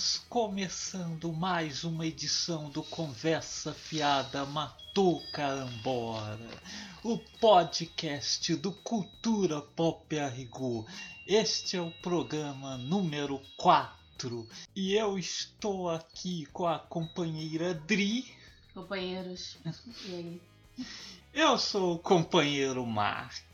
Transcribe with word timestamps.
Estamos 0.00 0.18
começando 0.30 1.30
mais 1.30 1.84
uma 1.84 2.06
edição 2.06 2.70
do 2.70 2.82
Conversa 2.82 3.74
Fiada 3.74 4.46
Matou 4.46 5.22
Carambora, 5.30 6.38
o 7.04 7.18
podcast 7.38 8.56
do 8.56 8.72
Cultura 8.72 9.60
Pop 9.60 10.18
a 10.18 10.26
Rigor. 10.26 10.86
Este 11.26 11.76
é 11.76 11.82
o 11.82 11.90
programa 12.00 12.78
número 12.78 13.42
4 13.58 14.48
e 14.74 14.94
eu 14.94 15.18
estou 15.18 15.90
aqui 15.90 16.46
com 16.46 16.66
a 16.66 16.78
companheira 16.78 17.74
Dri. 17.74 18.24
Companheiros, 18.72 19.58
e 20.06 20.14
aí? 20.14 20.40
Eu 21.34 21.58
sou 21.58 21.96
o 21.96 21.98
companheiro 21.98 22.86
Mark. 22.86 23.44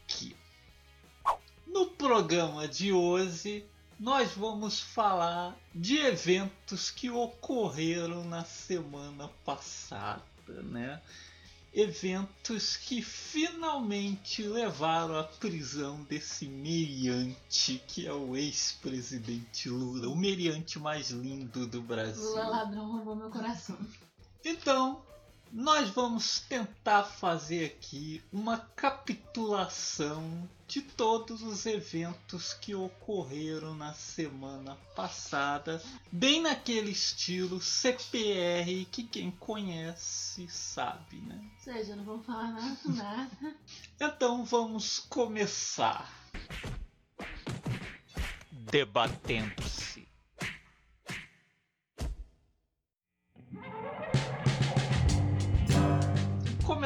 No 1.66 1.86
programa 1.86 2.68
de 2.68 2.92
hoje, 2.92 3.66
nós 3.98 4.32
vamos 4.32 4.80
falar 4.80 5.56
de 5.74 5.96
eventos 5.98 6.90
que 6.90 7.10
ocorreram 7.10 8.24
na 8.24 8.44
semana 8.44 9.28
passada, 9.44 10.22
né? 10.46 11.00
Eventos 11.72 12.76
que 12.76 13.02
finalmente 13.02 14.42
levaram 14.42 15.18
à 15.18 15.24
prisão 15.24 16.02
desse 16.04 16.46
meriante 16.46 17.82
que 17.86 18.06
é 18.06 18.12
o 18.12 18.36
ex-presidente 18.36 19.68
Lula, 19.68 20.08
o 20.08 20.16
meriante 20.16 20.78
mais 20.78 21.10
lindo 21.10 21.66
do 21.66 21.82
Brasil. 21.82 22.22
Lula 22.22 22.48
ladrão 22.48 22.92
roubou 22.92 23.16
meu 23.16 23.30
coração. 23.30 23.76
Então, 24.44 25.02
nós 25.56 25.88
vamos 25.88 26.40
tentar 26.40 27.04
fazer 27.04 27.64
aqui 27.64 28.22
uma 28.30 28.58
capitulação 28.58 30.46
de 30.68 30.82
todos 30.82 31.42
os 31.42 31.64
eventos 31.64 32.52
que 32.52 32.74
ocorreram 32.74 33.74
na 33.74 33.94
semana 33.94 34.76
passada, 34.94 35.82
bem 36.12 36.42
naquele 36.42 36.90
estilo 36.90 37.58
CPR 37.58 38.84
que 38.92 39.04
quem 39.04 39.30
conhece 39.30 40.46
sabe, 40.50 41.16
né? 41.22 41.40
Ou 41.40 41.64
seja, 41.72 41.96
não 41.96 42.04
vou 42.04 42.22
falar 42.22 42.52
nada 42.52 42.78
nada. 42.92 43.56
Então 43.98 44.44
vamos 44.44 44.98
começar. 44.98 46.12
Debatendo-se. 48.52 50.05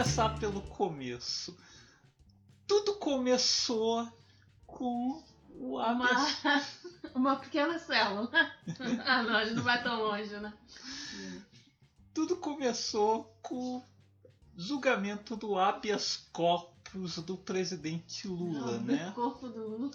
Começar 0.00 0.38
pelo 0.38 0.62
começo. 0.62 1.54
Tudo 2.66 2.94
começou 2.94 4.08
com 4.66 5.22
o 5.50 5.76
Uma, 5.76 6.06
habeas 6.06 6.66
uma 7.14 7.36
pequena 7.36 7.78
célula. 7.78 8.30
Ah, 9.04 9.22
não, 9.22 9.36
a 9.36 9.44
gente 9.44 9.56
não 9.56 9.62
vai 9.62 9.82
tão 9.82 9.98
longe, 9.98 10.34
né? 10.38 10.54
tudo 12.14 12.34
começou 12.38 13.36
com 13.42 13.76
o 13.76 13.84
julgamento 14.56 15.36
do 15.36 15.58
habeas 15.58 16.16
corpus 16.32 17.18
do 17.18 17.36
presidente 17.36 18.26
Lula, 18.26 18.78
Não, 18.78 18.80
né? 18.80 19.12
Corpo 19.14 19.50
do 19.50 19.68
Lula. 19.68 19.90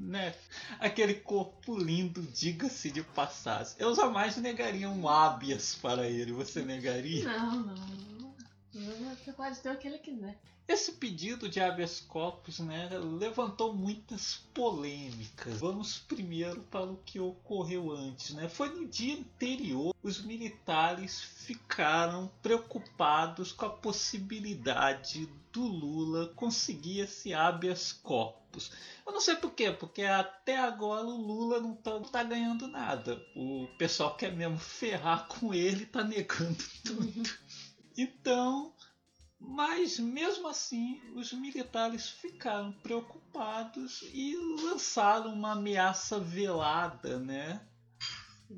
Né? 0.00 0.34
Aquele 0.78 1.14
corpo 1.14 1.78
lindo, 1.78 2.22
diga-se 2.22 2.90
de 2.90 3.02
passagem. 3.02 3.74
Eu 3.78 3.94
jamais 3.94 4.36
negaria 4.36 4.88
um 4.88 5.08
habeas 5.08 5.74
para 5.74 6.08
ele, 6.08 6.32
você 6.32 6.62
negaria? 6.62 7.24
Não, 7.24 7.56
não. 7.56 8.19
Você 8.72 9.32
pode 9.32 9.58
ter 9.60 9.70
o 9.70 9.76
que 9.76 9.88
ele 9.88 9.98
quiser. 9.98 10.38
Esse 10.68 10.92
pedido 10.92 11.48
de 11.48 11.58
habeas 11.58 12.00
corpus 12.00 12.60
né, 12.60 12.88
levantou 13.18 13.74
muitas 13.74 14.36
polêmicas. 14.54 15.58
Vamos 15.58 15.98
primeiro 15.98 16.60
para 16.70 16.84
o 16.84 16.96
que 16.98 17.18
ocorreu 17.18 17.90
antes. 17.90 18.32
Né? 18.34 18.48
Foi 18.48 18.68
no 18.68 18.86
dia 18.86 19.18
anterior, 19.18 19.92
os 20.00 20.22
militares 20.22 21.20
ficaram 21.20 22.30
preocupados 22.40 23.50
com 23.50 23.66
a 23.66 23.70
possibilidade 23.70 25.28
do 25.52 25.62
Lula 25.62 26.28
conseguir 26.36 27.00
esse 27.00 27.34
habeas 27.34 27.92
corpus. 27.92 28.70
Eu 29.04 29.12
não 29.12 29.20
sei 29.20 29.34
porquê, 29.34 29.72
porque 29.72 30.02
até 30.02 30.56
agora 30.56 31.04
o 31.04 31.20
Lula 31.20 31.58
não 31.58 31.74
tá, 31.74 31.94
não 31.94 32.04
tá 32.04 32.22
ganhando 32.22 32.68
nada. 32.68 33.20
O 33.34 33.66
pessoal 33.76 34.16
quer 34.16 34.32
mesmo 34.32 34.58
ferrar 34.58 35.26
com 35.26 35.52
ele, 35.52 35.84
tá 35.86 36.04
negando 36.04 36.62
tudo. 36.84 37.30
Então, 38.00 38.72
mas 39.38 39.98
mesmo 39.98 40.48
assim, 40.48 40.98
os 41.14 41.34
militares 41.34 42.08
ficaram 42.08 42.72
preocupados 42.72 44.00
e 44.14 44.34
lançaram 44.64 45.34
uma 45.34 45.52
ameaça 45.52 46.18
velada, 46.18 47.18
né, 47.18 47.60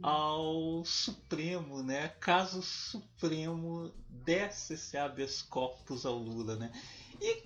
ao 0.00 0.84
Supremo, 0.84 1.82
né, 1.82 2.10
caso 2.20 2.60
o 2.60 2.62
Supremo 2.62 3.92
desse 4.08 4.74
esse 4.74 4.96
habeas 4.96 5.42
corpus 5.42 6.06
ao 6.06 6.16
Lula, 6.16 6.54
né. 6.54 6.70
E 7.20 7.42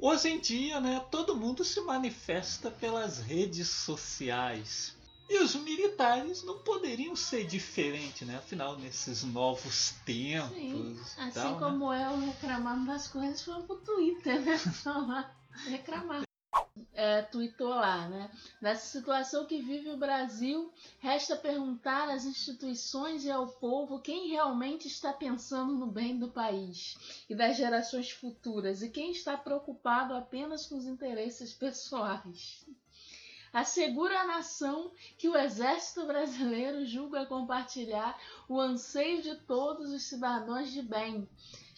hoje 0.00 0.30
em 0.30 0.40
dia, 0.40 0.80
né, 0.80 0.98
todo 1.08 1.36
mundo 1.36 1.64
se 1.64 1.80
manifesta 1.82 2.68
pelas 2.68 3.20
redes 3.20 3.68
sociais. 3.68 4.97
E 5.28 5.38
os 5.40 5.54
militares 5.54 6.42
não 6.42 6.58
poderiam 6.60 7.14
ser 7.14 7.46
diferentes, 7.46 8.26
né? 8.26 8.36
Afinal, 8.36 8.78
nesses 8.78 9.22
novos 9.24 9.94
tempos. 10.06 10.54
Sim, 10.54 11.00
Assim 11.18 11.30
tal, 11.32 11.52
né? 11.52 11.58
como 11.58 11.92
eu 11.92 12.18
reclamando 12.20 12.86
das 12.86 13.08
coisas, 13.08 13.42
foram 13.42 13.66
pro 13.66 13.76
Twitter, 13.76 14.40
né? 14.40 14.58
Lá 14.86 15.38
reclamar. 15.66 16.22
É, 16.94 17.22
tweetou 17.22 17.68
lá, 17.68 18.08
né? 18.08 18.30
Nessa 18.60 18.86
situação 18.86 19.46
que 19.46 19.60
vive 19.60 19.90
o 19.90 19.96
Brasil, 19.96 20.72
resta 20.98 21.36
perguntar 21.36 22.08
às 22.08 22.24
instituições 22.24 23.24
e 23.24 23.30
ao 23.30 23.46
povo 23.46 24.00
quem 24.00 24.30
realmente 24.30 24.88
está 24.88 25.12
pensando 25.12 25.74
no 25.74 25.86
bem 25.86 26.18
do 26.18 26.28
país 26.28 26.96
e 27.28 27.34
das 27.34 27.56
gerações 27.56 28.10
futuras 28.10 28.82
e 28.82 28.90
quem 28.90 29.12
está 29.12 29.36
preocupado 29.36 30.14
apenas 30.14 30.66
com 30.66 30.76
os 30.76 30.86
interesses 30.86 31.52
pessoais. 31.52 32.64
Assegura 33.52 34.20
à 34.20 34.26
nação 34.26 34.92
que 35.16 35.28
o 35.28 35.36
Exército 35.36 36.06
Brasileiro 36.06 36.84
julga 36.84 37.26
compartilhar 37.26 38.18
o 38.48 38.60
anseio 38.60 39.22
de 39.22 39.34
todos 39.36 39.90
os 39.90 40.02
cidadãos 40.02 40.70
de 40.70 40.82
bem, 40.82 41.28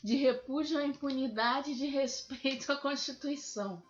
de 0.02 0.16
repúdio 0.16 0.78
à 0.78 0.84
impunidade 0.84 1.70
e 1.70 1.74
de 1.76 1.86
respeito 1.86 2.72
à 2.72 2.76
Constituição, 2.76 3.82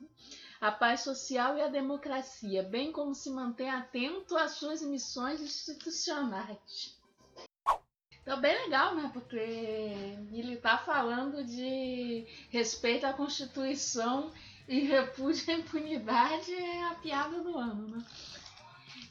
à 0.60 0.70
paz 0.70 1.00
social 1.00 1.56
e 1.56 1.62
à 1.62 1.68
democracia, 1.68 2.62
bem 2.62 2.92
como 2.92 3.14
se 3.14 3.30
manter 3.30 3.68
atento 3.68 4.36
às 4.36 4.52
suas 4.52 4.82
missões 4.82 5.40
institucionais. 5.40 6.98
Então, 8.22 8.38
bem 8.38 8.54
legal, 8.64 8.94
né? 8.94 9.10
Porque 9.12 9.36
ele 9.36 10.56
tá 10.58 10.76
falando 10.76 11.42
de 11.42 12.26
respeito 12.50 13.06
à 13.06 13.12
Constituição 13.14 14.30
e 14.70 14.84
repúdio 14.84 15.52
à 15.52 15.58
impunidade 15.58 16.54
é 16.54 16.84
a 16.84 16.94
piada 16.94 17.40
do 17.40 17.58
ano, 17.58 17.88
né? 17.88 18.04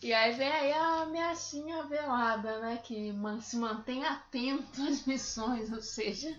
E 0.01 0.13
aí 0.13 0.33
vem 0.33 0.47
aí 0.47 0.71
a 0.71 1.01
ameaçinha 1.01 1.83
velada, 1.83 2.61
né? 2.61 2.77
Que 2.81 3.13
se 3.41 3.57
mantém 3.57 4.05
atento 4.05 4.81
às 4.81 5.05
missões, 5.05 5.69
ou 5.73 5.81
seja. 5.81 6.33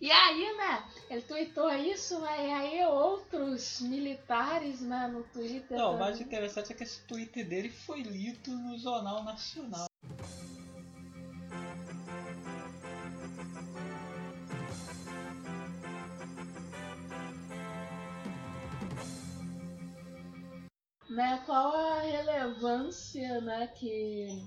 E 0.00 0.10
aí, 0.10 0.56
né? 0.56 0.84
Ele 1.08 1.22
tweetou 1.22 1.72
isso, 1.72 2.18
né? 2.18 2.48
E 2.48 2.52
aí 2.52 2.86
outros 2.86 3.80
militares, 3.80 4.80
né, 4.80 5.06
no 5.06 5.22
Twitter. 5.22 5.78
Não, 5.78 5.94
o 5.94 5.98
mais 5.98 6.20
interessante 6.20 6.72
é 6.72 6.74
que 6.74 6.82
esse 6.82 7.02
tweet 7.02 7.44
dele 7.44 7.70
foi 7.70 8.02
lido 8.02 8.50
no 8.50 8.76
Jornal 8.76 9.22
Nacional. 9.22 9.86
Né, 21.16 21.42
qual 21.46 21.74
a 21.74 22.02
relevância 22.02 23.40
né, 23.40 23.66
que, 23.68 24.44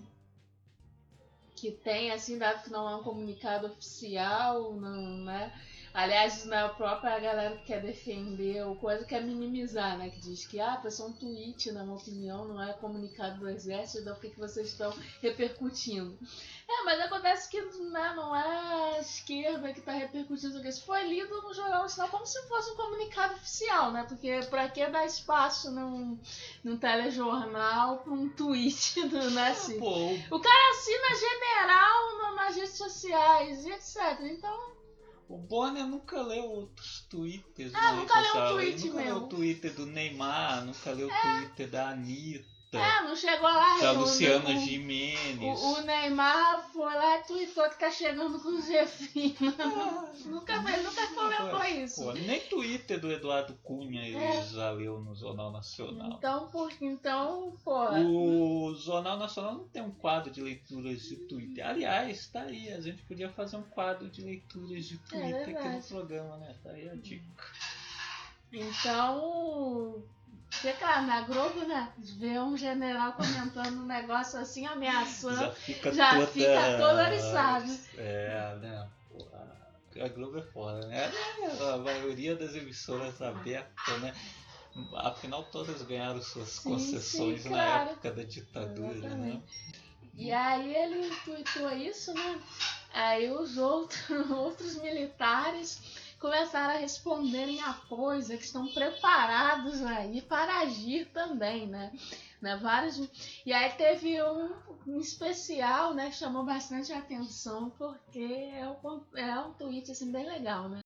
que 1.56 1.71
tem, 1.71 2.12
assim, 2.12 2.38
dado 2.38 2.63
que 2.63 2.69
não 2.69 2.88
é 2.88 2.95
um 2.95 3.04
comunicado 3.04 3.66
oficial, 3.66 4.75
não, 4.75 5.25
né? 5.25 5.51
Aliás, 5.94 6.46
na 6.46 6.68
né, 6.68 6.74
própria 6.76 7.20
galera 7.20 7.58
que 7.58 7.66
quer 7.66 7.82
defender 7.82 8.64
ou 8.66 8.76
coisa 8.76 9.06
quer 9.06 9.24
minimizar, 9.24 9.98
né? 9.98 10.10
Que 10.10 10.20
diz 10.20 10.46
que, 10.46 10.60
ah, 10.60 10.80
foi 10.82 11.06
um 11.06 11.14
tweet, 11.14 11.72
na 11.72 11.84
minha 11.84 11.96
opinião, 11.96 12.48
não 12.48 12.62
é 12.62 12.74
comunicado 12.74 13.40
do 13.40 13.50
exército, 13.50 14.02
então 14.02 14.14
por 14.14 14.22
que, 14.22 14.30
que 14.30 14.40
vocês 14.40 14.68
estão 14.68 14.94
repercutindo? 15.22 16.18
É, 16.68 16.84
mas 16.84 17.00
acontece 17.00 17.50
que 17.50 17.60
né, 17.62 18.14
não 18.16 18.36
é 18.36 18.98
a 18.98 19.00
esquerda 19.00 19.74
que 19.74 19.80
está 19.80 19.92
repercutindo 19.92 20.66
isso. 20.68 20.86
Foi 20.86 21.08
lido 21.08 21.42
no 21.42 21.54
Jornal 21.54 21.82
Nacional 21.82 22.12
como 22.12 22.26
se 22.26 22.42
fosse 22.48 22.72
um 22.72 22.76
comunicado 22.76 23.34
oficial, 23.34 23.92
né? 23.92 24.06
Porque 24.08 24.42
pra 24.50 24.70
que 24.70 24.86
dar 24.88 25.06
espaço 25.06 25.72
num, 25.72 26.20
num 26.64 26.78
telejornal 26.78 27.98
pra 27.98 28.14
um 28.14 28.30
tweet, 28.30 29.04
né? 29.34 29.50
Assim? 29.50 29.80
Pô, 29.80 30.36
O 30.36 30.40
cara 30.40 30.72
assina 30.72 31.16
general 31.16 32.36
nas 32.36 32.56
redes 32.56 32.78
sociais 32.78 33.66
e 33.66 33.72
etc. 33.72 34.20
Então, 34.22 34.72
o 35.30 35.38
Bonner 35.38 35.86
nunca 35.86 36.20
leu 36.24 36.44
outros 36.44 37.06
twitters. 37.08 37.72
Ah, 37.76 37.94
nunca 37.94 38.20
leu? 38.20 38.60
Ele 38.60 38.72
tweet 38.72 38.88
nunca 38.88 39.04
meu. 39.04 39.14
leu 39.16 39.24
o 39.24 39.28
Twitter 39.28 39.74
do 39.76 39.86
Neymar, 39.86 40.66
nunca 40.66 40.92
leu 40.92 41.08
o 41.08 41.22
Twitter 41.22 41.70
da 41.70 41.90
Anitta, 41.90 42.50
é, 42.77 43.01
não 43.04 43.16
chegou 43.16 43.48
lá. 43.50 43.80
da 43.80 43.94
o- 43.94 44.00
Luciana 44.01 44.50
o- 44.50 44.60
Gimenez. 44.60 45.60
O, 45.60 45.74
o 45.74 45.81
Neymar 45.81 46.69
foi 46.71 46.94
lá 46.94 47.18
e 47.18 47.24
tweetou 47.24 47.68
que 47.69 47.80
tá 47.80 47.89
chegando 47.89 48.39
com 48.39 48.50
os 48.50 48.68
refins. 48.68 49.36
nunca, 50.25 50.62
fez- 50.62 50.83
nunca 50.83 51.07
comentou 51.07 51.63
isso. 51.66 52.04
Pô, 52.04 52.13
nem 52.13 52.39
Twitter 52.42 53.00
do 53.00 53.12
Eduardo 53.12 53.54
Cunha 53.63 54.01
ele 54.06 54.18
É. 54.18 54.44
já 54.45 54.69
leu 54.71 55.00
no 55.01 55.16
Jornal 55.16 55.51
Nacional. 55.51 56.12
Então, 56.18 56.48
por, 56.50 56.71
então, 56.80 57.57
pô. 57.63 57.89
O 57.89 58.75
Jornal 58.75 59.18
Nacional 59.18 59.54
não 59.56 59.68
tem 59.68 59.81
um 59.81 59.92
quadro 59.92 60.31
de 60.31 60.42
leituras 60.42 61.01
de 61.01 61.16
Twitter. 61.16 61.66
Aliás, 61.68 62.27
tá 62.27 62.42
aí. 62.42 62.71
A 62.71 62.80
gente 62.81 63.01
podia 63.04 63.30
fazer 63.30 63.57
um 63.57 63.63
quadro 63.63 64.07
de 64.10 64.21
leituras 64.21 64.86
de 64.86 64.98
Twitter 65.00 65.42
aqui 65.57 65.68
no 65.69 65.77
É 65.77 65.81
programa, 65.81 66.38
né? 66.38 66.56
Tá 66.63 66.69
aí 66.71 66.88
a 66.89 66.94
dica. 66.95 67.25
Então. 68.51 70.04
Porque, 70.62 70.74
cara, 70.74 71.02
na 71.04 71.22
Globo, 71.22 71.62
né? 71.66 71.94
Ver 71.98 72.42
um 72.42 72.58
general 72.58 73.14
comentando 73.14 73.78
um 73.80 73.86
negócio 73.86 74.38
assim, 74.38 74.66
ameaçando. 74.66 75.38
Já 75.38 75.52
fica 75.54 75.94
já 75.94 76.10
toda... 76.16 76.28
fica 76.28 76.78
todo 76.78 77.00
oriçado. 77.00 77.80
É, 77.98 78.56
né? 78.60 78.90
A- 80.02 80.08
Globo 80.10 80.38
é 80.38 80.42
foda, 80.42 80.86
né? 80.88 81.10
A 81.74 81.78
maioria 81.78 82.36
das 82.36 82.56
emissoras 82.56 83.22
abertas, 83.22 84.02
né? 84.02 84.14
Afinal, 84.96 85.46
todas 85.46 85.82
ganharam 85.84 86.22
suas 86.22 86.50
Sim, 86.50 86.70
concessões 86.72 87.42
sim, 87.44 87.50
na 87.50 87.64
claro. 87.66 87.90
época 87.92 88.12
da 88.12 88.24
ditadura, 88.24 88.94
né? 88.94 88.98
Exatamente. 88.98 89.90
E 90.16 90.32
aí 90.32 90.76
ele 90.76 91.16
tweetou 91.24 91.72
isso, 91.72 92.14
né? 92.14 92.40
Aí 92.94 93.32
os 93.32 93.58
outros, 93.58 94.10
outros 94.30 94.76
militares 94.76 95.82
começaram 96.19 96.75
a 96.75 96.77
responder 96.77 97.48
em 97.48 97.62
apoio, 97.62 98.19
dizer 98.19 98.38
que 98.38 98.44
estão 98.44 98.68
preparados 98.68 99.81
aí 99.83 100.21
para 100.21 100.60
agir 100.60 101.06
também, 101.13 101.66
né? 101.68 101.92
né? 102.42 102.57
Vários... 102.57 102.98
E 103.45 103.54
aí 103.54 103.71
teve 103.74 104.21
um, 104.21 104.54
um 104.86 105.00
especial, 105.00 105.94
né, 105.94 106.10
que 106.10 106.18
chamou 106.18 106.44
bastante 106.44 106.92
atenção, 106.92 107.69
porque 107.71 108.51
é 108.54 108.68
um, 108.68 109.04
é 109.16 109.39
um 109.39 109.54
tweet 109.54 109.92
assim, 109.92 110.12
bem 110.12 110.25
legal, 110.25 110.68
né? 110.68 110.81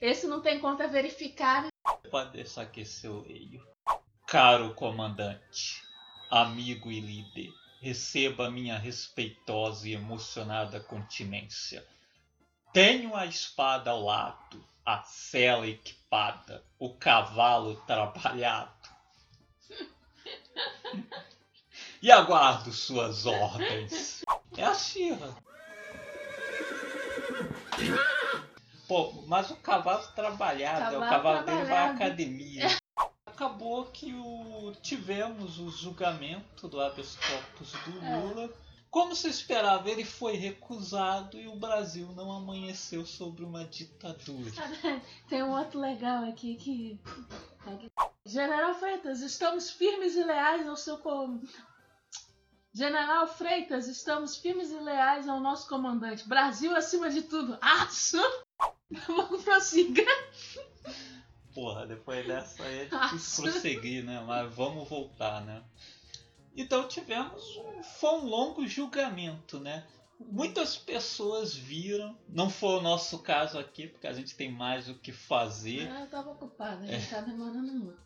Esse 0.00 0.26
não 0.26 0.40
tem 0.40 0.60
conta 0.60 0.86
verificada. 0.86 1.68
Que 2.72 2.80
esse 2.80 3.06
eu 3.06 3.22
leio. 3.22 3.66
Caro 4.26 4.74
comandante, 4.74 5.82
amigo 6.30 6.90
e 6.90 7.00
líder, 7.00 7.52
receba 7.80 8.50
minha 8.50 8.78
respeitosa 8.78 9.88
e 9.88 9.92
emocionada 9.92 10.80
continência. 10.80 11.86
Tenho 12.72 13.14
a 13.14 13.26
espada 13.26 13.90
ao 13.90 14.02
lado, 14.02 14.64
a 14.84 15.02
cela 15.02 15.66
equipada, 15.66 16.62
o 16.78 16.90
cavalo 16.94 17.76
trabalhado. 17.86 18.72
E 22.02 22.12
aguardo 22.12 22.72
suas 22.72 23.24
ordens. 23.24 24.22
É 24.56 24.64
a 24.64 24.74
Xirra. 24.74 25.34
Pô, 28.86 29.12
mas 29.26 29.50
o 29.50 29.56
cavalo 29.56 30.06
trabalhado, 30.08 30.96
é 30.96 30.98
o 30.98 31.00
Cavalo 31.00 31.10
cavalo 31.10 31.46
dele 31.46 31.64
vai 31.64 31.78
à 31.78 31.90
academia. 31.92 32.66
Acabou 33.26 33.86
que 33.86 34.12
o 34.12 34.72
tivemos 34.82 35.58
o 35.58 35.70
julgamento 35.70 36.68
do 36.68 36.80
habeas 36.80 37.16
corpus 37.16 37.72
do 37.72 38.04
É. 38.04 38.16
Lula. 38.16 38.63
Como 38.94 39.12
se 39.12 39.26
esperava, 39.26 39.90
ele 39.90 40.04
foi 40.04 40.36
recusado 40.36 41.36
e 41.36 41.48
o 41.48 41.56
Brasil 41.56 42.12
não 42.14 42.30
amanheceu 42.30 43.04
sobre 43.04 43.44
uma 43.44 43.64
ditadura. 43.64 44.52
Tem 45.28 45.42
um 45.42 45.50
outro 45.50 45.80
legal 45.80 46.22
aqui 46.22 46.54
que. 46.54 47.00
General 48.24 48.72
Freitas, 48.72 49.20
estamos 49.20 49.68
firmes 49.68 50.14
e 50.14 50.22
leais 50.22 50.68
ao 50.68 50.76
seu 50.76 50.98
com... 50.98 51.42
General 52.72 53.26
Freitas, 53.26 53.88
estamos 53.88 54.36
firmes 54.36 54.70
e 54.70 54.78
leais 54.78 55.28
ao 55.28 55.40
nosso 55.40 55.68
comandante. 55.68 56.28
Brasil 56.28 56.72
acima 56.76 57.10
de 57.10 57.22
tudo. 57.22 57.58
Aço! 57.60 58.22
Vamos 59.08 59.42
prossiga. 59.42 60.04
Porra, 61.52 61.84
depois 61.84 62.24
dessa 62.24 62.62
aí 62.62 62.82
é 62.82 62.84
difícil 62.84 63.42
prosseguir, 63.42 64.04
né? 64.04 64.22
Mas 64.24 64.54
vamos 64.54 64.88
voltar, 64.88 65.44
né? 65.44 65.64
Então 66.56 66.86
tivemos 66.86 67.56
um, 67.56 67.82
foi 67.82 68.10
um 68.10 68.24
longo 68.26 68.66
julgamento, 68.66 69.58
né? 69.58 69.86
Muitas 70.18 70.76
pessoas 70.76 71.54
viram, 71.54 72.16
não 72.28 72.48
foi 72.48 72.78
o 72.78 72.80
nosso 72.80 73.18
caso 73.18 73.58
aqui, 73.58 73.88
porque 73.88 74.06
a 74.06 74.12
gente 74.12 74.36
tem 74.36 74.50
mais 74.50 74.88
o 74.88 74.94
que 74.94 75.12
fazer. 75.12 75.90
Ah, 75.90 76.00
eu 76.02 76.06
tava 76.06 76.30
ocupada, 76.30 76.86
já 76.86 77.16
tá 77.16 77.20
demorando 77.22 77.72
muito. 77.72 77.98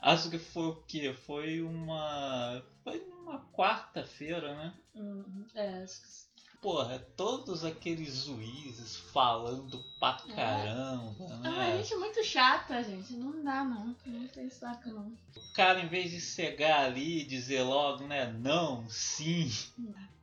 Acho 0.00 0.30
que 0.30 0.38
foi 0.38 0.68
o 0.68 0.76
que? 0.82 1.12
Foi 1.12 1.60
uma. 1.60 2.64
Foi 2.82 2.98
numa 3.06 3.38
quarta-feira, 3.52 4.56
né? 4.56 4.74
Hum, 4.94 5.44
é, 5.54 5.82
acho 5.82 6.00
que 6.00 6.31
Porra, 6.62 7.00
todos 7.16 7.64
aqueles 7.64 8.24
juízes 8.24 8.96
falando 9.12 9.84
pra 9.98 10.12
caramba, 10.34 11.24
É 11.44 11.48
né? 11.50 11.76
gente 11.82 11.96
muito 11.96 12.22
chata, 12.22 12.82
gente. 12.84 13.14
Não 13.14 13.42
dá, 13.42 13.64
não. 13.64 13.96
Não 14.06 14.28
tem 14.28 14.48
saco, 14.48 14.88
não. 14.88 15.12
O 15.36 15.52
cara, 15.52 15.80
em 15.80 15.88
vez 15.88 16.12
de 16.12 16.20
cegar 16.20 16.84
ali 16.84 17.22
e 17.22 17.24
dizer 17.24 17.62
logo, 17.62 18.06
né? 18.06 18.32
Não, 18.32 18.88
sim. 18.88 19.50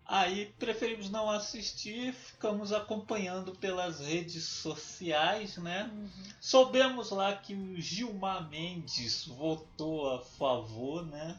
Aí 0.05 0.47
preferimos 0.57 1.09
não 1.09 1.29
assistir, 1.29 2.13
ficamos 2.13 2.71
acompanhando 2.71 3.51
pelas 3.55 3.99
redes 3.99 4.43
sociais, 4.45 5.57
né? 5.57 5.91
Uhum. 5.93 6.09
Soubemos 6.39 7.11
lá 7.11 7.35
que 7.35 7.53
o 7.53 7.79
Gilmar 7.81 8.49
Mendes 8.49 9.27
votou 9.27 10.15
a 10.15 10.21
favor, 10.21 11.05
né? 11.05 11.37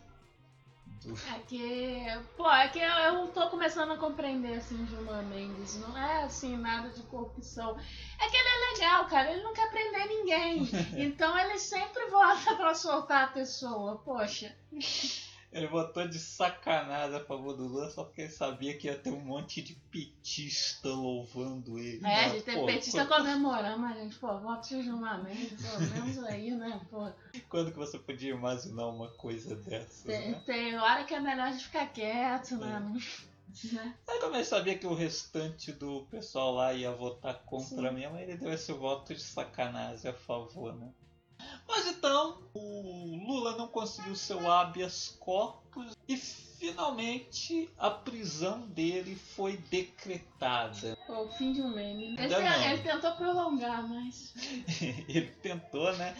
É 1.06 1.38
que, 1.46 2.04
pô, 2.36 2.50
é 2.50 2.68
que 2.68 2.78
eu, 2.78 2.90
eu 2.90 3.28
tô 3.28 3.48
começando 3.48 3.92
a 3.92 3.96
compreender, 3.96 4.58
assim, 4.58 4.86
Gilmar 4.86 5.24
Mendes. 5.24 5.78
Não 5.78 5.96
é, 5.96 6.24
assim, 6.24 6.58
nada 6.58 6.90
de 6.90 7.02
corrupção. 7.04 7.78
É 8.20 8.28
que 8.28 8.36
ele 8.36 8.48
é 8.48 8.72
legal, 8.74 9.06
cara. 9.06 9.32
Ele 9.32 9.42
não 9.42 9.54
quer 9.54 9.70
prender 9.70 10.06
ninguém. 10.06 10.68
Então 11.00 11.38
ele 11.38 11.58
sempre 11.58 12.06
vota 12.06 12.54
pra 12.54 12.74
soltar 12.74 13.24
a 13.24 13.28
pessoa. 13.28 13.96
Poxa. 14.04 14.54
Ele 15.52 15.66
votou 15.66 16.06
de 16.06 16.18
sacanagem 16.18 17.16
a 17.16 17.24
favor 17.24 17.56
do 17.56 17.66
Lula 17.66 17.90
só 17.90 18.04
porque 18.04 18.22
ele 18.22 18.30
sabia 18.30 18.76
que 18.78 18.86
ia 18.86 18.96
ter 18.96 19.10
um 19.10 19.20
monte 19.20 19.60
de 19.60 19.74
petista 19.90 20.88
louvando 20.88 21.76
ele. 21.76 21.98
É, 21.98 22.00
né? 22.02 22.24
a 22.24 22.28
gente 22.28 22.44
tem 22.44 22.54
Pô, 22.54 22.66
petista 22.66 23.04
quando, 23.06 23.22
comemorando, 23.22 23.78
mas, 23.80 23.96
gente, 23.96 24.16
pô, 24.16 24.38
voto 24.38 24.68
de 24.68 24.76
Mendes, 24.76 25.60
pelo 25.60 25.80
menos 25.90 26.18
aí, 26.24 26.52
né, 26.52 26.80
pô. 26.88 27.10
quando 27.48 27.72
que 27.72 27.78
você 27.78 27.98
podia 27.98 28.30
imaginar 28.30 28.86
uma 28.86 29.08
coisa 29.08 29.56
dessas, 29.56 30.02
Tem, 30.04 30.30
né? 30.30 30.42
tem 30.46 30.78
hora 30.78 31.04
que 31.04 31.14
é 31.14 31.20
melhor 31.20 31.48
a 31.48 31.52
gente 31.52 31.64
ficar 31.64 31.86
quieto, 31.86 32.56
né? 32.56 32.78
Não- 32.78 33.00
né? 33.72 33.94
Aí 34.08 34.20
como 34.20 34.36
ele 34.36 34.44
sabia 34.44 34.78
que 34.78 34.86
o 34.86 34.94
restante 34.94 35.72
do 35.72 36.06
pessoal 36.10 36.54
lá 36.54 36.72
ia 36.72 36.92
votar 36.92 37.34
contra 37.44 37.88
Sim. 37.88 37.94
mesmo, 37.94 38.16
ele 38.16 38.36
deu 38.36 38.52
esse 38.52 38.72
voto 38.72 39.12
de 39.12 39.20
sacanagem 39.20 40.08
a 40.08 40.14
favor, 40.14 40.72
né? 40.76 40.88
Mas 41.68 41.86
então, 41.86 42.38
o 42.54 43.16
Lula 43.26 43.56
não 43.56 43.68
conseguiu 43.68 44.14
seu 44.16 44.50
habeas 44.50 45.16
corpus 45.20 45.96
e 46.08 46.16
finalmente 46.16 47.70
a 47.78 47.90
prisão 47.90 48.60
dele 48.66 49.16
foi 49.16 49.56
decretada. 49.56 50.96
O 51.08 51.28
fim 51.28 51.52
de 51.52 51.62
um 51.62 51.74
meme. 51.74 52.16
Ele, 52.18 52.28
não. 52.28 52.62
ele 52.64 52.82
tentou 52.82 53.12
prolongar, 53.12 53.88
mas. 53.88 54.34
ele 55.08 55.30
tentou, 55.42 55.96
né? 55.96 56.16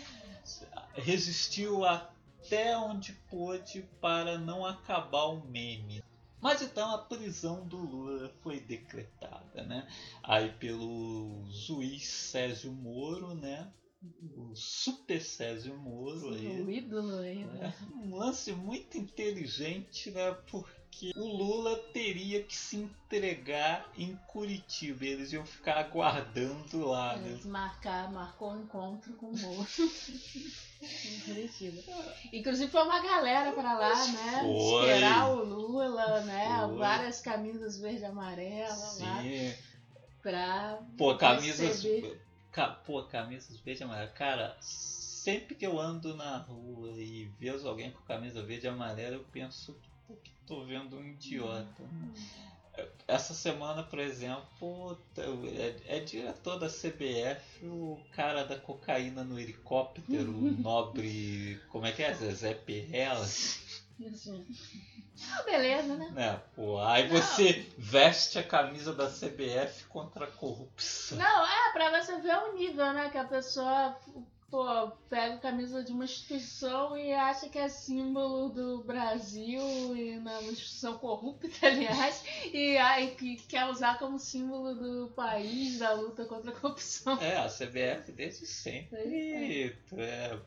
Resistiu 0.95 1.85
até 1.85 2.77
onde 2.77 3.13
pôde 3.31 3.83
para 4.01 4.39
não 4.39 4.65
acabar 4.65 5.25
o 5.25 5.47
meme. 5.47 6.03
Mas 6.41 6.63
então 6.63 6.95
a 6.95 6.99
prisão 6.99 7.67
do 7.67 7.77
Lula 7.77 8.33
foi 8.43 8.61
decretada, 8.61 9.63
né? 9.63 9.87
Aí 10.23 10.51
pelo 10.53 11.45
juiz 11.51 12.09
Sérgio 12.09 12.73
Moro, 12.73 13.35
né? 13.35 13.71
O 14.03 14.55
super 14.55 15.21
Moro 15.77 16.35
aí. 16.35 16.63
O 16.63 16.71
ídolo 16.71 17.19
aí, 17.19 17.45
né? 17.45 17.75
Um 17.95 18.17
lance 18.17 18.53
muito 18.53 18.97
inteligente, 18.97 20.11
né? 20.11 20.33
Porque 20.51 20.81
que 20.91 21.13
o 21.17 21.25
Lula 21.25 21.77
teria 21.93 22.43
que 22.43 22.55
se 22.57 22.77
entregar 22.77 23.91
em 23.97 24.17
Curitiba. 24.27 25.05
Eles 25.05 25.33
iam 25.33 25.47
ficar 25.47 25.79
aguardando 25.79 26.87
lá. 26.87 27.17
Né? 27.17 27.31
Eles 27.31 27.47
marcar, 27.47 28.11
marcou 28.13 28.53
um 28.53 28.63
encontro 28.63 29.13
com 29.15 29.27
o 29.27 29.39
Moro 29.39 29.67
em 30.83 31.21
Curitiba. 31.21 31.83
Inclusive 32.33 32.71
foi 32.71 32.83
uma 32.83 33.01
galera 33.01 33.53
pra 33.53 33.79
lá, 33.79 34.07
né? 34.09 34.41
Foi. 34.41 34.91
Esperar 34.91 35.31
o 35.31 35.45
Lula, 35.45 36.21
né? 36.23 36.67
Foi. 36.67 36.77
Várias 36.77 37.21
camisas 37.21 37.79
verde 37.79 38.03
e 38.03 38.05
amarela 38.05 38.75
lá 38.75 39.23
Sim. 39.23 39.55
pra 40.21 40.81
Pô, 40.99 41.17
camisas. 41.17 41.83
receber. 41.83 42.21
Ca, 42.53 42.69
pô, 42.69 43.03
camisas 43.05 43.61
verde 43.61 43.83
e 43.83 43.85
amarela. 43.85 44.11
Cara, 44.11 44.57
sempre 44.61 45.55
que 45.55 45.67
eu 45.67 45.79
ando 45.79 46.17
na 46.17 46.39
rua 46.39 46.91
e 46.93 47.31
vejo 47.39 47.69
alguém 47.69 47.91
com 47.93 48.03
camisa 48.03 48.43
verde 48.43 48.67
e 48.67 48.69
amarela, 48.69 49.17
eu 49.17 49.25
penso 49.33 49.79
que 50.25 50.31
tô 50.47 50.65
vendo 50.65 50.97
um 50.97 51.07
idiota. 51.07 51.85
Essa 53.07 53.35
semana, 53.35 53.83
por 53.83 53.99
exemplo, 53.99 54.99
é, 55.17 55.99
é 55.99 56.01
diretor 56.01 56.59
da 56.59 56.69
CBF 56.69 57.67
o 57.67 58.01
cara 58.13 58.45
da 58.45 58.59
cocaína 58.59 59.23
no 59.23 59.39
helicóptero, 59.39 60.31
o 60.31 60.51
nobre. 60.61 61.61
Como 61.69 61.87
é 61.87 61.93
que 61.93 62.03
é? 62.03 62.15
Zezé 62.15 62.55
Perrella? 62.55 63.27
Ah, 65.33 65.43
beleza, 65.43 65.97
né? 65.97 66.11
Né, 66.13 66.41
pô, 66.55 66.79
aí 66.81 67.09
você 67.09 67.67
veste 67.77 68.39
a 68.39 68.43
camisa 68.43 68.95
da 68.95 69.09
CBF 69.09 69.85
contra 69.89 70.25
a 70.25 70.31
corrupção. 70.31 71.19
Não, 71.19 71.47
é 71.47 71.73
pra 71.73 72.01
você 72.01 72.19
ver 72.21 72.37
o 72.37 72.55
nível, 72.55 72.93
né? 72.93 73.11
Que 73.11 73.19
a 73.19 73.25
pessoa 73.25 73.97
pô, 74.51 74.91
pega 75.09 75.35
a 75.35 75.39
camisa 75.39 75.83
de 75.85 75.93
uma 75.93 76.05
instituição 76.05 76.99
e 76.99 77.13
acha 77.13 77.49
que 77.49 77.59
é 77.59 77.69
símbolo 77.69 78.49
do 78.49 78.83
Brasil 78.83 79.97
e 79.97 80.19
na 80.19 80.41
uma 80.41 80.51
instituição 80.51 80.99
corrupta, 80.99 81.49
aliás, 81.63 82.23
e 82.53 82.77
aí 82.77 83.15
que 83.15 83.37
quer 83.47 83.67
usar 83.67 83.99
como 83.99 84.19
símbolo 84.19 84.75
do 84.75 85.13
país, 85.15 85.79
da 85.79 85.93
luta 85.93 86.25
contra 86.25 86.51
a 86.51 86.55
corrupção. 86.55 87.19
É, 87.21 87.37
a 87.39 87.49
CBF 87.49 88.13
desde 88.13 88.47
sempre. 88.47 89.77
É, 89.97 90.39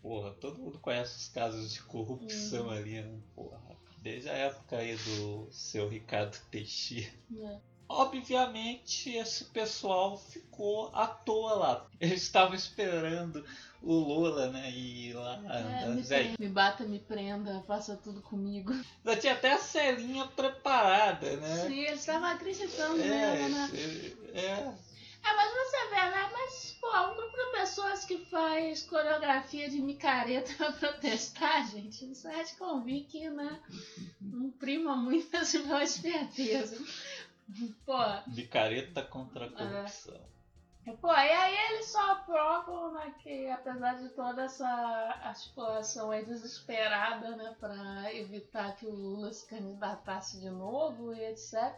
porra, 0.00 0.30
todo 0.34 0.60
mundo 0.60 0.78
conhece 0.78 1.16
os 1.16 1.28
casos 1.28 1.72
de 1.72 1.82
corrupção 1.82 2.70
ali, 2.70 3.02
né? 3.02 3.18
Porra, 3.34 3.60
desde 4.04 4.28
a 4.28 4.34
época 4.34 4.76
aí 4.76 4.94
do 4.96 5.48
seu 5.50 5.88
Ricardo 5.88 6.36
Teixeira. 6.50 7.10
É. 7.40 7.56
Obviamente, 7.88 9.10
esse 9.14 9.44
pessoal 9.46 10.16
ficou 10.18 10.90
à 10.94 11.06
toa 11.06 11.54
lá. 11.54 11.86
Eles 12.00 12.22
estavam 12.22 12.54
esperando 12.54 13.44
o 13.82 13.92
Lula, 13.94 14.50
né? 14.50 14.70
E 14.70 15.12
lá. 15.12 15.40
É, 15.82 15.88
me, 15.88 16.02
Zé- 16.02 16.18
prenda, 16.22 16.36
me 16.38 16.48
bata, 16.48 16.84
me 16.84 16.98
prenda, 16.98 17.62
faça 17.66 17.96
tudo 17.96 18.20
comigo. 18.22 18.72
Já 19.04 19.16
tinha 19.16 19.32
até 19.34 19.52
a 19.52 19.58
celinha 19.58 20.26
preparada, 20.28 21.36
né? 21.36 21.66
Sim, 21.66 21.80
eles 21.80 22.00
estavam 22.00 22.28
acreditando 22.28 23.00
É, 23.02 23.48
né? 23.48 23.70
é, 24.32 24.38
É, 24.40 24.74
mas 25.32 25.52
você 25.52 25.88
vê, 25.88 26.10
né? 26.10 26.30
Mas, 26.32 26.78
pô, 26.80 26.88
um 26.88 27.14
grupo 27.14 27.36
de 27.36 27.52
pessoas 27.52 28.04
que 28.04 28.18
faz 28.26 28.82
coreografia 28.82 29.70
de 29.70 29.80
micareta 29.80 30.52
pra 30.56 30.72
protestar, 30.72 31.66
gente, 31.70 32.10
isso 32.10 32.28
é 32.28 32.42
de 32.42 32.54
convir 32.56 33.06
que, 33.06 33.28
né? 33.30 33.60
Não 34.20 34.50
prima 34.50 34.96
muito 34.96 35.34
essa 35.36 35.58
boa 35.60 35.82
esperteza. 35.82 36.76
Pô, 37.84 37.98
Picareta 38.34 39.02
contra 39.02 39.46
a 39.46 39.50
corrupção. 39.50 40.33
Pô, 40.92 41.08
e 41.12 41.32
aí 41.32 41.56
eles 41.70 41.86
só 41.86 42.16
provam, 42.16 42.92
né, 42.92 43.14
que 43.22 43.48
apesar 43.48 43.94
de 43.94 44.08
toda 44.10 44.42
essa 44.44 44.66
articulação 45.22 46.10
aí 46.10 46.24
desesperada, 46.24 47.36
né, 47.36 47.54
pra 47.58 48.12
evitar 48.14 48.76
que 48.76 48.86
o 48.86 48.90
Lula 48.94 49.32
se 49.32 49.46
candidatasse 49.48 50.40
de 50.40 50.50
novo 50.50 51.14
e 51.14 51.24
etc. 51.24 51.74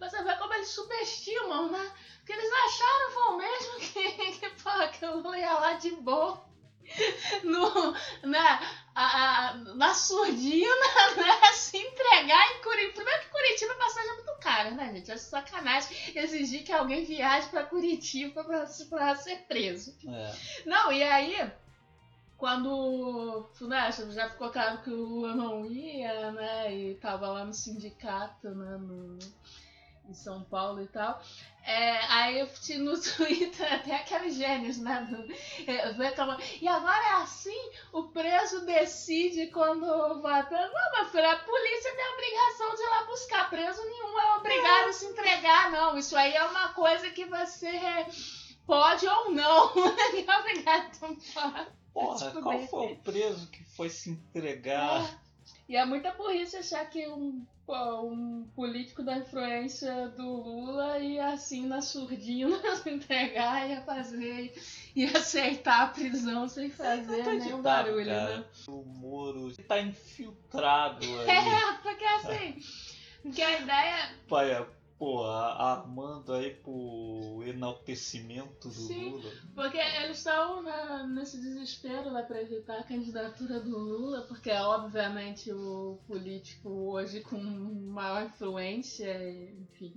Você 0.00 0.22
vê 0.22 0.36
como 0.36 0.54
eles 0.54 0.68
subestimam, 0.68 1.70
né? 1.70 1.92
Porque 2.18 2.32
eles 2.32 2.50
acharam 2.66 3.10
foi 3.10 3.36
mesmo 3.36 3.78
que, 3.80 4.32
que, 4.38 4.48
pô, 4.62 4.70
que 4.92 5.04
o 5.06 5.16
Lula 5.16 5.38
ia 5.38 5.52
lá 5.54 5.72
de 5.74 5.90
boa. 5.96 6.44
No, 7.44 7.92
na, 8.22 8.60
a, 8.94 9.48
a- 9.50 9.54
na 9.74 9.92
surdina, 9.94 10.86
né? 11.16 11.52
Se 11.52 11.76
entregar 11.78 12.52
em 12.52 12.62
Curitiba. 12.62 12.92
Primeiro 12.94 13.22
que 13.22 13.28
Curitiba 13.30 13.72
a 13.72 13.76
passagem 13.76 14.10
é 14.10 14.14
muito 14.14 14.35
cara, 14.46 14.70
né, 14.70 14.92
gente? 14.94 15.10
Acho 15.10 15.24
sacanagem 15.24 15.96
exigir 16.14 16.62
que 16.62 16.72
alguém 16.72 17.04
viaje 17.04 17.48
pra 17.48 17.64
Curitiba 17.64 18.44
pra 18.44 19.16
ser 19.16 19.38
preso. 19.48 19.92
É. 20.08 20.34
Não, 20.64 20.92
e 20.92 21.02
aí, 21.02 21.50
quando 22.38 23.50
né, 23.62 23.90
já 24.12 24.30
ficou 24.30 24.50
claro 24.50 24.82
que 24.82 24.90
o 24.90 25.04
Lula 25.04 25.34
não 25.34 25.66
ia, 25.66 26.30
né? 26.30 26.72
E 26.72 26.94
tava 26.94 27.26
lá 27.26 27.44
no 27.44 27.52
sindicato, 27.52 28.48
né? 28.50 28.76
No, 28.76 29.18
em 30.08 30.14
São 30.14 30.42
Paulo 30.44 30.82
e 30.82 30.86
tal. 30.88 31.20
É, 31.64 31.98
aí 32.12 32.38
eu 32.38 32.46
tinha 32.60 32.78
no 32.78 32.92
Twitter 33.00 33.72
até 33.72 33.96
aqueles 33.96 34.36
gênios, 34.36 34.78
né? 34.78 35.06
do- 35.10 35.96
reclamando, 36.02 36.40
e 36.60 36.68
agora 36.68 37.04
é 37.04 37.12
assim, 37.22 37.70
o 37.92 38.04
preso 38.04 38.64
decide 38.64 39.48
quando 39.48 40.22
vai. 40.22 40.42
Não, 40.50 40.92
meu 40.92 41.06
filho, 41.10 41.28
a 41.30 41.36
polícia 41.36 41.94
tem 41.96 42.04
a 42.04 42.12
obrigação 42.12 42.74
de 42.74 42.82
ir 42.82 42.88
lá 42.88 43.04
buscar. 43.04 43.50
Preso 43.50 43.82
nenhum 43.84 44.18
é 44.20 44.36
obrigado 44.36 44.88
a 44.88 44.92
se 44.92 45.06
entregar, 45.06 45.70
não. 45.72 45.98
Isso 45.98 46.16
aí 46.16 46.34
é 46.34 46.44
uma 46.44 46.68
coisa 46.68 47.10
que 47.10 47.24
você 47.24 48.06
pode 48.66 49.06
ou 49.06 49.32
não. 49.32 49.74
Não 49.74 50.34
é 50.34 50.38
obrigado 50.40 50.90
a 51.36 51.66
Porra, 51.92 52.30
qual 52.42 52.58
foi 52.68 52.92
o 52.92 52.96
preso 52.96 53.50
que 53.50 53.64
foi 53.74 53.88
se 53.88 54.10
entregar? 54.10 55.02
É. 55.68 55.72
E 55.72 55.76
é 55.76 55.84
muita 55.84 56.12
burrice 56.12 56.56
achar 56.56 56.88
que 56.88 57.06
um, 57.08 57.44
um 57.68 58.48
político 58.54 59.02
da 59.02 59.18
influência 59.18 60.08
do 60.10 60.24
Lula 60.24 60.98
ia 60.98 61.28
assim 61.28 61.66
na 61.66 61.80
surdina 61.80 62.56
se 62.76 62.90
entregar, 62.90 63.68
ia 63.68 63.80
fazer, 63.82 64.54
ia 64.94 65.10
aceitar 65.10 65.82
a 65.82 65.88
prisão 65.88 66.48
sem 66.48 66.70
fazer 66.70 67.24
nenhum 67.24 67.62
barulho, 67.62 68.06
cara. 68.06 68.38
né? 68.38 68.44
O 68.68 68.84
Moro 68.84 69.52
tá 69.64 69.80
infiltrado 69.80 71.04
ali. 71.20 71.30
É, 71.30 71.72
porque 71.82 72.04
assim, 72.04 72.60
porque 73.22 73.42
a 73.42 73.60
ideia. 73.60 74.14
Pai, 74.28 74.66
pô, 74.98 75.24
a- 75.24 75.72
armando 75.72 76.32
aí 76.32 76.54
pro 76.54 77.42
enaltecimento 77.46 78.68
do 78.68 78.74
Sim. 78.74 79.10
Lula. 79.10 79.32
Porque 79.54 79.76
eles 79.78 80.18
estão 80.18 80.62
nesse 81.08 81.38
desespero 81.38 82.10
né, 82.10 82.22
para 82.22 82.40
evitar 82.40 82.78
a 82.78 82.84
candidatura 82.84 83.60
do 83.60 83.78
Lula, 83.78 84.22
porque 84.22 84.50
é 84.50 84.60
obviamente 84.62 85.52
o 85.52 85.98
político 86.06 86.70
hoje 86.90 87.20
com 87.20 87.38
maior 87.38 88.24
influência, 88.24 89.30
enfim. 89.30 89.92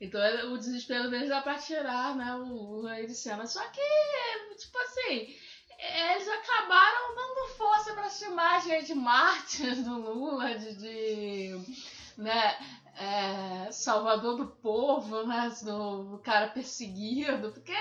Então 0.00 0.20
o 0.52 0.58
desespero 0.58 1.10
deles 1.10 1.30
é 1.30 1.40
para 1.42 1.58
tirar 1.58 2.16
né, 2.16 2.34
o 2.34 2.44
Lula 2.44 2.92
aí 2.92 3.06
de 3.06 3.14
cena. 3.14 3.46
Só 3.46 3.60
que, 3.68 4.56
tipo 4.56 4.78
assim, 4.78 5.34
eles 5.78 6.28
acabaram 6.28 7.14
dando 7.14 7.54
força 7.56 7.92
para 7.92 8.08
chamar 8.08 8.62
gente 8.62 8.94
mártir 8.94 9.76
do 9.84 9.98
Lula, 9.98 10.58
de. 10.58 10.74
de 10.76 11.90
né, 12.18 12.58
é, 13.00 13.72
salvador 13.72 14.36
do 14.36 14.46
povo, 14.46 15.26
né, 15.26 15.50
do 15.62 16.20
cara 16.22 16.48
perseguido, 16.48 17.50
porque 17.50 17.72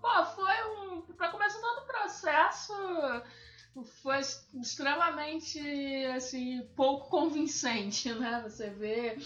pô, 0.00 0.24
foi 0.34 0.64
um. 0.76 1.02
Pra 1.16 1.28
começar 1.28 1.60
todo 1.60 1.82
o 1.82 1.86
processo, 1.86 2.72
foi 4.02 4.18
extremamente 4.60 5.60
assim, 6.16 6.68
pouco 6.74 7.08
convincente, 7.08 8.12
né? 8.12 8.42
Você 8.42 8.70
vê. 8.70 9.16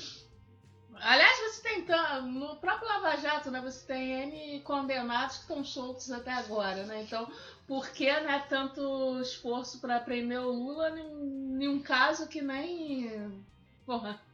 Aliás, 1.01 1.39
você 1.39 1.63
tem 1.63 1.87
no 2.25 2.57
próprio 2.57 2.89
Lava 2.89 3.17
Jato, 3.17 3.51
né? 3.51 3.63
Você 3.63 3.87
tem 3.87 4.11
N 4.13 4.61
condenados 4.61 5.37
que 5.37 5.43
estão 5.43 5.65
soltos 5.65 6.11
até 6.11 6.33
agora, 6.33 6.85
né? 6.85 7.03
Então, 7.03 7.31
por 7.67 7.89
que 7.91 8.13
né, 8.21 8.45
tanto 8.49 9.19
esforço 9.21 9.81
para 9.81 10.01
prender 10.01 10.41
o 10.41 10.51
Lula 10.51 10.91
em 11.01 11.67
um 11.67 11.81
caso 11.81 12.29
que 12.29 12.43
nem. 12.43 13.43
Porra. 13.87 14.28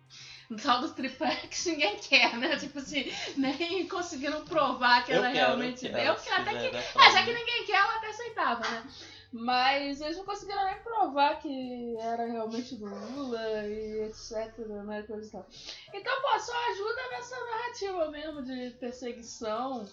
No 0.50 0.58
tal 0.58 0.80
do 0.80 0.92
triplex 0.92 1.66
ninguém 1.66 1.96
quer, 1.96 2.36
né? 2.36 2.56
Tipo 2.56 2.78
assim, 2.78 3.10
nem 3.36 3.88
conseguiram 3.88 4.44
provar 4.44 5.04
que 5.04 5.12
Eu 5.12 5.16
ela 5.16 5.32
quero, 5.32 5.46
realmente. 5.56 5.86
eu 5.86 5.92
quero, 5.92 6.08
Eu 6.08 6.16
quero 6.16 6.42
até 6.42 6.70
que. 6.70 6.76
É, 6.76 7.10
já 7.12 7.24
que 7.24 7.32
ninguém 7.32 7.64
quer, 7.64 7.76
ela 7.76 7.96
até 7.96 8.08
aceitava, 8.08 8.70
né? 8.70 8.84
Mas 9.32 10.00
eles 10.00 10.16
não 10.16 10.24
conseguiram 10.24 10.64
nem 10.64 10.80
provar 10.80 11.40
que 11.40 11.96
era 11.98 12.24
realmente 12.26 12.76
do 12.76 12.86
Lula 12.86 13.66
e 13.66 14.02
etc, 14.04 14.58
né? 14.58 15.02
Coisa 15.02 15.26
e 15.26 15.30
tal. 15.30 15.46
Então, 15.92 16.22
pô, 16.22 16.38
só 16.38 16.70
ajuda 16.70 17.10
nessa 17.10 17.44
narrativa 17.44 18.10
mesmo 18.10 18.42
de 18.42 18.70
perseguição 18.78 19.88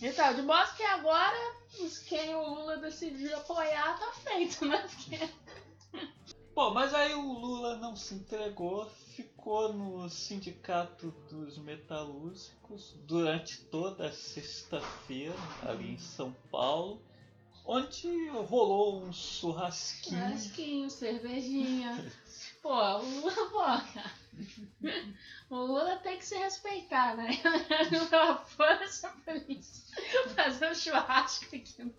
e 0.00 0.12
tal. 0.12 0.34
De 0.34 0.42
modo 0.42 0.76
que 0.76 0.84
agora, 0.84 1.36
quem 2.08 2.34
o 2.36 2.46
Lula 2.46 2.76
decidiu 2.76 3.36
apoiar, 3.36 3.98
tá 3.98 4.12
feito, 4.12 4.64
né? 4.64 4.78
Porque 4.86 5.28
Pô, 6.54 6.70
mas 6.70 6.92
aí 6.94 7.14
o 7.14 7.32
Lula 7.32 7.76
não 7.78 7.96
se 7.96 8.14
entregou, 8.14 8.90
ficou 9.42 9.72
no 9.72 10.08
sindicato 10.08 11.10
dos 11.28 11.58
metalúrgicos 11.58 12.94
durante 13.08 13.60
toda 13.62 14.06
a 14.06 14.12
sexta-feira, 14.12 15.34
ali 15.62 15.94
em 15.94 15.98
São 15.98 16.32
Paulo, 16.48 17.02
onde 17.64 18.28
rolou 18.28 19.02
um 19.02 19.12
churrasquinho. 19.12 20.20
Churrasquinho, 20.20 20.90
cervejinha. 20.90 22.12
Pô, 22.62 22.72
o 22.72 23.02
Lula, 23.02 23.32
pô, 23.50 23.92
cara. 23.92 24.12
O 25.50 25.56
Lula 25.56 25.96
tem 25.96 26.18
que 26.18 26.24
se 26.24 26.36
respeitar, 26.36 27.16
né? 27.16 27.30
Não 28.12 28.44
força 28.44 29.08
polícia 29.24 29.96
fazer 30.36 30.70
um 30.70 30.74
churrasco 30.74 31.46
aqui. 31.46 31.92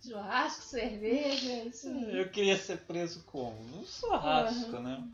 Churrasco, 0.00 0.62
cerveja, 0.62 1.64
isso 1.64 1.88
aí. 1.88 2.16
Eu 2.16 2.30
queria 2.30 2.56
ser 2.56 2.78
preso 2.78 3.24
como? 3.24 3.60
No 3.64 3.84
churrasco, 3.84 4.70
Porra. 4.70 4.80
né? 4.80 5.08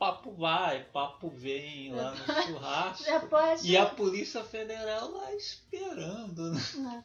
Papo 0.00 0.32
vai, 0.32 0.82
papo 0.84 1.28
vem 1.28 1.94
lá 1.94 2.12
no 2.12 2.42
churrasco. 2.42 3.04
Depois. 3.04 3.62
E 3.66 3.76
a 3.76 3.84
Polícia 3.84 4.42
Federal 4.42 5.10
lá 5.10 5.34
esperando, 5.34 6.52
né? 6.52 7.04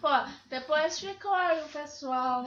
Pô, 0.00 0.08
depois 0.50 0.98
ficou 0.98 1.32
aí 1.32 1.62
o 1.62 1.68
pessoal 1.68 2.44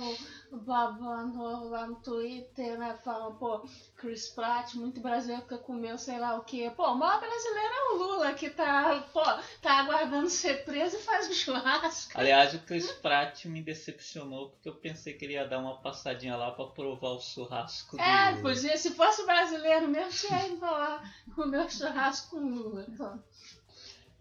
babando 0.51 1.69
lá 1.69 1.87
no 1.87 1.95
Twitter, 1.97 2.77
né? 2.77 2.97
Falando, 3.03 3.37
pô, 3.37 3.67
Chris 3.95 4.29
Pratt, 4.29 4.73
muito 4.75 4.99
brasileiro 5.01 5.45
que 5.47 5.57
comeu 5.59 5.97
sei 5.97 6.19
lá 6.19 6.35
o 6.37 6.43
quê. 6.43 6.71
Pô, 6.75 6.91
o 6.91 6.95
maior 6.95 7.19
brasileiro 7.19 7.73
é 7.73 7.91
o 7.93 7.97
Lula, 7.97 8.33
que 8.33 8.49
tá, 8.49 9.03
pô, 9.13 9.21
tá 9.61 9.79
aguardando 9.79 10.29
ser 10.29 10.63
preso 10.65 10.95
e 10.97 10.99
faz 11.01 11.27
um 11.29 11.33
churrasco. 11.33 12.13
Aliás, 12.19 12.53
o 12.53 12.59
Chris 12.59 12.91
Pratt 12.91 13.45
me 13.45 13.61
decepcionou 13.61 14.49
porque 14.49 14.69
eu 14.69 14.75
pensei 14.75 15.13
que 15.13 15.25
ele 15.25 15.33
ia 15.33 15.47
dar 15.47 15.59
uma 15.59 15.79
passadinha 15.81 16.35
lá 16.35 16.51
pra 16.51 16.65
provar 16.67 17.11
o 17.11 17.19
churrasco 17.19 17.95
do 17.97 18.01
É, 18.01 18.31
Lula. 18.31 18.41
podia, 18.41 18.77
se 18.77 18.91
fosse 18.91 19.25
brasileiro 19.25 19.87
mesmo, 19.87 20.11
tinha 20.11 20.47
ido 20.47 20.61
lá 20.61 21.03
comer 21.35 21.65
o 21.65 21.69
churrasco 21.69 22.31
com 22.31 22.43
o 22.43 22.49
Lula. 22.49 22.85
Pô. 22.97 23.19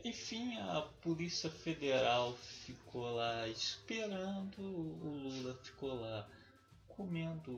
Enfim, 0.05 0.57
a 0.59 0.83
Polícia 1.03 1.51
Federal 1.51 2.35
ficou 2.37 3.11
lá 3.11 3.49
esperando, 3.49 4.61
o 4.61 5.19
Lula 5.23 5.55
ficou 5.63 6.01
lá 6.01 6.29
comendo 6.87 7.53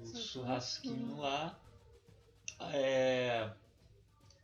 o 0.00 0.16
churrasquinho 0.16 1.18
lá. 1.18 1.58
É, 2.72 3.50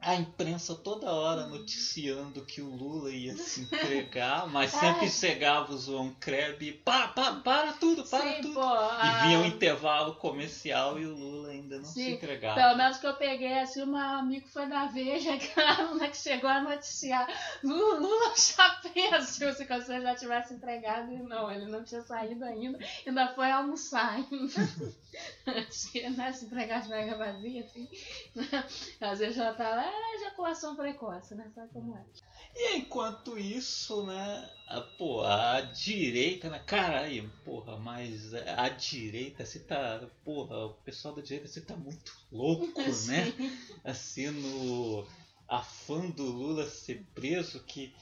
a 0.02 0.14
imprensa 0.14 0.75
toda 0.75 1.11
hora 1.12 1.47
noticiando 1.47 2.45
que 2.45 2.61
o 2.62 2.71
Lula 2.75 3.11
ia 3.11 3.37
se 3.37 3.62
entregar, 3.62 4.47
mas 4.49 4.71
sempre 4.71 5.07
É. 5.07 5.11
chegava 5.11 5.73
o 5.75 5.78
João 5.78 6.14
Kreb 6.19 6.62
e 6.62 6.73
pá, 6.73 7.09
pá, 7.09 7.35
para 7.45 7.73
tudo, 7.75 8.04
para 8.04 8.23
Sim, 8.37 8.42
tudo. 8.42 8.54
pô. 8.54 8.61
E 8.61 8.64
a- 8.66 9.21
vinha 9.23 9.38
um 9.40 9.45
intervalo 9.47 10.14
comercial 10.14 10.99
e 10.99 11.04
o 11.07 11.14
Lula 11.14 11.50
ainda 11.50 11.78
não 11.78 11.85
se 11.85 11.95
Sim, 11.95 12.12
entregava. 12.12 12.54
Pelo 12.61 12.76
menos 12.76 12.99
que 12.99 13.07
eu 13.07 13.14
peguei, 13.14 13.59
assim, 13.59 13.83
um 13.83 13.97
amigo 13.97 14.49
foi 14.49 14.66
da 14.66 14.87
Veja, 14.87 15.37
que 15.38 15.61
a 15.61 15.78
aluna 15.78 16.09
que 16.09 16.16
chegou 16.16 16.49
a 16.50 16.61
noticiar 16.62 17.28
Lula, 17.62 18.00
Lula 18.00 18.35
já 18.37 18.71
preso, 18.83 19.26
se 19.26 19.45
você 19.52 19.66
já 20.00 20.14
tivesse 20.14 20.54
entregado. 20.54 21.12
E 21.12 21.19
não, 21.23 21.50
ele 21.50 21.66
não 21.66 21.85
tinha 21.85 22.02
saído 22.02 22.45
ainda, 22.45 22.78
ainda 23.07 23.28
foi 23.35 23.50
almoçar 23.50 24.14
ainda. 24.14 24.54
Se, 25.71 26.09
né, 26.11 26.33
se 26.33 26.45
entregar 26.45 26.83
de 26.83 26.88
mega 26.88 27.16
vazia, 27.16 27.64
assim. 27.64 27.88
Às 29.00 29.19
vezes 29.19 29.37
já 29.37 29.52
tá 29.52 29.69
lá, 29.71 29.89
é 29.90 30.16
ejaculação 30.16 30.76
precoce, 30.76 31.35
né? 31.35 31.50
Sabe 31.54 31.73
como 31.73 31.97
é? 31.97 32.04
E 32.54 32.76
enquanto 32.78 33.38
isso, 33.38 34.04
né, 34.06 34.50
a, 34.66 34.80
pô, 34.80 35.23
a 35.23 35.61
direita, 35.61 36.50
né, 36.50 36.59
caralho, 36.61 37.30
porra, 37.44 37.78
mas 37.78 38.35
a 38.35 38.68
direita, 38.68 39.44
você 39.44 39.61
tá, 39.61 40.09
porra, 40.25 40.66
o 40.66 40.75
pessoal 40.75 41.14
da 41.14 41.23
direita, 41.23 41.47
você 41.49 41.61
tá 41.61 41.76
muito 41.76 42.12
louco, 42.30 42.80
né, 43.06 43.30
Sim. 43.30 43.59
assim, 43.85 44.30
no 44.30 45.06
afã 45.49 46.11
do 46.11 46.25
Lula 46.25 46.68
ser 46.68 47.04
preso, 47.14 47.62
que, 47.64 47.94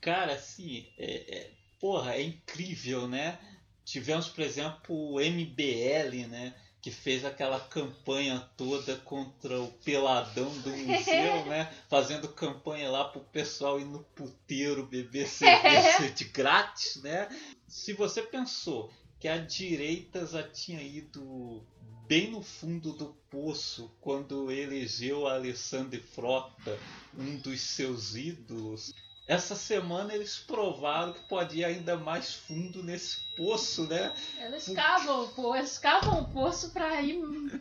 cara, 0.00 0.34
assim, 0.34 0.86
é, 0.96 1.36
é- 1.38 1.52
porra, 1.80 2.14
é 2.14 2.22
incrível, 2.22 3.08
né, 3.08 3.38
tivemos, 3.84 4.28
por 4.28 4.42
exemplo, 4.42 4.94
o 4.94 5.20
MBL, 5.20 6.26
né, 6.28 6.54
que 6.82 6.90
fez 6.90 7.24
aquela 7.24 7.60
campanha 7.60 8.40
toda 8.56 8.96
contra 8.96 9.60
o 9.60 9.68
peladão 9.84 10.50
do 10.62 10.70
museu, 10.70 11.46
né? 11.46 11.72
Fazendo 11.88 12.26
campanha 12.28 12.90
lá 12.90 13.04
pro 13.04 13.20
pessoal 13.20 13.80
ir 13.80 13.84
no 13.84 14.00
puteiro 14.16 14.84
beber 14.84 15.28
cerveja 15.30 16.10
de 16.10 16.24
grátis, 16.24 16.96
né? 16.96 17.28
Se 17.68 17.92
você 17.92 18.20
pensou 18.20 18.90
que 19.20 19.28
a 19.28 19.38
direita 19.38 20.26
já 20.26 20.42
tinha 20.42 20.82
ido 20.82 21.64
bem 22.08 22.32
no 22.32 22.42
fundo 22.42 22.92
do 22.92 23.14
poço 23.30 23.94
quando 24.00 24.50
elegeu 24.50 25.28
Alessandro 25.28 26.02
Frota, 26.02 26.76
um 27.16 27.36
dos 27.36 27.60
seus 27.60 28.16
ídolos, 28.16 28.92
essa 29.32 29.56
semana 29.56 30.14
eles 30.14 30.38
provaram 30.38 31.14
que 31.14 31.20
pode 31.20 31.58
ir 31.58 31.64
ainda 31.64 31.96
mais 31.96 32.34
fundo 32.34 32.82
nesse 32.82 33.20
poço, 33.34 33.86
né? 33.86 34.12
Eles 34.38 34.68
cavam, 34.68 35.26
pô, 35.28 35.56
eles 35.56 35.78
cavam 35.78 36.20
o 36.20 36.28
poço 36.28 36.70
pra 36.70 37.00
ir, 37.00 37.18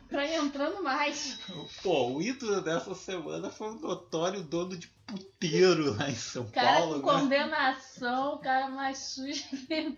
pra 0.10 0.26
ir 0.26 0.36
entrando 0.36 0.84
mais. 0.84 1.40
Pô, 1.82 2.12
o 2.12 2.22
ídolo 2.22 2.62
dessa 2.62 2.94
semana 2.94 3.50
foi 3.50 3.70
um 3.70 3.80
notório 3.80 4.44
dono 4.44 4.76
de 4.76 4.88
puteiro 5.06 5.96
lá 5.96 6.10
em 6.10 6.16
São 6.16 6.46
Cara 6.52 6.80
Paulo, 6.80 7.02
com 7.02 7.14
né? 7.14 7.20
condenação, 7.22 8.36
o 8.36 8.40
cara 8.40 8.70
mais 8.70 8.98
sujo 8.98 9.44
que 9.68 9.98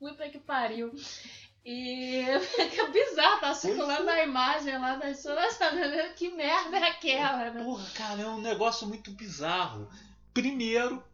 puta 0.00 0.28
que 0.28 0.40
pariu. 0.40 0.92
E 1.64 2.24
fica 2.40 2.86
bizarro, 2.90 3.40
tá 3.40 3.54
circulando 3.54 4.10
a 4.10 4.24
imagem 4.24 4.76
lá 4.76 4.96
das 4.96 5.18
pessoas, 5.18 5.54
sabendo 5.54 6.14
que 6.14 6.30
merda 6.32 6.78
é 6.78 6.88
aquela, 6.88 7.50
né? 7.52 7.62
Porra, 7.62 7.86
cara, 7.94 8.22
é 8.22 8.26
um 8.26 8.40
negócio 8.40 8.88
muito 8.88 9.12
bizarro. 9.12 9.88
Primeiro, 10.34 11.04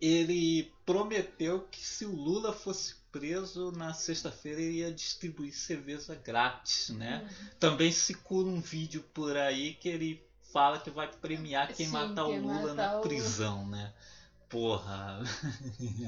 ele 0.00 0.72
prometeu 0.84 1.60
que 1.70 1.80
se 1.84 2.04
o 2.04 2.14
Lula 2.14 2.52
fosse 2.52 2.94
preso 3.10 3.72
na 3.72 3.92
sexta-feira 3.94 4.60
ele 4.60 4.78
ia 4.78 4.92
distribuir 4.92 5.52
cerveja 5.54 6.14
grátis, 6.14 6.90
né? 6.90 7.22
Também 7.58 7.90
circula 7.90 8.48
um 8.48 8.60
vídeo 8.60 9.02
por 9.14 9.36
aí 9.36 9.74
que 9.74 9.88
ele 9.88 10.22
fala 10.52 10.78
que 10.78 10.90
vai 10.90 11.08
premiar 11.08 11.68
quem 11.68 11.86
Sim, 11.86 11.92
matar 11.92 12.24
o 12.24 12.28
quem 12.30 12.40
Lula 12.40 12.74
matar 12.74 12.74
na 12.74 12.98
o- 12.98 13.02
prisão, 13.02 13.66
né? 13.68 13.92
Porra, 14.48 15.20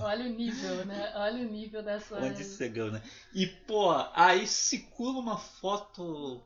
Olha 0.00 0.26
o 0.26 0.28
nível, 0.28 0.84
né? 0.86 1.12
Olha 1.16 1.42
o 1.46 1.50
nível 1.50 1.82
dessa. 1.82 2.16
onde 2.20 2.44
chegou, 2.44 2.90
né? 2.90 3.02
E, 3.34 3.46
pô, 3.46 3.90
aí 4.14 4.46
circula 4.46 5.18
uma 5.18 5.36
foto 5.36 6.40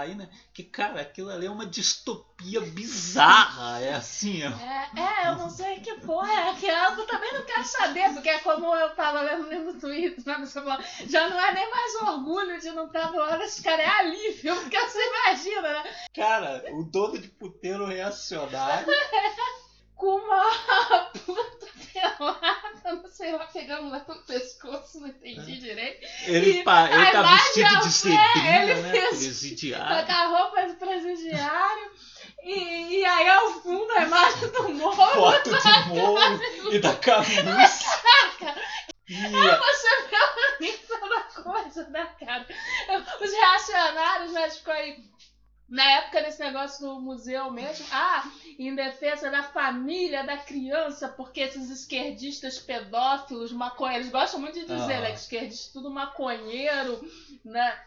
aí, 0.00 0.14
né? 0.14 0.28
Que, 0.52 0.62
cara, 0.62 1.00
aquilo 1.00 1.30
ali 1.30 1.46
é 1.46 1.50
uma 1.50 1.66
distopia 1.66 2.60
bizarra. 2.60 3.80
É 3.80 3.94
assim, 3.94 4.42
ó. 4.44 4.50
É, 4.50 4.90
é, 4.96 5.28
eu 5.28 5.36
não 5.36 5.50
sei 5.50 5.80
que 5.80 5.94
porra 6.00 6.32
é 6.32 6.50
aquela, 6.50 6.94
eu 6.96 7.06
também 7.06 7.32
não 7.32 7.42
quero 7.42 7.64
saber, 7.64 8.12
porque 8.12 8.28
é 8.28 8.38
como 8.40 8.74
eu 8.74 8.94
tava 8.94 9.22
lendo 9.22 9.72
no 9.72 9.80
Twitter, 9.80 10.24
né, 10.26 10.44
já 11.08 11.28
não 11.28 11.40
é 11.40 11.52
nem 11.52 11.70
mais 11.70 11.94
orgulho 12.02 12.60
de 12.60 12.70
não 12.70 12.86
estar 12.86 13.10
lado 13.10 13.38
desse 13.38 13.62
cara, 13.62 13.82
é 13.82 13.88
alívio, 13.88 14.56
porque 14.56 14.78
você 14.78 14.98
imagina, 14.98 15.62
né? 15.62 16.06
Cara, 16.14 16.64
o 16.72 16.84
dono 16.84 17.18
de 17.18 17.28
puteiro 17.28 17.86
reacionário. 17.86 18.86
Com 19.94 20.16
uma 20.16 21.04
puta 21.24 21.63
pelada, 22.18 23.02
não 23.02 23.08
sei 23.10 23.32
lá, 23.32 23.46
pegando 23.46 23.88
lá 23.90 24.00
pelo 24.00 24.20
pescoço, 24.24 25.00
não 25.00 25.08
entendi 25.08 25.58
direito. 25.58 26.06
Ele, 26.26 26.60
E 26.60 26.64
pa- 26.64 26.90
ele 26.90 27.06
a 27.06 27.12
tá 27.12 27.22
vestido 27.22 27.66
é- 27.74 27.78
de 27.80 27.88
zebrinha, 27.88 28.62
ele 28.62 28.74
né? 28.82 28.90
fez- 28.90 29.08
Presidiário. 29.18 30.06
Com 30.06 30.12
a 30.12 30.26
roupa 30.26 30.66
de 30.66 30.74
presidiário, 30.74 31.90
e, 32.42 32.98
e 33.00 33.04
aí 33.04 33.28
ao 33.28 33.50
fundo 33.62 33.90
a 33.92 34.02
imagem 34.02 34.48
do 34.52 34.68
morro, 34.70 34.94
Foto 35.14 35.50
do 35.50 35.94
morro 35.94 36.40
e 36.72 36.78
da 36.78 36.94
camisa. 36.94 38.02
E, 39.06 39.14
você 39.16 40.02
vê 40.08 40.16
o 40.16 40.60
nível 40.62 41.08
da 41.10 41.20
coisa, 41.42 41.86
né, 41.90 42.08
cara? 42.18 42.46
Os 43.20 43.30
reacionários, 43.32 44.32
né, 44.32 44.48
ficou 44.50 44.72
aí. 44.72 44.96
Na 45.68 45.82
época 45.92 46.22
desse 46.22 46.40
negócio 46.40 46.86
do 46.86 47.00
museu 47.00 47.50
mesmo, 47.50 47.86
ah, 47.90 48.30
em 48.58 48.74
defesa 48.74 49.30
da 49.30 49.42
família, 49.42 50.22
da 50.24 50.36
criança, 50.36 51.08
porque 51.08 51.40
esses 51.40 51.70
esquerdistas 51.70 52.58
pedófilos, 52.58 53.50
maconheiros, 53.50 54.10
gostam 54.10 54.40
muito 54.40 54.54
de 54.60 54.66
dizer, 54.66 54.94
Ah. 54.96 55.00
né, 55.00 55.12
que 55.12 55.18
esquerdista 55.20 55.70
é 55.70 55.72
tudo 55.72 55.90
maconheiro, 55.90 57.00
né, 57.44 57.82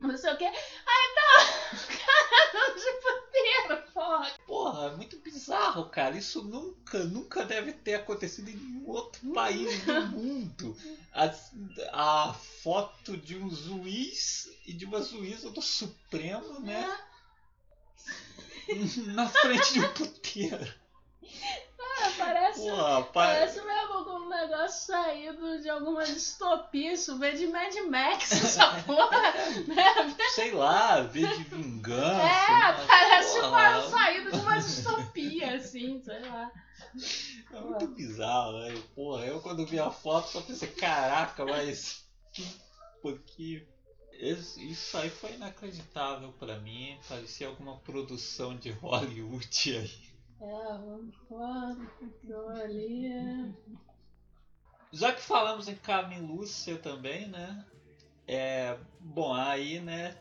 não 0.00 0.16
sei 0.18 0.32
o 0.32 0.36
quê. 0.36 0.44
Aí 0.46 1.14
tá, 1.14 1.46
cara, 1.86 2.74
de 2.74 2.92
puteiro, 3.02 3.92
porra. 3.94 4.30
porra, 4.46 4.86
é 4.88 4.96
muito 4.96 5.16
bizarro, 5.20 5.88
cara. 5.90 6.16
Isso 6.16 6.42
nunca, 6.42 7.04
nunca 7.04 7.44
deve 7.44 7.72
ter 7.72 7.94
acontecido 7.94 8.48
em 8.50 8.56
nenhum 8.56 8.88
outro 8.90 9.32
país 9.32 9.80
do 9.84 10.02
mundo. 10.10 10.76
A, 11.14 11.32
a 11.92 12.34
foto 12.34 13.16
de 13.16 13.38
um 13.38 13.48
juiz 13.48 14.48
e 14.66 14.72
de 14.72 14.84
uma 14.84 15.00
juíza 15.02 15.50
do 15.50 15.62
Supremo, 15.62 16.58
né? 16.60 16.84
Na 19.14 19.28
frente 19.28 19.72
de 19.74 19.80
um 19.80 19.92
puteiro. 19.92 20.74
Ah, 21.78 22.12
parece 22.18 22.68
Parece 23.12 23.62
mesmo 23.62 23.92
algum 23.92 24.28
negócio 24.28 24.86
saído 24.86 25.60
de 25.60 25.68
alguma 25.68 26.04
distopia. 26.04 26.92
Isso 26.92 27.18
vem 27.18 27.36
de 27.36 27.46
Mad 27.46 27.74
Max, 27.88 28.32
essa 28.32 28.66
porra. 28.84 29.32
né? 29.66 30.16
sei 30.34 30.52
lá, 30.52 31.00
ver 31.02 31.28
de 31.36 31.44
vingança. 31.44 32.22
É, 32.22 32.72
né? 32.72 32.84
parece 32.86 33.40
Porra, 33.40 33.78
uma 33.78 33.90
saída 33.90 34.30
de 34.30 34.38
uma 34.38 34.58
distopia, 34.58 35.56
assim, 35.56 36.02
sei 36.02 36.20
lá. 36.20 36.50
É 37.52 37.60
muito 37.60 37.86
bizarro, 37.88 38.58
né? 38.60 38.82
Porra, 38.94 39.24
eu 39.26 39.40
quando 39.40 39.66
vi 39.66 39.78
a 39.78 39.90
foto 39.90 40.28
só 40.28 40.40
pensei, 40.40 40.68
caraca, 40.68 41.44
mas 41.44 42.04
que, 42.32 42.44
que 43.26 43.68
isso 44.30 44.96
aí 44.96 45.10
foi 45.10 45.32
inacreditável 45.34 46.32
para 46.38 46.58
mim. 46.60 46.96
Parecia 47.08 47.48
alguma 47.48 47.76
produção 47.78 48.56
de 48.56 48.70
Hollywood 48.70 49.76
aí. 49.76 50.12
É, 50.40 50.78
vamos 50.78 51.14
ali. 52.60 53.54
Já 54.92 55.12
que 55.12 55.20
falamos 55.20 55.68
em 55.68 55.74
Carmen 55.74 56.20
Lúcia 56.20 56.76
também, 56.78 57.26
né? 57.28 57.66
É, 58.26 58.78
bom, 59.00 59.34
aí, 59.34 59.80
né, 59.80 60.16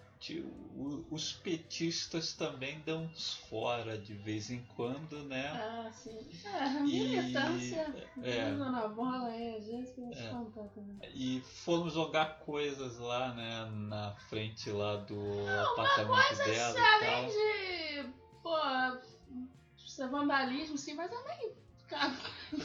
os 1.09 1.33
petistas 1.33 2.33
também 2.33 2.79
dão 2.85 3.05
uns 3.05 3.33
fora 3.49 3.97
de 3.97 4.13
vez 4.13 4.51
em 4.51 4.63
quando, 4.75 5.23
né? 5.23 5.47
Ah, 5.47 5.91
sim. 5.91 6.29
É, 6.45 6.79
militância 6.81 8.09
é, 8.21 8.51
na 8.51 8.87
bola 8.87 9.27
aí, 9.27 9.55
às 9.55 9.65
vezes 9.65 9.97
é, 9.97 10.29
também. 10.29 10.99
E 11.15 11.41
fomos 11.41 11.93
jogar 11.93 12.39
coisas 12.39 12.99
lá, 12.99 13.33
né, 13.33 13.65
na 13.71 14.13
frente 14.29 14.69
lá 14.69 14.97
do 14.97 15.15
Não, 15.15 15.71
apartamento 15.71 16.27
coisa 16.27 16.43
dela. 16.43 16.79
Além 17.01 17.27
de, 17.29 18.13
pô, 18.43 18.57
vandalismo, 20.07 20.77
sim, 20.77 20.93
mas 20.93 21.11
é 21.11 21.51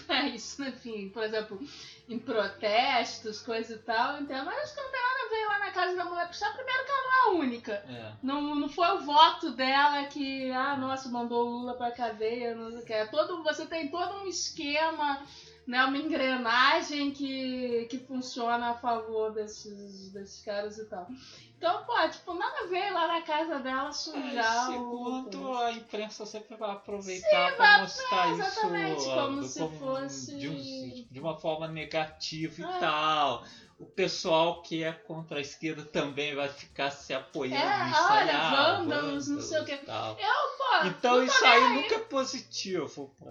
pra 0.07 0.27
isso, 0.29 0.63
enfim, 0.65 1.09
por 1.09 1.23
exemplo, 1.23 1.61
em 2.09 2.19
protestos, 2.19 3.41
coisa 3.41 3.75
e 3.75 3.79
tal, 3.79 4.21
então, 4.21 4.45
mas 4.45 4.59
acho 4.59 4.75
que 4.75 4.81
não 4.81 4.91
tem 4.91 5.03
nada 5.03 5.19
a 5.25 5.29
ver 5.29 5.47
lá 5.47 5.59
na 5.59 5.71
casa 5.73 5.97
da 5.97 6.05
mulher 6.05 6.27
puxar, 6.29 6.55
primeiro 6.55 6.85
que 6.85 6.91
ela 6.91 7.03
não 7.03 7.13
é 7.13 7.21
a 7.21 7.41
única. 7.41 7.73
É. 7.73 8.13
Não, 8.23 8.55
não 8.55 8.69
foi 8.69 8.89
o 8.89 9.01
voto 9.01 9.53
dela 9.53 10.05
que, 10.05 10.51
ah, 10.53 10.77
nossa, 10.77 11.09
mandou 11.09 11.47
o 11.47 11.51
Lula 11.51 11.75
pra 11.75 11.91
cadeia, 11.91 12.55
não 12.55 12.71
sei 12.71 12.81
o 12.81 12.85
que. 12.85 12.93
É 12.93 13.07
todo, 13.07 13.43
você 13.43 13.67
tem 13.67 13.89
todo 13.89 14.23
um 14.23 14.27
esquema 14.27 15.23
né, 15.67 15.85
uma 15.85 15.99
engrenagem 15.99 17.11
que, 17.11 17.87
que 17.91 17.99
funciona 17.99 18.71
a 18.71 18.75
favor 18.75 19.33
desses, 19.33 20.13
desses 20.13 20.45
caras 20.45 20.79
e 20.79 20.85
tal. 20.85 21.09
Então, 21.59 21.85
pô, 21.85 22.09
tipo, 22.09 22.35
nada 22.35 22.65
a 22.65 22.67
ver 22.67 22.91
lá 22.91 23.09
na 23.09 23.23
casa 23.23 23.59
dela 23.59 23.91
sujar 23.91 24.67
segundo, 24.67 25.43
o... 25.43 25.57
a 25.57 25.73
imprensa 25.73 26.25
sempre 26.27 26.55
vai 26.57 26.71
aproveitar 26.71 27.57
para 27.57 27.79
mostrar 27.81 28.31
exatamente, 28.31 29.01
isso 29.01 29.15
como, 29.15 29.43
se 29.43 29.59
como 29.59 29.79
fosse... 29.79 30.39
De, 30.39 30.49
um, 30.49 31.07
de, 31.11 31.21
uma 31.21 31.37
forma 31.37 31.67
negativa 31.67 32.61
e 32.61 32.65
é. 32.65 32.79
tal. 32.79 33.43
O 33.79 33.85
pessoal 33.85 34.63
que 34.63 34.83
é 34.83 34.93
contra 34.93 35.37
a 35.37 35.41
esquerda 35.41 35.83
também 35.85 36.35
vai 36.35 36.49
ficar 36.49 36.91
se 36.91 37.13
apoiando 37.13 37.57
é. 37.57 37.93
Olha, 38.11 38.39
ah, 38.39 38.79
vândalos, 38.79 39.29
não 39.29 39.41
sei 39.41 39.61
o 39.61 39.65
que. 39.67 39.73
Eu, 39.73 39.79
pô, 39.79 40.87
então 40.87 41.23
isso 41.23 41.45
aí 41.45 41.63
aí 41.63 41.83
nunca 41.83 41.97
é 41.97 41.99
positivo. 41.99 43.15
Pô. 43.19 43.31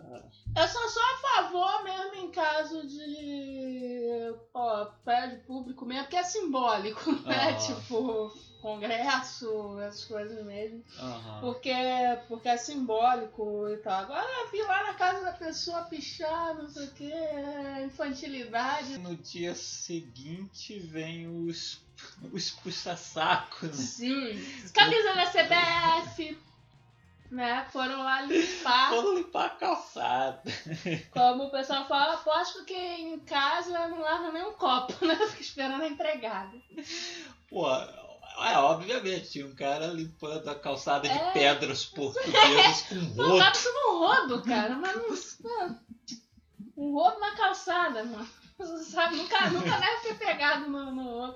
Eu 0.55 0.67
sou 0.67 0.87
só 0.87 0.99
a 1.01 1.17
favor 1.17 1.83
mesmo 1.83 2.15
em 2.15 2.31
caso 2.31 2.87
de 2.87 4.35
ó, 4.53 4.85
prédio 5.03 5.39
público 5.45 5.83
mesmo, 5.85 6.03
porque 6.03 6.15
é 6.15 6.23
simbólico, 6.23 7.11
né? 7.25 7.53
Tipo, 7.55 8.31
congresso, 8.65 9.79
essas 9.85 10.05
coisas 10.05 10.43
mesmo. 10.43 10.83
Uhum. 10.99 11.39
Porque, 11.41 11.73
porque 12.27 12.49
é 12.49 12.57
simbólico 12.57 13.69
e 13.69 13.77
tal. 13.77 14.01
Agora 14.01 14.49
vi 14.51 14.61
lá 14.63 14.83
na 14.83 14.93
casa 14.95 15.23
da 15.23 15.33
pessoa 15.33 15.83
pichar, 15.83 16.55
não 16.55 16.67
sei 16.67 16.87
o 16.87 16.91
que, 16.91 17.13
infantilidade. 17.85 18.97
No 18.97 19.15
dia 19.15 19.53
seguinte 19.53 20.79
vem 20.79 21.27
os, 21.27 21.79
os 22.33 22.49
puxa-sacos. 22.49 23.75
Sim. 23.75 24.43
Camisa 24.73 25.13
da 25.13 25.25
CBF 25.27 26.35
né? 27.31 27.65
Foram 27.71 28.03
lá 28.03 28.21
limpar. 28.21 28.89
Foram 28.89 29.17
limpar 29.17 29.45
a 29.45 29.49
calçada. 29.49 30.41
Como 31.11 31.43
o 31.43 31.51
pessoal 31.51 31.87
fala, 31.87 32.13
aposto 32.13 32.63
que 32.63 32.73
em 32.73 33.19
casa 33.19 33.87
não 33.89 33.99
lava 33.99 34.31
nem 34.31 34.43
um 34.43 34.53
copo, 34.53 35.05
né? 35.05 35.15
Fica 35.15 35.41
esperando 35.41 35.83
a 35.83 35.87
empregada. 35.87 36.57
Pô, 37.49 37.67
é, 38.39 38.57
obviamente, 38.57 39.29
tinha 39.29 39.45
um 39.45 39.55
cara 39.55 39.87
limpando 39.87 40.47
a 40.49 40.55
calçada 40.55 41.07
de 41.07 41.17
é. 41.17 41.31
pedras 41.31 41.85
portuguesas 41.85 42.81
com 42.89 42.95
rodo. 42.95 43.37
Não, 43.37 43.51
isso 43.51 43.73
no 43.73 43.99
rodo, 43.99 44.41
cara, 44.43 44.75
mas 44.75 45.39
não. 45.41 45.79
Um 46.77 46.93
rodo 46.93 47.19
na 47.19 47.35
calçada, 47.35 48.03
mano. 48.03 48.27
Sabe? 48.91 49.17
Nunca, 49.17 49.49
nunca 49.49 49.77
deve 49.77 50.07
ter 50.07 50.17
pegado 50.17 50.69
no. 50.69 50.91
no... 50.91 51.35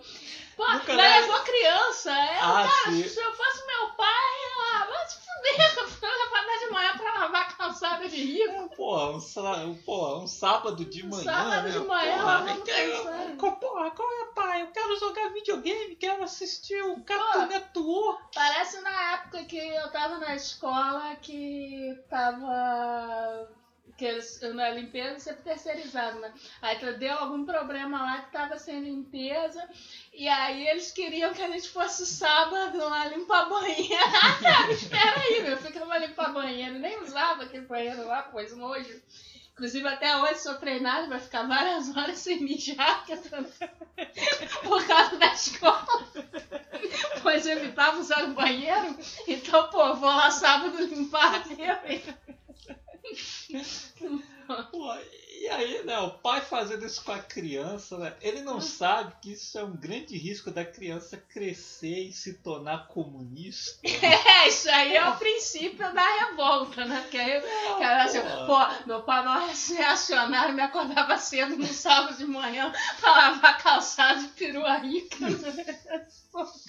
Pô, 0.56 0.68
nunca 0.68 0.94
mas 0.94 1.22
levou 1.22 1.40
criança. 1.42 2.12
É, 2.12 2.40
ah, 2.40 2.68
cara, 2.68 2.92
sim. 2.96 3.08
se 3.08 3.20
eu 3.20 3.34
fosse 3.34 3.66
meu 3.66 3.90
pai, 3.92 4.36
ah, 4.74 4.86
vai 4.86 5.08
se 5.08 5.18
fuder, 5.18 6.00
levantar 6.18 6.60
de 6.60 6.72
manhã 6.72 6.98
pra 6.98 7.14
lavar 7.20 7.58
calçada 7.58 8.10
de 8.10 8.24
rico. 8.24 8.52
É, 8.52 8.76
porra, 8.76 9.12
um, 9.12 9.76
porra, 9.76 10.18
um 10.18 10.28
sábado 10.28 10.84
de 10.84 11.06
um 11.06 11.10
manhã. 11.10 11.24
Sábado 11.24 11.64
né? 11.64 11.72
de 11.72 11.80
manhã, 11.80 12.18
porra, 12.18 12.62
quero, 12.62 13.38
porra, 13.38 13.92
qual 13.92 14.12
é, 14.12 14.26
pai? 14.34 14.62
Eu 14.64 14.68
quero 14.68 15.00
jogar 15.00 15.34
videogame, 15.34 15.96
quero 15.96 16.24
assistir 16.24 16.82
o 16.84 17.02
Cartoon 17.04 17.48
Network. 17.48 18.36
Parece 18.36 18.82
na 18.82 19.14
época 19.14 19.46
que 19.46 19.58
eu 19.58 19.90
tava 19.92 20.18
na 20.18 20.36
escola 20.36 21.16
que 21.18 21.98
tava 22.10 23.59
que 24.00 24.06
eles, 24.06 24.40
na 24.56 24.70
limpeza 24.70 25.20
sempre 25.20 25.44
terceirizado, 25.44 26.22
né? 26.22 26.34
Aí 26.62 26.78
deu 26.94 27.18
algum 27.18 27.46
problema 27.46 28.02
lá 28.02 28.22
que 28.22 28.32
tava 28.32 28.58
sem 28.58 28.80
limpeza, 28.80 29.62
e 30.14 30.26
aí 30.26 30.66
eles 30.70 30.90
queriam 30.90 31.34
que 31.34 31.42
a 31.42 31.50
gente 31.50 31.70
fosse 31.70 32.06
sábado 32.06 32.78
lá 32.78 33.08
limpar 33.08 33.50
banheiro. 33.50 34.72
espera 34.72 35.20
aí, 35.20 35.42
meu, 35.44 35.58
fica 35.58 35.84
lá 35.84 35.98
limpar 35.98 36.32
banheiro. 36.32 36.80
Nem 36.80 37.04
usava 37.04 37.44
aquele 37.44 37.66
banheiro 37.66 38.08
lá, 38.08 38.24
pois 38.24 38.56
nojo. 38.56 39.02
Inclusive, 39.52 39.86
até 39.90 40.16
hoje 40.16 40.40
sou 40.40 40.56
treinado, 40.56 41.10
vai 41.10 41.20
ficar 41.20 41.46
várias 41.46 41.94
horas 41.94 42.18
sem 42.20 42.42
mijar, 42.42 43.04
por 44.64 44.88
causa 44.88 45.18
da 45.18 45.34
escola. 45.34 46.08
Pois 47.22 47.46
eu 47.46 47.58
evitava 47.58 48.00
usar 48.00 48.24
o 48.24 48.34
banheiro, 48.34 48.98
então, 49.28 49.70
pô, 49.70 49.94
vou 49.96 50.10
lá 50.10 50.32
sábado 50.32 50.82
limpar. 50.86 51.44
Pô, 54.72 54.96
e 55.40 55.48
aí, 55.48 55.84
né, 55.84 55.98
o 56.00 56.10
pai 56.10 56.42
fazendo 56.42 56.86
isso 56.86 57.04
com 57.04 57.12
a 57.12 57.20
criança, 57.20 57.98
né, 57.98 58.16
ele 58.20 58.42
não 58.42 58.60
sabe 58.60 59.14
que 59.22 59.34
isso 59.34 59.58
é 59.58 59.64
um 59.64 59.76
grande 59.76 60.18
risco 60.18 60.50
da 60.50 60.66
criança 60.66 61.18
crescer 61.18 62.08
e 62.08 62.12
se 62.12 62.34
tornar 62.36 62.88
comunista. 62.88 63.80
É, 64.40 64.48
isso 64.48 64.70
aí 64.70 64.96
é 64.96 65.10
o 65.10 65.18
princípio 65.18 65.94
da 65.94 66.28
revolta, 66.28 66.86
né? 66.86 67.02
Porque 67.02 67.18
aí, 67.18 67.42
não, 67.42 67.80
cara, 67.80 68.04
assim, 68.04 68.20
pô, 68.22 68.88
meu 68.88 69.04
pai 69.04 69.24
não 69.24 69.36
é 69.36 69.54
reacionário, 69.76 70.56
me 70.56 70.62
acordava 70.62 71.18
cedo 71.18 71.58
no 71.58 71.68
sábado 71.68 72.18
de 72.18 72.26
manhã 72.26 72.72
pra 73.00 73.12
lavar 73.12 73.62
calçado 73.62 74.22
de 74.22 74.28
perua 74.30 74.78
rica. 74.78 75.30
Né? 75.30 75.68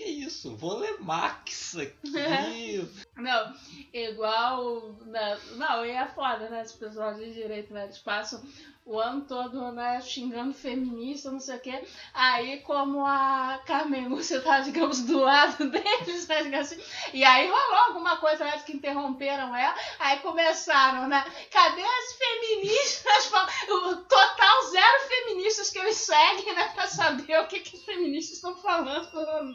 que 0.00 0.08
isso? 0.08 0.56
Vou 0.56 0.78
ler 0.78 0.98
Max 1.00 1.76
aqui. 1.76 1.94
Não, 3.16 3.54
igual. 3.92 4.96
Não, 5.04 5.58
não, 5.58 5.84
e 5.84 5.90
é 5.90 6.06
foda, 6.06 6.48
né? 6.48 6.62
As 6.62 6.72
pessoas 6.72 7.18
de 7.18 7.34
direito, 7.34 7.74
né? 7.74 7.84
Eles 7.84 7.98
passam 7.98 8.42
o 8.90 8.98
ano 8.98 9.20
todo, 9.20 9.70
né, 9.70 10.00
xingando 10.00 10.52
feminista, 10.52 11.30
não 11.30 11.38
sei 11.38 11.56
o 11.56 11.60
quê. 11.60 11.84
Aí, 12.12 12.58
como 12.62 13.06
a 13.06 13.60
Carmen 13.64 14.08
Lúcia 14.08 14.40
tá, 14.40 14.58
digamos, 14.60 15.02
do 15.02 15.20
lado 15.20 15.70
deles, 15.70 16.26
né, 16.26 16.58
assim, 16.58 16.76
e 17.14 17.22
aí 17.22 17.48
rolou 17.48 17.76
alguma 17.86 18.16
coisa, 18.16 18.44
né, 18.44 18.58
que 18.66 18.76
interromperam 18.76 19.54
ela, 19.54 19.74
aí 20.00 20.18
começaram, 20.18 21.06
né, 21.06 21.24
cadê 21.50 21.82
as 21.82 22.12
feministas? 22.14 23.30
O 23.70 23.96
total 23.96 24.62
zero 24.70 25.08
feministas 25.08 25.70
que 25.70 25.78
eles 25.78 25.96
seguem, 25.96 26.54
né, 26.54 26.68
pra 26.74 26.86
saber 26.86 27.38
o 27.40 27.46
que, 27.46 27.60
que 27.60 27.76
os 27.76 27.84
feministas 27.84 28.36
estão 28.36 28.56
falando 28.56 29.08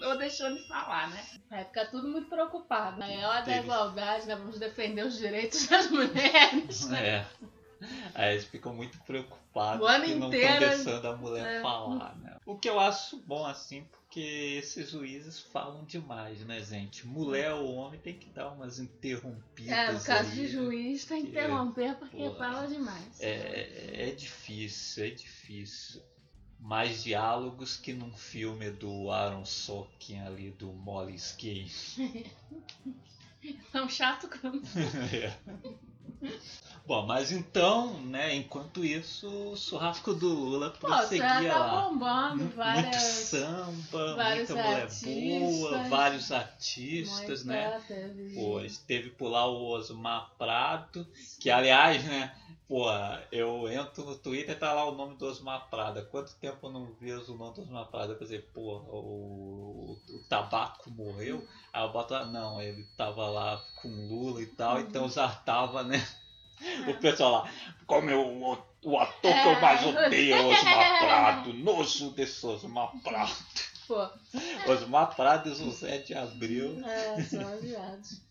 ou 0.05 0.17
deixando 0.17 0.55
de 0.55 0.67
falar, 0.67 1.09
né. 1.09 1.25
Aí 1.51 1.65
fica 1.65 1.85
tudo 1.87 2.07
muito 2.07 2.29
preocupado, 2.29 2.97
né, 2.97 3.19
ela 3.19 3.41
da 3.41 3.57
igualdade, 3.57 4.27
né, 4.27 4.35
vamos 4.35 4.59
defender 4.59 5.05
os 5.05 5.17
direitos 5.17 5.67
das 5.67 5.89
mulheres, 5.89 6.87
né. 6.87 7.07
É. 7.07 7.54
Aí 8.13 8.33
eles 8.33 8.45
ficam 8.45 8.73
muito 8.73 8.97
preocupados 8.99 9.45
o 9.87 10.01
que 10.01 10.15
não 10.15 10.31
estão 10.31 10.59
deixando 10.59 11.07
a 11.07 11.15
mulher 11.15 11.59
é. 11.59 11.61
falar, 11.61 12.15
né? 12.17 12.37
O 12.45 12.57
que 12.57 12.69
eu 12.69 12.79
acho 12.79 13.17
bom 13.17 13.45
assim, 13.45 13.83
porque 13.91 14.19
esses 14.59 14.91
juízes 14.91 15.39
falam 15.39 15.83
demais, 15.85 16.39
né, 16.41 16.61
gente? 16.61 17.07
Mulher 17.07 17.53
ou 17.53 17.73
homem 17.75 17.99
tem 17.99 18.13
que 18.13 18.29
dar 18.29 18.51
umas 18.51 18.79
interrompidas. 18.79 19.71
É, 19.71 19.91
no 19.91 19.99
caso 20.01 20.29
aí, 20.29 20.35
de 20.35 20.47
juiz 20.47 21.05
tem 21.05 21.23
que 21.23 21.29
interromper 21.29 21.95
porque 21.95 22.17
pô, 22.17 22.35
fala 22.35 22.67
demais. 22.67 23.19
É, 23.19 24.09
é 24.09 24.11
difícil, 24.11 25.05
é 25.05 25.09
difícil. 25.09 26.01
Mais 26.59 27.03
diálogos 27.03 27.77
que 27.77 27.93
num 27.93 28.13
filme 28.13 28.71
do 28.71 29.11
Aaron 29.11 29.45
Sorkin 29.45 30.19
ali, 30.21 30.51
do 30.51 30.71
Molly 30.71 31.15
Skate. 31.15 32.31
Tão 33.71 33.87
chato 33.89 34.27
quanto. 34.29 34.67
é. 35.13 35.37
Bom, 36.87 37.07
mas 37.07 37.31
então, 37.31 37.99
né, 38.01 38.35
enquanto 38.35 38.85
isso, 38.85 39.27
o 39.27 39.57
churrasco 39.57 40.13
do 40.13 40.29
Lula 40.29 40.69
Pô, 40.69 40.85
prosseguia 40.85 41.41
já 41.41 41.53
tá 41.53 41.59
lá. 41.59 41.81
bombando 41.89 42.43
Mu- 42.43 42.49
várias. 42.51 42.85
Muito 42.85 42.99
samba, 42.99 44.15
vários 44.15 44.49
muita 44.49 44.63
mulher 44.63 44.87
boa, 45.49 45.83
vários 45.89 46.31
artistas, 46.31 47.43
né? 47.43 47.81
Teve... 47.87 48.35
Pô, 48.35 48.61
teve 48.85 49.09
por 49.09 49.29
lá 49.29 49.47
o 49.47 49.65
Osmar 49.65 50.29
Prado, 50.37 51.07
que 51.39 51.49
aliás, 51.49 52.03
né, 52.03 52.31
pô, 52.67 52.85
eu 53.31 53.69
entro 53.69 54.05
no 54.05 54.17
Twitter 54.17 54.55
e 54.55 54.59
tá 54.59 54.73
lá 54.73 54.85
o 54.85 54.95
nome 54.95 55.15
do 55.15 55.25
Osmar 55.25 55.69
Prado. 55.69 56.05
Quanto 56.07 56.35
tempo 56.35 56.67
eu 56.67 56.71
não 56.71 56.93
vejo 56.99 57.33
o 57.33 57.37
nome 57.37 57.55
do 57.55 57.61
Osmar 57.61 57.87
Prado? 57.87 58.13
Eu 58.13 58.17
pensei, 58.17 58.39
pô, 58.39 58.77
o, 58.77 59.97
o 60.09 60.23
tabaco 60.29 60.89
morreu? 60.91 61.45
Aí 61.71 61.83
eu 61.83 61.91
boto 61.91 62.13
lá, 62.13 62.25
não, 62.25 62.61
ele 62.61 62.83
tava 62.97 63.27
lá 63.27 63.63
com 63.81 63.87
Lula 63.87 64.41
e 64.41 64.47
tal, 64.47 64.79
então 64.79 65.09
já 65.09 65.27
tava, 65.27 65.83
né? 65.83 66.05
O 66.87 66.93
pessoal 66.99 67.31
lá, 67.31 67.51
como 67.85 68.09
eu, 68.09 68.21
o, 68.21 68.57
o 68.85 68.97
ator 68.97 69.33
que 69.33 69.47
eu 69.47 69.61
mais 69.61 69.85
odeio 69.85 70.35
é 70.35 70.41
o 70.41 70.47
Osmar 70.47 70.99
Prado, 70.99 71.53
nojo 71.55 72.11
desse 72.11 72.45
Osmar 72.45 72.91
Prado. 73.03 73.35
Pô, 73.87 74.09
Osmar 74.71 75.15
Prado 75.15 75.49
e 75.49 75.55
José 75.55 75.99
de 75.99 76.13
Abril. 76.13 76.81
é, 76.85 77.21
são 77.23 77.57
viados. 77.59 78.21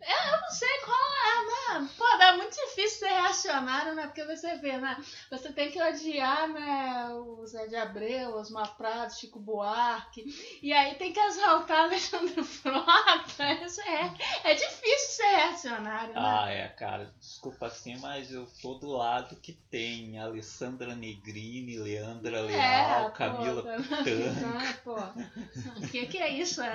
Eu, 0.00 0.32
eu 0.34 0.40
não 0.40 0.50
sei 0.50 0.78
qual 0.84 0.96
é, 0.98 1.78
né? 1.80 1.88
Pô, 1.96 2.04
é 2.22 2.36
muito 2.36 2.54
difícil 2.54 3.00
ser 3.00 3.08
reacionário, 3.08 3.94
né? 3.94 4.06
Porque 4.06 4.24
você 4.24 4.56
vê, 4.56 4.76
né? 4.78 4.96
Você 5.30 5.52
tem 5.52 5.70
que 5.70 5.82
odiar, 5.82 6.48
né? 6.48 7.08
O 7.14 7.46
Zé 7.46 7.66
de 7.66 7.76
Abreu, 7.76 8.34
Osmar 8.36 8.76
Prado, 8.76 9.12
Chico 9.14 9.38
Buarque. 9.38 10.24
E 10.62 10.72
aí 10.72 10.94
tem 10.94 11.12
que 11.12 11.20
exaltar 11.20 11.84
Alexandre 11.84 12.42
Frota. 12.44 13.52
Isso 13.64 13.80
é, 13.82 14.12
é 14.44 14.54
difícil 14.54 15.16
ser 15.16 15.36
reacionário, 15.36 16.14
né? 16.14 16.20
Ah, 16.20 16.50
é, 16.50 16.68
cara, 16.68 17.12
desculpa 17.18 17.66
assim, 17.66 17.96
mas 17.98 18.30
eu 18.32 18.46
tô 18.62 18.74
do 18.74 18.88
lado 18.90 19.36
que 19.36 19.52
tem 19.52 20.18
Alessandra 20.18 20.94
Negrini, 20.94 21.76
Leandra 21.78 22.40
Leal, 22.42 22.60
É, 22.60 23.04
pô, 23.04 23.10
Camila 23.10 23.62
tá- 23.62 23.78
Pitanga. 23.98 24.74
Pô. 24.84 24.94
O 24.96 25.88
que, 25.90 26.06
que 26.06 26.18
é 26.18 26.28
isso? 26.30 26.60
A, 26.62 26.66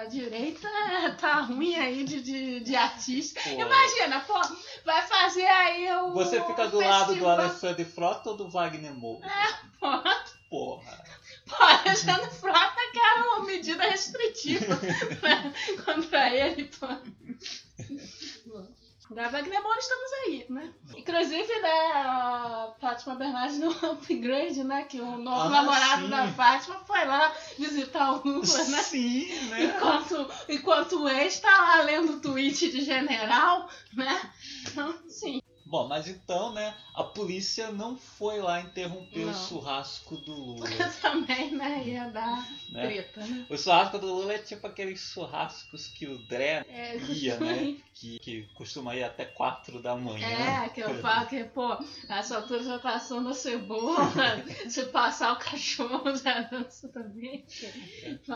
a 0.00 0.04
direita 0.06 0.68
tá 1.18 1.40
ruim 1.42 1.74
aí 1.74 2.04
de, 2.04 2.20
de, 2.22 2.49
de 2.58 2.74
artista. 2.74 3.40
Pô, 3.40 3.50
Imagina, 3.50 4.20
pô, 4.20 4.40
vai 4.84 5.06
fazer 5.06 5.46
aí 5.46 5.92
o. 5.98 6.10
Você 6.12 6.42
fica 6.44 6.66
do 6.68 6.80
lado 6.80 7.06
do 7.06 7.12
festival- 7.12 7.38
Alessandro 7.40 7.84
Frota 7.84 8.30
ou 8.30 8.36
do 8.36 8.48
Wagner 8.48 8.92
Moura? 8.94 9.28
Pô, 9.78 10.02
Porra. 10.50 11.04
pô, 11.48 11.62
Alexandre 11.62 12.30
Frota 12.32 12.76
quer 12.92 13.14
uma 13.26 13.44
medida 13.46 13.84
restritiva 13.84 14.74
né, 15.22 15.52
contra 15.84 16.34
ele, 16.34 16.64
pô. 16.64 16.86
Da 19.10 19.26
Wagner 19.28 19.60
Moura 19.60 19.78
estamos 19.80 20.12
aí, 20.24 20.46
né? 20.48 20.72
Inclusive, 20.96 21.60
né, 21.60 21.92
a 21.94 22.72
Fátima 22.80 23.16
Bernardes 23.16 23.58
no 23.58 23.70
upgrade, 23.90 24.62
né? 24.62 24.84
Que 24.84 25.00
o 25.00 25.18
novo 25.18 25.40
Ah, 25.46 25.48
namorado 25.48 26.02
sim. 26.02 26.10
da 26.10 26.28
Fátima 26.28 26.76
foi 26.86 27.04
lá 27.04 27.32
visitar 27.58 28.12
o 28.12 28.22
Lula, 28.24 28.64
né? 28.68 28.78
Sim, 28.82 29.26
né? 29.48 29.64
Enquanto, 29.64 30.30
enquanto 30.48 31.02
o 31.02 31.08
ex 31.08 31.40
tá 31.40 31.50
lá 31.50 31.82
lendo 31.82 32.12
o 32.14 32.20
tweet 32.20 32.70
de 32.70 32.82
general, 32.84 33.68
né? 33.94 34.30
Então, 34.68 34.94
sim. 35.08 35.42
Bom, 35.70 35.86
mas 35.86 36.08
então, 36.08 36.52
né, 36.52 36.74
a 36.96 37.04
polícia 37.04 37.70
não 37.70 37.96
foi 37.96 38.40
lá 38.40 38.60
interromper 38.60 39.20
o 39.20 39.26
Não. 39.26 39.32
churrasco 39.32 40.16
do 40.16 40.34
Lula, 40.34 40.66
Também, 41.00 41.52
né? 41.52 41.84
Ia 41.86 42.08
dar 42.10 42.44
né? 42.70 42.88
treta, 42.88 43.24
né? 43.24 43.46
O 43.48 43.56
churrasco 43.56 43.96
do 44.00 44.12
Lula 44.12 44.32
é 44.32 44.38
tipo 44.38 44.66
aqueles 44.66 44.98
churrascos 44.98 45.86
que 45.86 46.08
o 46.08 46.18
Dré 46.26 46.66
É, 46.68 46.96
ia, 46.96 47.38
né? 47.38 47.76
Que, 47.94 48.18
que 48.18 48.42
costuma 48.54 48.96
ir 48.96 49.04
até 49.04 49.24
4 49.24 49.80
da 49.80 49.94
manhã. 49.94 50.64
É, 50.64 50.68
que 50.70 50.80
eu 50.80 51.00
falo 51.00 51.28
que, 51.28 51.44
pô, 51.44 51.78
essa 52.08 52.38
altura 52.38 52.64
já 52.64 52.78
tá 52.80 52.94
assando 52.94 53.28
a 53.28 53.34
cebola, 53.34 54.10
se 54.68 54.86
passar 54.86 55.34
o 55.34 55.38
cachorro 55.38 56.02
já 56.18 56.40
dança 56.40 56.88
também. 56.88 57.44
Pô, 58.26 58.34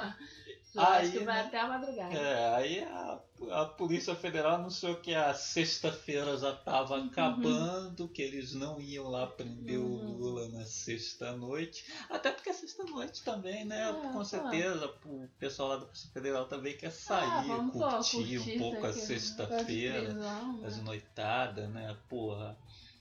Aí, 0.76 1.02
acho 1.02 1.12
que 1.12 1.18
vai 1.20 1.36
né? 1.36 1.40
até 1.46 1.60
a 1.60 1.68
madrugada. 1.68 2.14
É, 2.14 2.54
aí 2.56 2.80
a, 2.84 3.20
a 3.52 3.64
Polícia 3.66 4.14
Federal 4.14 4.56
anunciou 4.56 4.96
que 4.96 5.14
a 5.14 5.32
sexta-feira 5.34 6.36
já 6.36 6.52
estava 6.52 6.96
Uhum. 6.96 7.06
acabando, 7.06 8.08
que 8.08 8.22
eles 8.22 8.54
não 8.54 8.80
iam 8.80 9.08
lá 9.08 9.26
prender 9.26 9.78
Uhum. 9.78 9.86
o 9.86 10.18
Lula 10.18 10.48
na 10.48 10.64
sexta-noite. 10.64 11.84
Até 12.10 12.32
porque 12.32 12.50
a 12.50 12.54
sexta-noite 12.54 13.22
também, 13.22 13.64
né? 13.64 13.88
É, 13.90 14.12
com 14.12 14.24
certeza, 14.24 14.86
o 15.04 15.28
pessoal 15.38 15.68
lá 15.70 15.76
da 15.76 15.84
Polícia 15.86 16.10
Federal 16.10 16.46
também 16.46 16.76
quer 16.76 16.88
Ah, 16.88 16.90
sair, 16.90 17.72
pô, 17.72 17.78
curtir, 17.80 18.16
curtir 18.16 18.38
um 18.38 18.58
pouco 18.58 18.86
a 18.86 18.88
aqui, 18.90 18.98
sexta-feira, 19.00 20.12
né? 20.14 20.60
as 20.66 20.76
noitadas, 20.78 21.68
né? 21.70 21.96
Porra, 22.08 22.56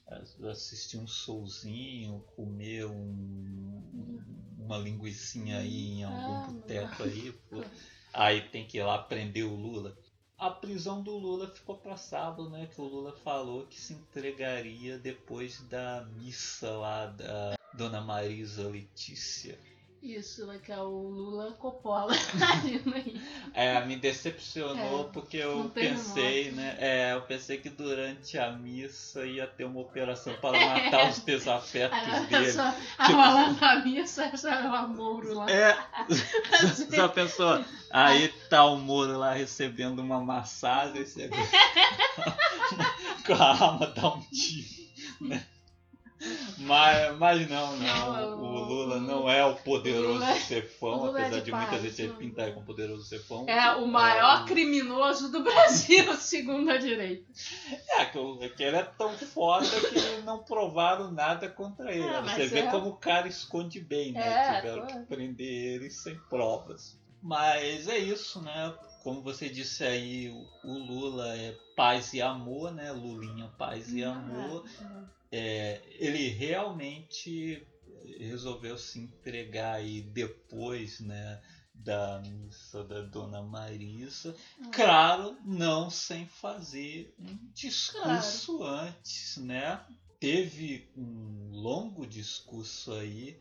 as- 0.07 0.41
assistir 0.43 0.97
um 0.97 1.07
showzinho, 1.07 2.23
comer 2.35 2.85
um, 2.85 3.81
uma 4.63 4.77
linguicinha 4.77 5.59
aí 5.59 5.99
em 5.99 6.03
algum 6.03 6.35
Ah, 6.35 6.47
boteco 6.47 7.03
aí, 7.03 7.31
pô. 7.49 7.63
Aí 8.13 8.41
tem 8.49 8.65
que 8.65 8.77
ir 8.77 8.83
lá 8.83 8.97
prender 8.97 9.45
o 9.45 9.55
Lula. 9.55 9.97
A 10.37 10.49
prisão 10.49 11.01
do 11.01 11.11
Lula 11.17 11.47
ficou 11.47 11.79
sábado, 11.97 12.49
né? 12.49 12.67
Que 12.73 12.79
o 12.81 12.85
Lula 12.85 13.13
falou 13.23 13.65
que 13.67 13.79
se 13.79 13.93
entregaria 13.93 14.97
depois 14.97 15.61
da 15.69 16.05
missa 16.17 16.69
lá 16.71 17.07
da 17.07 17.55
Dona 17.73 18.01
Marisa 18.01 18.67
Letícia. 18.67 19.57
Isso, 20.03 20.45
né, 20.45 20.59
que 20.61 20.69
é 20.69 20.77
o 20.77 20.89
Lula 20.89 21.53
Coppola. 21.53 22.13
É, 23.55 23.85
me 23.85 23.95
decepcionou 23.95 25.01
É, 25.01 25.11
porque 25.13 25.37
eu 25.37 25.69
pensei, 25.73 26.51
né? 26.51 26.75
É, 26.79 27.13
eu 27.13 27.21
pensei 27.21 27.57
que 27.57 27.69
durante 27.69 28.37
a 28.37 28.51
missa 28.51 29.23
ia 29.25 29.45
ter 29.45 29.63
uma 29.63 29.79
operação 29.79 30.33
para 30.41 30.59
matar 30.59 31.09
os 31.09 31.19
desafetos 31.23 31.97
Aí 31.97 32.25
dele. 32.25 32.51
só 32.51 32.75
a 32.97 33.07
rolando 33.07 33.63
a 33.63 33.75
missa, 33.79 34.35
só 34.35 34.49
o 34.49 34.89
Moro 34.89 35.35
lá. 35.35 35.49
É, 35.49 35.77
Assim, 36.63 36.95
já 36.95 37.07
pensou? 37.07 37.63
Aí 37.91 38.27
tá 38.49 38.65
o 38.65 38.75
Moro 38.77 39.17
lá 39.17 39.33
recebendo 39.33 39.99
uma 39.99 40.19
massagem, 40.19 41.05
você 41.05 41.29
com 43.25 43.33
a 43.33 43.51
arma 43.51 43.87
dá 43.87 44.07
um 44.15 44.21
tiro, 44.31 44.67
né? 45.21 45.45
Mas, 46.57 47.17
mas 47.17 47.49
não, 47.49 47.75
não. 47.77 48.37
O 48.39 48.43
o- 48.43 48.63
Lula 48.65 48.99
não 48.99 49.29
é 49.29 49.45
o 49.45 49.55
poderoso 49.55 50.13
Lula 50.13 50.29
é- 50.31 50.39
cefão, 50.39 50.97
Lula 51.05 51.19
é 51.19 51.21
apesar 51.23 51.39
de 51.39 51.45
de 51.45 51.51
muita 51.51 51.67
paz, 51.71 51.81
gente 51.81 52.07
não. 52.07 52.15
pintar 52.15 52.53
como 52.53 52.65
poderoso 52.65 53.03
cefão. 53.03 53.45
É 53.47 53.75
o 53.75 53.85
maior 53.87 54.43
o- 54.43 54.45
criminoso 54.45 55.31
do 55.31 55.41
Brasil, 55.43 56.13
segundo 56.15 56.69
a 56.71 56.77
direita. 56.77 57.25
É, 57.97 58.05
que, 58.05 58.17
o- 58.17 58.37
que 58.55 58.63
ele 58.63 58.77
é 58.77 58.83
tão 58.83 59.17
foda 59.17 59.65
que 59.67 60.21
não 60.23 60.39
provaram 60.43 61.11
nada 61.11 61.49
contra 61.49 61.91
ele. 61.93 62.03
Ah, 62.07 62.21
Você 62.21 62.37
mas 62.39 62.51
vê 62.51 62.59
é- 62.59 62.71
como 62.71 62.89
o 62.89 62.97
cara 62.97 63.27
esconde 63.27 63.79
bem, 63.81 64.13
né? 64.13 64.21
É, 64.25 64.55
Tiveram 64.61 64.87
que 64.87 64.99
prender 65.01 65.75
ele 65.75 65.89
sem 65.89 66.15
provas. 66.29 66.97
Mas 67.21 67.87
é 67.87 67.97
isso, 67.97 68.41
né? 68.41 68.73
Como 69.03 69.21
você 69.21 69.49
disse 69.49 69.83
aí, 69.83 70.29
o, 70.29 70.69
o 70.69 70.77
Lula 70.77 71.35
é 71.35 71.53
paz 71.75 72.13
e 72.13 72.21
amor, 72.21 72.71
né? 72.73 72.91
Lulinha, 72.91 73.49
paz 73.57 73.91
e 73.93 74.03
amor. 74.03 74.63
É, 75.35 75.81
ele 75.97 76.27
realmente 76.27 77.65
resolveu 78.19 78.77
se 78.77 78.99
entregar 78.99 79.77
aí 79.77 79.99
depois, 79.99 80.99
né? 80.99 81.41
Da 81.73 82.21
missa 82.21 82.83
da 82.83 83.01
Dona 83.01 83.41
Marisa. 83.41 84.35
Ah. 84.61 84.69
Claro, 84.71 85.35
não 85.43 85.89
sem 85.89 86.27
fazer 86.27 87.15
um 87.17 87.35
discurso 87.51 88.63
antes, 88.63 89.37
né? 89.37 89.83
Teve 90.19 90.87
um 90.95 91.49
longo 91.49 92.05
discurso 92.05 92.93
aí, 92.93 93.35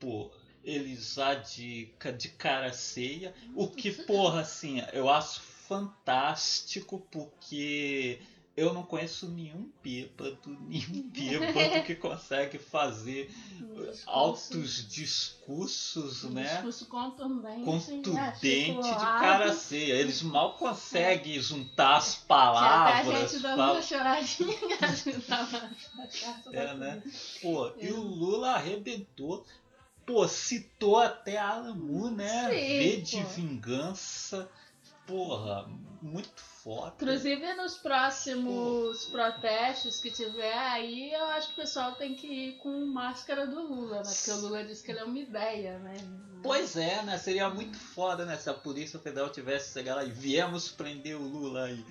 pô, 0.00 0.32
ele 0.64 0.96
já 0.96 1.34
de, 1.34 1.94
de 2.18 2.28
cara 2.30 2.72
ceia, 2.72 3.32
o 3.54 3.68
que, 3.68 3.92
porra, 3.92 4.40
assim, 4.40 4.82
eu 4.92 5.08
acho 5.08 5.40
fantástico 5.40 6.98
porque 7.12 8.20
eu 8.58 8.72
não 8.74 8.82
conheço 8.82 9.28
nenhum 9.28 9.70
bêbado, 9.82 10.38
nenhum 10.68 11.08
bêbado 11.08 11.84
que 11.84 11.94
consegue 11.94 12.58
fazer 12.58 13.30
discurso- 13.58 14.02
altos 14.06 14.88
discursos, 14.88 16.24
um 16.24 16.30
né? 16.30 16.44
discurso 16.54 16.86
contundente, 16.86 17.64
contundente 17.64 18.10
de 18.10 18.18
articulado, 18.18 19.20
cara 19.20 19.52
ceia. 19.52 19.94
Eles 19.94 20.22
mal 20.22 20.54
conseguem 20.56 21.40
juntar 21.40 21.96
as 21.96 22.14
que 22.16 22.20
Até 22.20 22.24
a 22.24 22.26
palavras. 22.26 23.30
gente 23.30 23.42
dando 23.42 23.56
fala- 23.56 23.72
uma 23.72 23.82
choradinha 23.82 24.58
a 26.50 26.50
É, 26.52 26.74
né? 26.74 27.02
Pô, 27.42 27.72
e 27.80 27.90
o 27.92 28.00
Lula 28.00 28.52
arrebentou. 28.52 29.44
Pô, 30.06 30.26
citou 30.26 30.98
até 30.98 31.36
Alan 31.36 31.74
Moore, 31.74 32.14
né? 32.14 32.48
Sim, 32.48 32.78
V 32.78 32.96
de 33.02 33.16
pô. 33.22 33.28
vingança. 33.28 34.48
Porra, 35.08 35.66
muito 36.02 36.40
foda. 36.40 36.92
Inclusive 36.96 37.54
nos 37.54 37.78
próximos 37.78 39.06
protestos 39.06 39.98
que 39.98 40.10
tiver 40.10 40.56
aí, 40.56 41.12
eu 41.12 41.24
acho 41.28 41.48
que 41.48 41.54
o 41.54 41.56
pessoal 41.64 41.92
tem 41.94 42.14
que 42.14 42.26
ir 42.26 42.58
com 42.58 42.84
máscara 42.84 43.46
do 43.46 43.60
Lula, 43.60 44.02
né? 44.02 44.12
Porque 44.14 44.30
o 44.30 44.40
Lula 44.42 44.64
disse 44.64 44.84
que 44.84 44.92
ele 44.92 45.00
é 45.00 45.04
uma 45.04 45.18
ideia, 45.18 45.78
né? 45.78 45.96
Pois 46.42 46.76
é, 46.76 47.02
né? 47.02 47.16
Seria 47.16 47.48
muito 47.48 47.78
foda, 47.78 48.24
né? 48.26 48.36
Se 48.36 48.50
a 48.50 48.54
Polícia 48.54 48.98
Federal 48.98 49.30
tivesse 49.30 49.72
chegado 49.72 49.96
lá 49.96 50.04
e 50.04 50.10
viemos 50.10 50.68
prender 50.68 51.16
o 51.16 51.26
Lula 51.26 51.64
aí. 51.64 51.84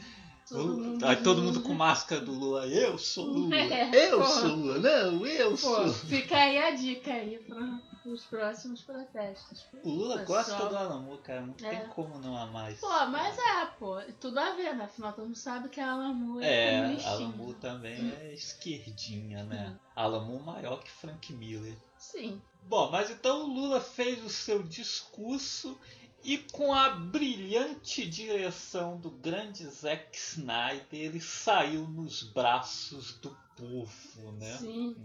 Todo 0.50 0.78
mundo 0.78 1.06
Aí 1.06 1.16
todo 1.18 1.42
mundo 1.42 1.62
com 1.62 1.74
máscara 1.74 2.22
do 2.22 2.32
Lula. 2.32 2.66
Eu 2.68 2.98
sou 2.98 3.26
Lula. 3.28 3.56
É, 3.56 4.12
eu 4.12 4.20
pô. 4.20 4.26
sou 4.26 4.48
Lula. 4.56 4.80
Não, 4.80 5.26
eu 5.28 5.52
Pô, 5.52 5.58
sou. 5.58 5.94
fica 5.94 6.38
aí 6.38 6.58
a 6.58 6.72
dica 6.72 7.12
aí 7.12 7.38
para 7.40 7.82
os 8.06 8.24
próximos 8.26 8.82
protestos. 8.82 9.66
O 9.84 9.90
Lula 9.90 10.20
Pessoal. 10.20 10.38
gosta 10.46 10.66
do 10.70 10.78
Alamo, 10.78 11.18
cara. 11.18 11.42
Não 11.42 11.54
É. 11.68 11.76
tem 11.76 11.88
como 11.90 12.18
não 12.20 12.38
amar 12.38 12.72
isso. 12.72 12.80
Pô, 12.80 13.06
mas 13.08 13.38
é, 13.38 13.66
pô, 13.78 14.00
tudo 14.22 14.40
a 14.40 14.52
ver, 14.54 14.74
né? 14.76 14.86
Afinal, 14.86 15.12
todo 15.12 15.26
mundo 15.26 15.36
sabe 15.38 15.68
que 15.68 15.82
a 15.82 15.92
Alamu 15.92 16.40
é, 16.40 16.48
É, 16.76 16.82
comunistinha. 16.82 17.12
Alamo 17.14 17.54
também 17.56 18.14
é 18.22 18.34
esquerdinha, 18.34 19.44
né? 19.44 19.78
Alamo 19.96 20.40
maior 20.40 20.82
que 20.82 20.90
Frank 20.90 21.34
Miller. 21.34 21.76
Sim. 21.98 22.42
Bom, 22.64 22.90
mas 22.92 23.10
então 23.12 23.44
o 23.44 23.48
Lula 23.54 23.82
fez 23.82 24.24
o 24.24 24.30
seu 24.30 24.62
discurso 24.64 25.78
e 26.24 26.38
com 26.38 26.74
a 26.74 26.90
brilhante 26.90 28.08
direção 28.08 29.00
do 29.00 29.10
grande 29.10 29.66
Zack 29.66 30.18
Snyder, 30.18 30.86
ele 30.92 31.22
saiu 31.22 31.88
nos 31.88 32.24
braços 32.24 33.18
do 33.20 33.36
povo, 33.58 34.32
né? 34.34 34.58
Sim. 34.60 34.96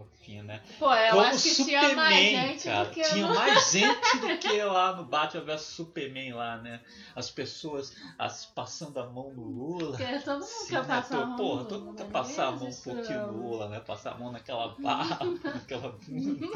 Né? 0.45 0.62
Pô, 0.79 0.95
eu 0.95 1.11
Como 1.15 1.23
acho 1.27 1.43
que 1.43 1.65
tinha 1.65 1.81
mais 1.97 2.15
Superman, 2.17 2.49
gente 2.53 2.65
cara. 2.65 2.85
do 2.85 2.91
que 2.95 3.03
Tinha 3.03 3.27
no... 3.27 3.35
mais 3.35 3.71
gente 3.73 4.19
do 4.19 4.38
que 4.38 4.62
lá 4.62 4.95
no 4.97 5.05
Batman 5.05 5.45
vs 5.45 5.61
Superman 5.62 6.33
lá, 6.35 6.59
né? 6.59 6.81
As 7.17 7.29
pessoas 7.29 7.93
as, 8.17 8.47
passando 8.47 9.01
a 9.01 9.07
mão 9.11 9.33
no 9.33 9.43
Lula. 9.43 9.97
Porque 9.99 10.19
todo 10.21 10.35
mundo 10.41 10.45
Sim, 10.47 10.69
quer 10.69 10.83
né? 10.83 10.87
passar 10.87 11.17
a 11.17 11.19
Todo- 11.21 11.29
mão 11.29 11.37
Porra, 11.37 11.65
todo 11.65 11.85
mundo 11.85 11.97
quer 11.97 12.05
né? 12.05 12.11
passar 12.12 12.47
a 12.47 12.53
mão 12.53 12.69
um 12.69 12.75
pouquinho 12.81 13.27
no 13.27 13.33
Lula, 13.49 13.69
né? 13.69 13.81
Passar 13.81 14.12
a 14.12 14.19
mão 14.19 14.31
naquela 14.31 14.69
barba, 14.79 15.25
naquela 15.43 15.88
bunda, 16.07 16.47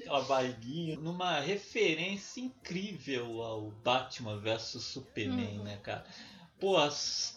aquela 0.00 0.22
barriguinha. 0.22 0.96
Numa 0.98 1.40
referência 1.40 2.40
incrível 2.40 3.42
ao 3.42 3.70
Batman 3.84 4.38
vs 4.38 4.82
Superman, 4.82 5.58
Uhum. 5.58 5.64
né, 5.64 5.78
cara? 5.82 6.04
Pô, 6.60 6.76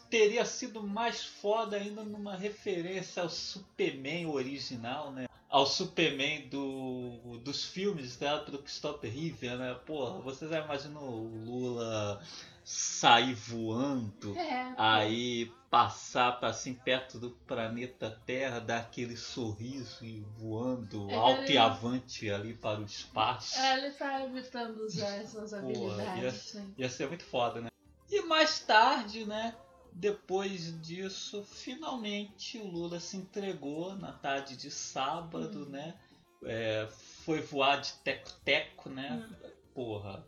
teria 0.10 0.44
sido 0.46 0.84
mais 0.84 1.24
foda 1.24 1.78
ainda 1.78 2.04
numa 2.04 2.36
referência 2.36 3.24
ao 3.24 3.30
Superman 3.30 4.26
original, 4.28 5.12
né? 5.12 5.28
Ao 5.50 5.66
Superman 5.66 6.48
do, 6.50 7.40
dos 7.44 7.64
filmes 7.64 8.20
né? 8.20 8.44
do 8.48 8.58
Christopher 8.60 9.12
Reeve, 9.12 9.50
né? 9.56 9.74
Porra, 9.86 10.20
você 10.20 10.48
já 10.48 10.64
imaginou 10.66 11.04
o 11.04 11.46
Lula 11.46 12.22
sair 12.64 13.34
voando? 13.34 14.36
É, 14.38 14.74
aí 14.78 15.52
passar 15.70 16.40
para 16.40 16.50
assim 16.50 16.74
perto 16.74 17.18
do 17.18 17.32
planeta 17.32 18.20
Terra, 18.26 18.60
dar 18.60 18.80
aquele 18.80 19.16
sorriso 19.18 20.04
e 20.06 20.22
voando 20.38 21.10
É, 21.10 21.16
alto 21.16 21.42
ele- 21.44 21.54
e 21.54 21.58
avante 21.58 22.30
ali 22.30 22.54
para 22.54 22.80
o 22.80 22.86
espaço. 22.86 23.58
É, 23.58 23.78
ele 23.80 23.92
tá 23.92 24.24
evitando 24.24 24.82
usar 24.84 25.16
essas 25.16 25.52
Pô, 25.52 25.58
habilidades. 25.58 26.22
ia- 26.24 26.32
sim. 26.32 26.74
Ia 26.78 26.90
ser 26.90 27.08
muito 27.08 27.24
foda, 27.24 27.62
né? 27.62 27.70
E 28.14 28.22
mais 28.22 28.60
tarde, 28.60 29.26
né? 29.26 29.56
Depois 29.92 30.80
disso, 30.84 31.44
finalmente 31.44 32.60
o 32.60 32.68
Lula 32.68 33.00
se 33.00 33.18
entregou 33.18 33.96
na 33.96 34.12
tarde 34.12 34.56
de 34.56 34.70
sábado, 34.70 35.66
Hum. 35.66 35.70
né? 35.70 36.00
É, 36.46 36.88
foi 37.26 37.42
voar 37.42 37.82
de 37.82 37.92
teco-teco, 38.04 38.88
né? 38.92 39.28
Hum. 39.28 39.50
Porra, 39.74 40.24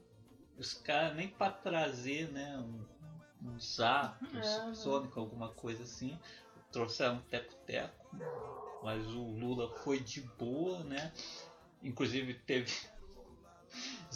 os 0.58 0.74
caras 0.74 1.16
nem 1.16 1.28
pra 1.28 1.52
trazer, 1.52 2.28
né? 2.32 2.58
Um, 2.58 3.60
zap, 3.60 4.18
um 4.34 4.40
É, 4.40 4.42
subsônico, 4.42 5.20
alguma 5.20 5.50
coisa 5.50 5.84
assim. 5.84 6.18
Trouxeram 6.72 7.18
um 7.18 7.22
teco-teco. 7.22 7.94
Mas 8.82 9.06
o 9.14 9.22
Lula 9.22 9.70
foi 9.84 10.00
de 10.00 10.22
boa, 10.22 10.84
né? 10.86 11.14
Inclusive 11.84 12.34
teve 12.34 12.72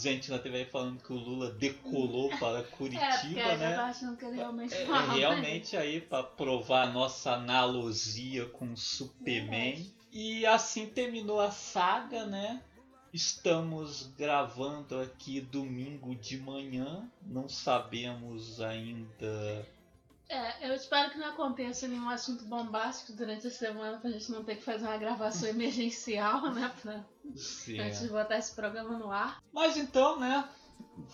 gente 0.01 0.29
na 0.31 0.39
TV 0.39 0.57
aí 0.59 0.65
falando 0.65 1.01
que 1.03 1.11
o 1.13 1.17
Lula 1.17 1.51
decolou 1.51 2.29
para 2.39 2.59
É, 2.59 2.61
porque 2.63 2.77
Curitiba, 2.77 3.39
eu 3.41 3.57
né? 3.57 3.75
achando 3.75 4.17
que 4.17 4.25
ele 4.25 4.35
realmente 4.37 4.73
É, 4.73 4.85
falava. 4.85 5.13
realmente 5.13 5.77
aí 5.77 6.01
para 6.01 6.23
provar 6.23 6.87
a 6.87 6.91
nossa 6.91 7.33
analogia 7.33 8.45
com 8.47 8.71
o 8.73 8.77
Superman. 8.77 9.85
E 10.11 10.45
assim 10.45 10.87
terminou 10.87 11.39
a 11.39 11.51
saga, 11.51 12.25
né? 12.25 12.61
Estamos 13.13 14.11
gravando 14.17 14.99
aqui 14.99 15.41
domingo 15.41 16.15
de 16.15 16.37
manhã, 16.37 17.09
não 17.25 17.49
sabemos 17.49 18.61
ainda. 18.61 19.65
É, 20.29 20.69
eu 20.69 20.75
espero 20.75 21.09
que 21.09 21.17
não 21.17 21.29
aconteça 21.29 21.87
nenhum 21.87 22.07
assunto 22.07 22.45
bombástico 22.45 23.13
durante 23.13 23.47
a 23.47 23.51
semana 23.51 23.97
pra 23.97 24.11
gente 24.11 24.31
não 24.31 24.43
ter 24.43 24.57
que 24.57 24.63
fazer 24.63 24.85
uma 24.85 24.97
gravação 24.97 25.49
emergencial, 25.49 26.51
né? 26.51 26.71
Pra, 26.81 27.03
se 27.35 27.79
antes 27.79 27.99
é. 27.99 28.03
de 28.03 28.09
botar 28.09 28.37
esse 28.37 28.53
programa 28.53 28.97
no 28.97 29.09
ar. 29.09 29.41
Mas 29.51 29.75
então, 29.75 30.19
né? 30.19 30.47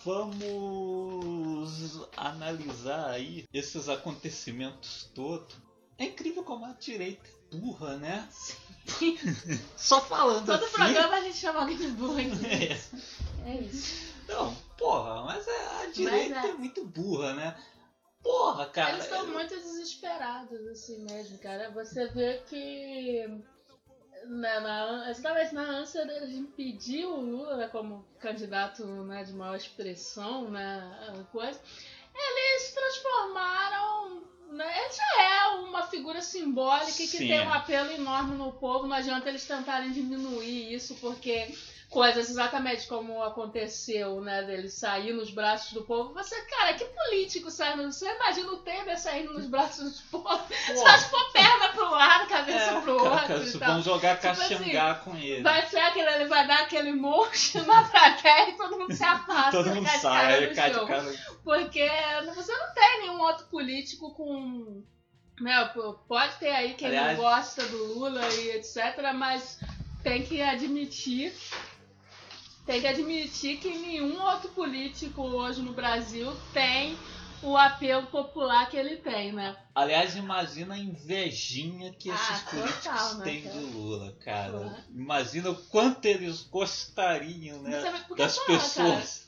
Vamos 0.04 2.06
analisar 2.16 3.10
aí 3.10 3.48
esses 3.52 3.88
acontecimentos 3.88 5.10
todos. 5.14 5.56
É 5.98 6.04
incrível 6.04 6.44
como 6.44 6.66
a 6.66 6.72
direita 6.72 7.26
é 7.26 7.56
burra, 7.56 7.96
né? 7.96 8.28
Só 9.76 10.00
falando 10.02 10.44
Todo 10.44 10.62
assim. 10.62 10.74
programa 10.74 11.16
a 11.16 11.20
gente 11.22 11.38
chama 11.38 11.60
alguém 11.60 11.78
de 11.78 11.88
burro 11.88 12.18
aqui. 12.20 12.46
É. 12.46 12.78
É 13.50 13.60
isso. 13.60 14.12
Não, 14.28 14.54
porra, 14.76 15.22
mas 15.24 15.48
é- 15.48 15.84
a 15.84 15.86
direita 15.86 16.38
é. 16.38 16.50
é. 16.50 16.54
muito 16.54 16.84
burra, 16.84 17.32
né? 17.32 17.56
Porra, 18.26 18.66
cara. 18.66 18.90
Eles 18.94 19.04
estão 19.04 19.26
muito 19.28 19.54
desesperados, 19.54 20.66
assim 20.66 20.98
mesmo, 21.04 21.38
cara. 21.38 21.70
Você 21.70 22.08
vê 22.08 22.42
que. 22.48 23.24
Na, 24.24 24.60
na, 24.60 25.10
exatamente 25.10 25.54
na 25.54 25.62
ânsia 25.62 26.04
deles 26.04 26.30
de 26.30 26.38
impedir 26.38 27.04
o 27.04 27.20
Lula 27.20 27.68
como 27.68 28.04
candidato 28.18 28.84
né, 28.84 29.22
de 29.22 29.32
maior 29.32 29.54
expressão, 29.54 30.50
né, 30.50 31.24
coisa, 31.30 31.60
eles 32.12 32.72
transformaram. 32.72 34.24
Né, 34.50 34.66
ele 34.80 34.92
já 34.92 35.22
é 35.22 35.48
uma 35.60 35.86
figura 35.86 36.20
simbólica 36.22 36.92
que 36.92 37.06
Sim. 37.06 37.28
tem 37.28 37.40
um 37.40 37.52
apelo 37.52 37.92
enorme 37.92 38.36
no 38.36 38.52
povo. 38.52 38.86
Não 38.86 38.96
adianta 38.96 39.28
eles 39.28 39.46
tentarem 39.46 39.92
diminuir 39.92 40.72
isso, 40.72 40.96
porque 40.96 41.54
coisas 41.90 42.28
exatamente 42.28 42.86
como 42.86 43.22
aconteceu, 43.22 44.20
né, 44.20 44.42
dele 44.42 44.68
sair 44.68 45.12
nos 45.12 45.30
braços 45.30 45.72
do 45.72 45.82
povo. 45.82 46.12
Você, 46.14 46.34
cara, 46.42 46.74
que 46.74 46.84
político 46.84 47.50
sai 47.50 47.76
no... 47.76 47.90
Você 47.90 48.06
imagina 48.12 48.52
o 48.52 48.56
Temer 48.58 48.98
saindo 48.98 49.32
nos 49.32 49.46
braços 49.46 50.00
do 50.00 50.08
povo, 50.08 50.42
só 50.74 50.98
for 51.08 51.32
perna 51.32 51.68
pro 51.68 51.90
lado, 51.90 52.28
cabeça 52.28 52.58
É, 52.58 52.80
pro 52.80 52.96
cara, 52.96 53.34
outro 53.38 53.58
vamos 53.58 53.84
jogar 53.84 54.16
Tipo 54.16 54.28
assim, 54.28 54.54
caxangá 54.56 54.94
com 54.96 55.16
ele. 55.16 55.42
Vai 55.42 55.66
ser 55.66 55.78
aquele, 55.78 56.10
ele 56.10 56.26
vai 56.26 56.46
dar 56.46 56.62
aquele 56.62 56.92
monte 56.92 57.60
na 57.62 57.84
plateia 57.84 58.50
e 58.50 58.56
todo 58.56 58.78
mundo 58.78 58.92
se 58.92 59.04
afasta. 59.04 59.50
Todo 59.52 59.74
mundo 59.74 59.88
sai, 59.88 60.54
cai 60.54 60.70
de 60.72 60.86
cara. 60.86 61.14
Porque 61.44 61.88
você 62.34 62.56
não 62.56 62.74
tem 62.74 63.00
nenhum 63.00 63.20
outro 63.20 63.46
político 63.46 64.12
com. 64.14 64.82
Né, 65.40 65.70
pode 66.08 66.34
ter 66.36 66.48
aí 66.50 66.74
quem 66.74 66.88
Aliás- 66.88 67.16
não 67.16 67.22
gosta 67.24 67.62
do 67.66 67.84
Lula 67.94 68.26
e 68.34 68.50
etc., 68.52 69.12
mas 69.14 69.60
tem 70.02 70.22
que 70.22 70.40
admitir. 70.40 71.32
Tem 72.66 72.80
que 72.80 72.86
admitir 72.88 73.58
que 73.58 73.78
nenhum 73.78 74.20
outro 74.20 74.50
político 74.50 75.22
hoje 75.22 75.62
no 75.62 75.72
Brasil 75.72 76.34
tem 76.52 76.98
o 77.40 77.56
apelo 77.56 78.06
popular 78.08 78.68
que 78.68 78.76
ele 78.76 78.96
tem, 78.96 79.32
né? 79.32 79.56
Aliás, 79.74 80.16
imagina 80.16 80.74
a 80.74 80.78
invejinha 80.78 81.92
que 81.92 82.10
Ah, 82.10 82.14
esses 82.14 82.42
total, 82.42 82.60
políticos 82.60 83.18
né, 83.18 83.24
têm 83.24 83.42
do 83.42 83.66
Lula, 83.70 84.12
cara. 84.24 84.84
Imagina 84.90 85.50
o 85.50 85.54
quanto 85.54 86.04
eles 86.06 86.42
gostariam, 86.42 87.62
né? 87.62 87.82
Das 88.16 88.38
porra, 88.38 88.58
pessoas 88.58 88.74
Cara, 88.74 89.25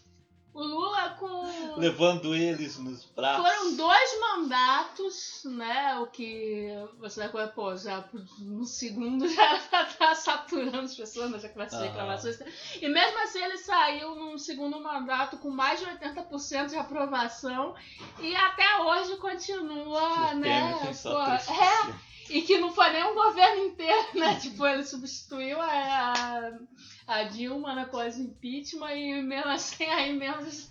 o 0.59 0.65
Lula 0.65 1.11
com. 1.11 1.79
levando 1.79 2.35
eles 2.35 2.79
nos 2.79 3.05
braços. 3.05 3.47
Foram 3.47 3.77
dois 3.77 4.21
mandatos, 4.21 5.43
né? 5.45 5.99
O 5.99 6.07
que 6.07 6.69
você 6.99 7.21
vai 7.21 7.29
pô, 7.49 7.77
já 7.77 8.05
no 8.39 8.65
segundo 8.65 9.29
já 9.29 9.57
estar 9.57 10.15
saturando 10.17 10.81
as 10.81 10.95
pessoas, 10.95 11.31
né, 11.31 11.39
já 11.39 11.49
começa 11.49 11.77
as 11.77 11.83
reclamações. 11.83 12.39
E 12.81 12.89
mesmo 12.89 13.19
assim 13.21 13.43
ele 13.43 13.59
saiu 13.59 14.15
num 14.17 14.37
segundo 14.37 14.81
mandato 14.81 15.37
com 15.39 15.51
mais 15.51 15.79
de 15.79 15.87
80% 15.87 16.71
de 16.71 16.77
aprovação 16.77 17.75
e 18.21 18.35
até 18.35 18.83
hoje 18.83 19.17
continua, 19.17 20.33
O 20.33 20.35
né? 20.35 20.73
Pô, 20.73 20.89
3%. 20.89 21.51
é, 21.51 22.08
e 22.31 22.43
que 22.43 22.59
não 22.59 22.73
foi 22.73 22.91
nem 22.91 23.05
um 23.05 23.15
governo 23.15 23.65
inteiro, 23.65 24.09
né? 24.15 24.39
Tipo, 24.41 24.67
ele 24.67 24.85
substituiu 24.85 25.61
a, 25.61 26.59
a, 27.07 27.23
Dilma 27.25 27.75
né, 27.75 27.83
após 27.83 28.17
o 28.17 28.23
impeachment 28.23 28.95
e 28.95 29.23
mesmo 29.23 29.51
assim 29.51 29.85
aí 29.85 30.13
menos 30.13 30.71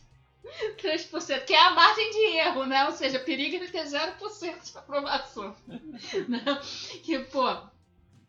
3%, 0.77 1.45
que 1.45 1.53
é 1.53 1.61
a 1.61 1.71
margem 1.71 2.11
de 2.11 2.37
erro, 2.37 2.65
né? 2.65 2.85
Ou 2.85 2.91
seja, 2.91 3.19
perigo 3.19 3.65
de 3.65 3.71
ter 3.71 3.85
0% 3.85 4.71
de 4.71 4.77
aprovação. 4.77 5.55
né? 6.27 6.43
Que, 7.03 7.19
pô, 7.19 7.57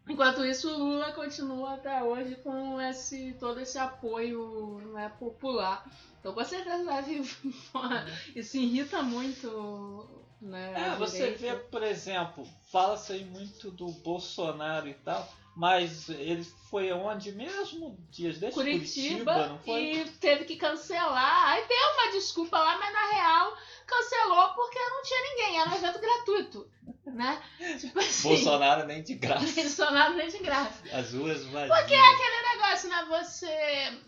enquanto 0.09 0.45
isso 0.45 0.73
o 0.73 0.79
Lula 0.79 1.13
continua 1.13 1.75
até 1.75 2.03
hoje 2.03 2.37
com 2.37 2.81
esse, 2.81 3.37
todo 3.39 3.61
esse 3.61 3.79
apoio 3.79 4.79
né, 4.93 5.13
popular. 5.19 5.85
Então 6.21 6.33
com 6.33 6.45
certeza 6.45 7.05
isso 8.35 8.57
irrita 8.57 9.03
muito. 9.03 10.28
Né, 10.41 10.73
É, 10.77 10.97
você 10.97 11.31
vê, 11.33 11.55
por 11.57 11.83
exemplo, 11.83 12.47
fala-se 12.71 13.13
aí 13.13 13.25
muito 13.25 13.71
do 13.71 13.87
Bolsonaro 13.87 14.89
e 14.89 14.95
tal, 14.95 15.29
mas 15.57 16.09
ele 16.09 16.45
foi 16.71 16.93
onde 16.93 17.33
mesmo? 17.33 17.99
Dias 18.11 18.39
desde 18.39 18.55
Curitiba, 18.55 19.33
Curitiba, 19.33 19.47
não 19.49 19.59
foi? 19.59 19.93
e 19.93 20.05
teve 20.11 20.45
que 20.45 20.57
cancelar. 20.57 21.49
Aí 21.49 21.67
deu 21.67 21.77
uma 21.95 22.13
desculpa 22.13 22.57
lá, 22.57 22.79
mas 22.79 22.93
na 22.93 23.07
real 23.11 23.57
cancelou 23.87 24.49
porque 24.55 24.79
não 24.79 25.03
tinha 25.03 25.21
ninguém, 25.23 25.61
era 25.61 25.71
um 25.71 25.75
evento 25.75 25.99
gratuito. 26.01 26.71
né? 27.07 27.43
Tipo 27.81 27.99
assim. 27.99 28.29
Bolsonaro 28.29 28.87
nem 28.87 29.03
de 29.03 29.15
graça. 29.15 29.47
Bolsonaro 29.61 30.15
nem 30.15 30.29
de 30.29 30.39
graça. 30.39 30.83
As 30.93 31.13
ruas 31.15 31.45
vazias. 31.47 31.77
Porque 31.79 31.95
é 31.95 32.01
aquele 32.01 32.57
negócio, 32.57 32.89
né? 32.89 33.07
Você. 33.09 33.99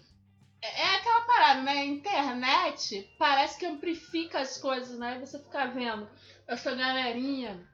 É 0.62 0.96
aquela 0.96 1.22
parada, 1.22 1.62
né? 1.62 1.84
Internet 1.84 3.10
parece 3.18 3.58
que 3.58 3.66
amplifica 3.66 4.40
as 4.40 4.58
coisas, 4.58 4.98
né? 4.98 5.18
Você 5.20 5.38
fica 5.38 5.66
vendo 5.66 6.08
essa 6.46 6.74
galerinha. 6.74 7.66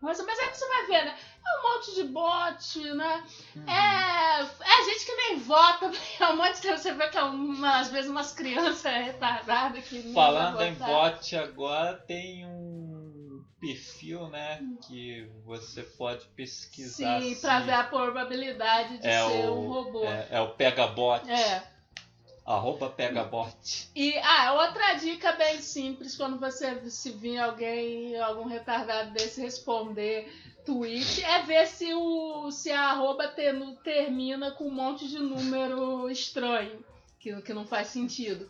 Mas, 0.00 0.24
mas 0.24 0.38
aí 0.38 0.54
você 0.54 0.68
vai 0.68 0.86
ver, 0.86 1.04
né? 1.04 1.16
É 1.44 1.58
um 1.58 1.62
monte 1.62 1.94
de 1.94 2.04
bot, 2.04 2.94
né? 2.94 3.24
Uhum. 3.56 3.68
É, 3.68 4.40
é 4.42 4.84
gente 4.84 5.06
que 5.06 5.16
nem 5.16 5.38
vota. 5.38 5.90
É 6.20 6.28
um 6.28 6.36
monte 6.36 6.60
de. 6.60 6.68
Você 6.68 6.92
vê 6.94 7.08
que 7.08 7.18
é 7.18 7.22
uma, 7.22 7.80
às 7.80 7.90
vezes 7.90 8.10
umas 8.10 8.32
crianças 8.32 8.82
retardadas 8.84 9.84
que. 9.84 10.12
Falando 10.12 10.60
em 10.62 10.74
votar. 10.74 11.12
bot 11.12 11.36
agora, 11.36 11.96
tem 12.06 12.46
um 12.46 13.44
perfil, 13.60 14.28
né? 14.28 14.60
Que 14.86 15.28
você 15.44 15.82
pode 15.82 16.26
pesquisar. 16.28 17.20
Sim, 17.20 17.34
se 17.34 17.40
pra 17.40 17.60
ver 17.60 17.72
a 17.72 17.84
probabilidade 17.84 18.98
de 18.98 19.06
é 19.06 19.22
ser 19.26 19.48
o, 19.48 19.54
um 19.54 19.68
robô. 19.68 20.04
É, 20.04 20.28
é 20.30 20.40
o 20.40 20.50
Pegabot. 20.50 21.28
é. 21.28 21.75
Arroba 22.46 22.88
Pegabot. 22.88 23.56
E 23.94 24.16
ah, 24.18 24.54
outra 24.54 24.94
dica 24.94 25.32
bem 25.32 25.60
simples 25.60 26.16
quando 26.16 26.38
você 26.38 26.88
se 26.88 27.10
vir 27.10 27.38
alguém, 27.38 28.16
algum 28.20 28.44
retardado 28.44 29.10
desse 29.10 29.40
responder 29.40 30.32
tweet, 30.64 31.24
é 31.24 31.42
ver 31.42 31.66
se 31.66 31.92
o 31.92 32.50
se 32.52 32.70
a 32.70 32.90
arroba 32.90 33.26
tenu- 33.28 33.76
termina 33.82 34.52
com 34.52 34.68
um 34.68 34.74
monte 34.74 35.08
de 35.08 35.18
número 35.18 36.08
estranho, 36.08 36.84
que, 37.18 37.40
que 37.42 37.52
não 37.52 37.66
faz 37.66 37.88
sentido. 37.88 38.48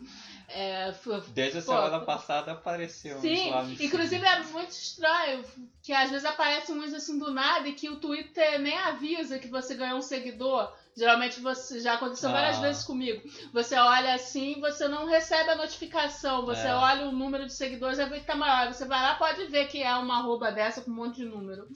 É, 0.49 0.89
f- 0.89 1.21
Desde 1.33 1.57
a 1.59 1.61
Pô, 1.61 1.73
semana 1.73 1.99
passada 1.99 2.53
apareceu 2.53 3.19
Sim, 3.19 3.49
lá 3.51 3.63
no 3.63 3.73
inclusive 3.73 4.25
é 4.25 4.43
muito 4.43 4.71
estranho 4.71 5.43
que 5.83 5.91
às 5.91 6.09
vezes 6.09 6.25
aparecem 6.25 6.73
uns 6.73 6.93
assim 6.93 7.19
do 7.19 7.33
nada 7.33 7.67
e 7.67 7.73
que 7.73 7.89
o 7.89 7.97
Twitter 7.97 8.57
nem 8.59 8.77
avisa 8.77 9.39
que 9.39 9.49
você 9.49 9.75
ganhou 9.75 9.97
um 9.97 10.01
seguidor. 10.01 10.71
Geralmente 10.95 11.41
você 11.41 11.81
já 11.81 11.95
aconteceu 11.95 12.31
várias 12.31 12.57
Ah. 12.57 12.61
vezes 12.61 12.83
comigo. 12.85 13.21
Você 13.53 13.75
olha 13.75 14.13
assim, 14.15 14.59
você 14.61 14.87
não 14.87 15.05
recebe 15.05 15.49
a 15.49 15.55
notificação. 15.55 16.45
Você 16.45 16.67
É. 16.67 16.73
olha 16.73 17.07
o 17.07 17.11
número 17.11 17.45
de 17.45 17.53
seguidores 17.53 17.99
e 17.99 18.05
vê 18.05 18.19
que 18.21 18.25
tá 18.25 18.35
maior. 18.35 18.73
Você 18.73 18.85
vai 18.85 19.01
lá, 19.01 19.15
pode 19.15 19.45
ver 19.47 19.67
que 19.67 19.83
é 19.83 19.93
uma 19.95 20.19
arroba 20.19 20.49
dessa 20.51 20.81
com 20.81 20.91
um 20.91 20.95
monte 20.95 21.17
de 21.17 21.25
número. 21.25 21.67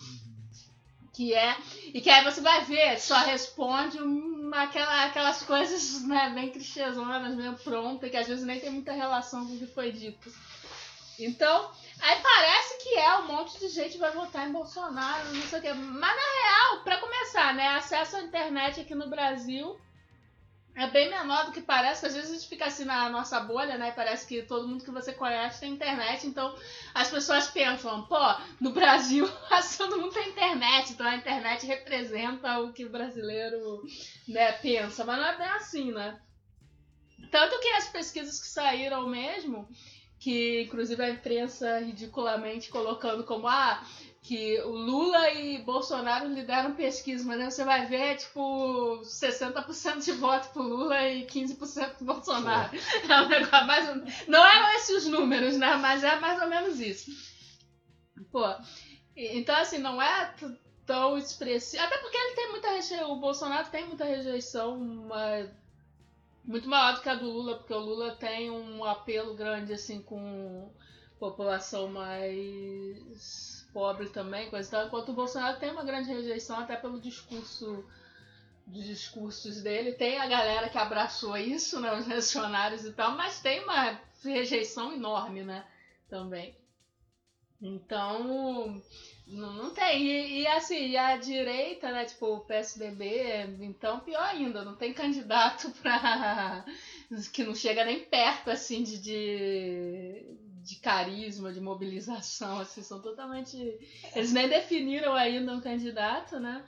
Que 1.21 1.35
é. 1.35 1.55
E 1.93 2.01
que 2.01 2.09
aí 2.09 2.23
você 2.23 2.41
vai 2.41 2.65
ver, 2.65 2.99
só 2.99 3.15
responde 3.17 3.99
uma, 3.99 4.63
aquela, 4.63 5.05
aquelas 5.05 5.43
coisas 5.43 6.01
né, 6.07 6.31
bem 6.33 6.49
clichêzonas, 6.49 7.35
meio 7.35 7.53
pronta, 7.59 8.09
que 8.09 8.17
às 8.17 8.27
vezes 8.27 8.43
nem 8.43 8.59
tem 8.59 8.71
muita 8.71 8.91
relação 8.91 9.45
com 9.45 9.53
o 9.53 9.59
que 9.59 9.67
foi 9.67 9.91
dito. 9.91 10.33
Então, 11.19 11.69
aí 11.99 12.19
parece 12.23 12.79
que 12.81 12.95
é 12.95 13.19
um 13.19 13.27
monte 13.27 13.59
de 13.59 13.69
gente 13.69 13.99
vai 13.99 14.09
votar 14.09 14.49
em 14.49 14.51
Bolsonaro, 14.51 15.31
não 15.31 15.43
sei 15.43 15.59
o 15.59 15.61
quê. 15.61 15.73
Mas 15.73 16.15
na 16.15 16.41
real, 16.41 16.83
pra 16.83 16.97
começar, 16.97 17.53
né, 17.53 17.67
acesso 17.67 18.15
à 18.15 18.21
internet 18.21 18.81
aqui 18.81 18.95
no 18.95 19.07
Brasil 19.07 19.79
é 20.75 20.87
bem 20.87 21.09
menor 21.09 21.45
do 21.45 21.51
que 21.51 21.61
parece, 21.61 22.05
às 22.05 22.13
vezes 22.13 22.29
a 22.29 22.33
gente 22.33 22.47
fica 22.47 22.65
assim 22.65 22.85
na 22.85 23.09
nossa 23.09 23.39
bolha, 23.41 23.77
né? 23.77 23.91
Parece 23.91 24.25
que 24.25 24.41
todo 24.43 24.67
mundo 24.67 24.83
que 24.83 24.91
você 24.91 25.11
conhece 25.11 25.59
tem 25.59 25.73
internet, 25.73 26.25
então 26.25 26.55
as 26.93 27.09
pessoas 27.09 27.47
pensam, 27.47 28.03
pô, 28.05 28.19
no 28.59 28.71
Brasil 28.71 29.27
todo 29.77 29.99
mundo 29.99 30.13
tem 30.13 30.29
internet, 30.29 30.93
então 30.93 31.05
a 31.05 31.15
internet 31.15 31.65
representa 31.65 32.59
o 32.59 32.71
que 32.71 32.85
o 32.85 32.89
brasileiro 32.89 33.83
né, 34.27 34.53
pensa, 34.53 35.03
mas 35.03 35.17
não 35.19 35.25
é 35.25 35.37
bem 35.37 35.49
assim, 35.49 35.91
né? 35.91 36.19
Tanto 37.29 37.59
que 37.59 37.69
as 37.69 37.89
pesquisas 37.89 38.39
que 38.39 38.47
saíram 38.47 39.07
mesmo, 39.07 39.67
que 40.19 40.63
inclusive 40.63 41.03
a 41.03 41.09
imprensa 41.09 41.79
ridiculamente 41.79 42.69
colocando 42.69 43.23
como 43.23 43.47
ah, 43.47 43.83
que 44.21 44.59
o 44.61 44.69
Lula 44.69 45.31
e 45.31 45.57
Bolsonaro 45.63 46.27
lideram 46.27 46.75
pesquisas, 46.75 47.25
mas 47.25 47.39
aí 47.41 47.49
você 47.51 47.63
vai 47.63 47.87
ver, 47.87 48.17
tipo, 48.17 49.01
60% 49.03 50.03
de 50.03 50.11
voto 50.13 50.49
pro 50.53 50.61
Lula 50.61 51.01
e 51.09 51.25
15% 51.25 51.95
pro 51.95 52.05
Bolsonaro. 52.05 52.69
É 53.09 53.21
um 53.21 53.27
negócio 53.27 53.67
mais 53.67 53.89
ou... 53.89 53.95
Não 54.27 54.45
eram 54.45 54.75
esses 54.75 55.05
os 55.05 55.07
números, 55.07 55.57
né? 55.57 55.75
Mas 55.77 56.03
é 56.03 56.19
mais 56.19 56.41
ou 56.41 56.47
menos 56.47 56.79
isso. 56.79 57.11
Pô, 58.31 58.45
então 59.15 59.55
assim, 59.55 59.79
não 59.79 60.01
é 60.01 60.33
tão 60.85 61.17
expressivo. 61.17 61.83
Até 61.83 61.97
porque 61.97 62.17
ele 62.17 62.35
tem 62.35 62.51
muita 62.51 62.69
rejeição. 62.69 63.11
O 63.11 63.19
Bolsonaro 63.19 63.69
tem 63.69 63.87
muita 63.87 64.05
rejeição, 64.05 64.75
uma- 64.79 65.51
muito 66.43 66.69
maior 66.69 66.95
do 66.95 67.01
que 67.01 67.09
a 67.09 67.15
do 67.15 67.25
Lula, 67.29 67.57
porque 67.57 67.73
o 67.73 67.79
Lula 67.79 68.15
tem 68.15 68.51
um 68.51 68.83
apelo 68.85 69.35
grande, 69.35 69.73
assim, 69.73 70.01
com 70.01 70.71
população 71.19 71.87
mais 71.87 73.50
pobre 73.73 74.09
também, 74.09 74.49
coisa 74.49 74.67
e 74.67 74.71
tal, 74.71 74.87
enquanto 74.87 75.09
o 75.09 75.13
Bolsonaro 75.13 75.59
tem 75.59 75.71
uma 75.71 75.83
grande 75.83 76.11
rejeição 76.11 76.59
até 76.59 76.75
pelo 76.75 76.99
discurso 76.99 77.85
dos 78.65 78.85
discursos 78.85 79.61
dele. 79.61 79.93
Tem 79.93 80.17
a 80.17 80.27
galera 80.27 80.69
que 80.69 80.77
abraçou 80.77 81.37
isso, 81.37 81.79
né, 81.79 81.93
os 81.93 82.07
reacionários 82.07 82.85
e 82.85 82.93
tal, 82.93 83.11
mas 83.15 83.41
tem 83.41 83.63
uma 83.63 83.99
rejeição 84.23 84.93
enorme, 84.93 85.43
né, 85.43 85.65
também. 86.09 86.55
Então, 87.61 88.81
não, 89.27 89.71
tem. 89.71 90.01
E, 90.03 90.41
e, 90.41 90.47
assim, 90.47 90.97
a 90.97 91.15
direita, 91.17 91.91
né, 91.91 92.05
tipo, 92.05 92.25
o 92.25 92.39
PSDB, 92.41 93.57
então 93.61 93.99
pior 93.99 94.23
ainda, 94.23 94.65
não 94.65 94.75
tem 94.75 94.93
candidato 94.93 95.69
pra. 95.81 96.65
que 97.31 97.43
não 97.43 97.53
chega 97.53 97.85
nem 97.85 98.03
perto, 98.03 98.49
assim, 98.49 98.83
de, 98.83 98.99
de, 98.99 100.25
de 100.63 100.75
carisma, 100.77 101.51
de 101.51 101.59
mobilização, 101.61 102.59
assim, 102.59 102.81
são 102.83 103.01
totalmente. 103.01 103.57
Eles 104.15 104.31
nem 104.33 104.47
definiram 104.49 105.13
ainda 105.13 105.53
um 105.53 105.61
candidato, 105.61 106.39
né? 106.39 106.63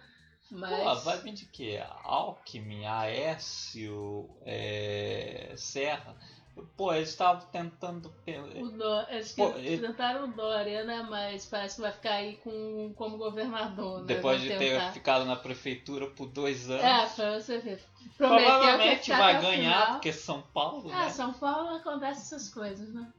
Mas. 0.51 0.69
Pô, 0.83 0.95
vai 1.05 1.17
vir 1.21 1.33
de 1.33 1.45
quê? 1.47 1.81
Alckmin, 2.03 2.85
Aécio, 2.85 4.29
é, 4.45 5.53
Serra. 5.57 6.15
Pô, 6.77 6.93
eles 6.93 7.09
estavam 7.09 7.47
tentando. 7.47 8.13
O 8.61 8.69
Dó- 8.69 9.07
eles 9.09 9.31
Pô, 9.31 9.49
ele- 9.57 9.79
tentaram 9.79 10.25
o 10.25 10.33
Dória, 10.33 10.83
né? 10.83 11.01
Mas 11.09 11.47
parece 11.47 11.75
que 11.77 11.81
vai 11.81 11.91
ficar 11.91 12.13
aí 12.13 12.35
com, 12.37 12.93
como 12.95 13.17
governador, 13.17 14.01
né? 14.01 14.05
Depois 14.05 14.39
Vão 14.39 14.47
de 14.49 14.55
tentar. 14.55 14.87
ter 14.89 14.93
ficado 14.93 15.25
na 15.25 15.35
prefeitura 15.35 16.05
por 16.11 16.27
dois 16.27 16.69
anos. 16.69 16.83
É, 16.83 17.07
pra 17.15 17.39
você 17.39 17.57
ver. 17.57 17.83
Prometeu 18.17 18.45
Provavelmente 18.47 19.09
vai 19.09 19.41
ganhar, 19.41 19.91
porque 19.93 20.13
São 20.13 20.43
Paulo, 20.53 20.91
Ah, 20.91 21.05
né? 21.05 21.09
São 21.09 21.33
Paulo 21.33 21.69
acontece 21.77 22.21
essas 22.21 22.49
coisas, 22.53 22.93
né? 22.93 23.11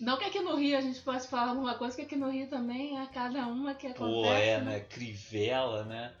Não 0.00 0.16
que 0.16 0.24
aqui 0.24 0.40
no 0.40 0.56
Rio 0.56 0.78
a 0.78 0.80
gente 0.80 1.00
possa 1.00 1.28
falar 1.28 1.50
alguma 1.50 1.74
coisa, 1.74 1.94
que 1.96 2.02
aqui 2.02 2.16
no 2.16 2.30
Rio 2.30 2.48
também 2.48 2.98
é 2.98 3.06
cada 3.06 3.46
uma 3.46 3.74
que 3.74 3.86
acontece. 3.88 4.12
Pô, 4.22 4.24
é, 4.26 4.60
né? 4.60 4.80
Crivella, 4.80 5.84
né? 5.84 6.12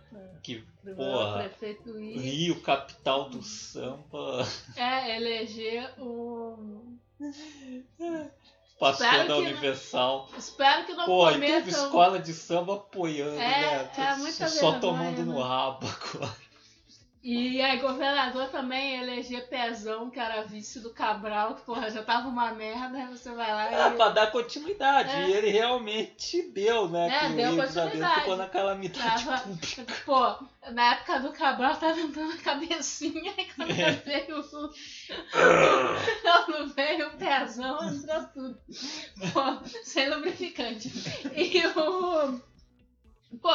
Que 0.42 0.64
Primeiro 0.82 1.10
Porra. 1.12 1.38
prefeito 1.40 1.98
ir. 1.98 2.18
Rio, 2.18 2.60
capital 2.62 3.28
do 3.30 3.42
samba. 3.42 4.46
É, 4.76 5.16
eleger 5.16 5.94
o. 5.98 6.96
Pastor 8.78 9.06
Espero 9.06 9.18
da 9.18 9.22
que 9.24 9.28
não- 9.28 9.38
Universal. 9.50 10.28
Espero 10.38 10.86
que 10.86 10.92
não 10.94 11.04
Pô, 11.04 11.30
e 11.30 11.34
teve 11.34 11.46
cometam. 11.46 11.84
escola 11.84 12.18
de 12.18 12.32
samba 12.32 12.74
apoiando, 12.76 13.38
É, 13.38 13.82
né? 13.84 13.90
é 13.96 14.16
muita 14.16 14.48
Só 14.48 14.70
vergonha, 14.72 14.80
tomando 14.80 15.24
no 15.26 15.34
né? 15.34 15.42
rabo 15.42 15.86
agora. 15.86 16.36
E 17.22 17.60
aí, 17.60 17.78
governador 17.78 18.48
também 18.48 18.98
eleger 18.98 19.46
Pezão, 19.50 20.08
que 20.08 20.18
era 20.18 20.40
vice 20.44 20.80
do 20.80 20.88
Cabral, 20.88 21.54
que 21.54 21.60
porra, 21.66 21.90
já 21.90 22.02
tava 22.02 22.28
uma 22.28 22.50
merda, 22.54 22.96
aí 22.96 23.06
você 23.08 23.30
vai 23.32 23.52
lá 23.52 23.70
É, 23.70 23.88
e. 23.92 23.96
pra 23.96 24.08
dar 24.08 24.32
continuidade. 24.32 25.10
É. 25.10 25.28
E 25.28 25.32
ele 25.34 25.50
realmente 25.50 26.40
deu, 26.50 26.88
né? 26.88 27.08
É, 27.14 27.28
que 27.28 27.34
deu 27.34 27.56
continuidade. 27.56 28.20
ficou 28.20 28.36
na 28.38 28.48
calamidade 28.48 29.24
Tava- 29.26 29.38
pública. 29.42 29.84
Pô, 30.06 30.70
na 30.72 30.92
época 30.94 31.20
do 31.20 31.32
Cabral 31.32 31.76
tava 31.76 32.00
andando 32.00 32.32
a 32.32 32.38
cabecinha 32.38 33.34
e 33.36 33.44
quando 33.54 33.70
É. 33.70 33.92
veio 33.92 34.40
o. 34.40 34.70
quando 36.22 36.74
veio 36.74 37.08
o 37.08 37.16
pezão, 37.18 37.84
entrou 37.86 38.24
tudo. 38.32 38.58
Pô, 39.34 39.68
sem 39.84 40.08
lubrificante. 40.08 40.90
E 41.36 41.66
o. 41.66 42.40
Pô, 43.40 43.50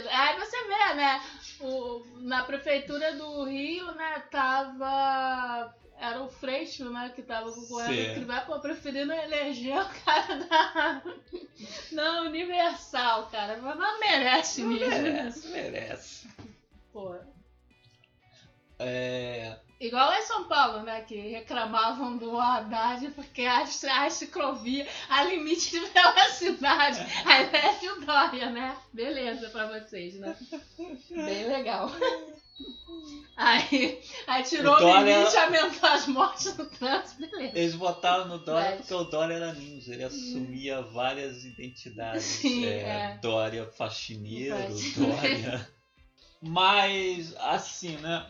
aí 0.00 0.38
você 0.38 0.64
vê, 0.64 0.94
né? 0.94 1.22
O, 1.60 2.04
na 2.20 2.44
prefeitura 2.44 3.14
do 3.14 3.44
Rio, 3.44 3.92
né, 3.92 4.22
tava. 4.30 5.74
Era 5.98 6.20
o 6.20 6.28
Freixo, 6.28 6.90
né, 6.90 7.12
que 7.14 7.22
tava 7.22 7.52
concorrendo 7.52 8.14
que 8.14 8.24
vai 8.24 8.44
pô, 8.44 8.58
preferindo 8.58 9.12
eleger 9.12 9.78
o 9.78 10.04
cara 10.04 10.36
da. 10.36 11.02
da 11.92 12.22
Universal, 12.22 13.28
cara. 13.30 13.58
Mas 13.62 13.78
não 13.78 14.00
merece 14.00 14.62
Não 14.62 14.70
mesmo. 14.70 15.02
merece, 15.02 15.48
merece. 15.48 16.28
Pô. 16.92 17.14
É, 18.80 19.56
Igual 19.82 20.12
em 20.12 20.22
São 20.22 20.44
Paulo, 20.44 20.84
né? 20.84 21.00
Que 21.00 21.16
reclamavam 21.16 22.16
do 22.16 22.38
Haddad 22.38 23.10
porque 23.16 23.42
a, 23.42 23.62
a 23.62 24.10
ciclovia, 24.10 24.86
a 25.08 25.24
limite 25.24 25.70
de 25.70 25.80
velocidade. 25.90 27.00
Aí 27.24 27.50
é 27.52 27.92
o 27.92 28.00
Dória, 28.00 28.48
né? 28.50 28.76
Beleza 28.92 29.50
pra 29.50 29.66
vocês, 29.66 30.14
né? 30.14 30.36
Bem 31.10 31.48
legal. 31.48 31.90
Aí, 33.36 34.00
aí 34.28 34.44
tirou 34.44 34.76
o, 34.76 34.78
Dória... 34.78 35.18
limite, 35.18 35.36
aumentou 35.36 35.88
as 35.88 36.06
mortes 36.06 36.56
no 36.56 36.66
trânsito, 36.66 37.20
beleza. 37.20 37.58
Eles 37.58 37.74
votaram 37.74 38.28
no 38.28 38.38
Dória 38.38 38.70
Mas... 38.70 38.78
porque 38.82 38.94
o 38.94 39.04
Dória 39.04 39.34
era 39.34 39.52
ninja, 39.52 39.94
ele 39.94 40.04
assumia 40.04 40.80
várias 40.80 41.44
identidades. 41.44 42.22
Sim, 42.38 42.64
é, 42.66 42.82
é. 42.82 43.18
Dória 43.20 43.66
faxineiro, 43.66 44.68
Dória. 44.96 45.68
Mas, 46.40 47.34
assim, 47.36 47.96
né? 47.96 48.24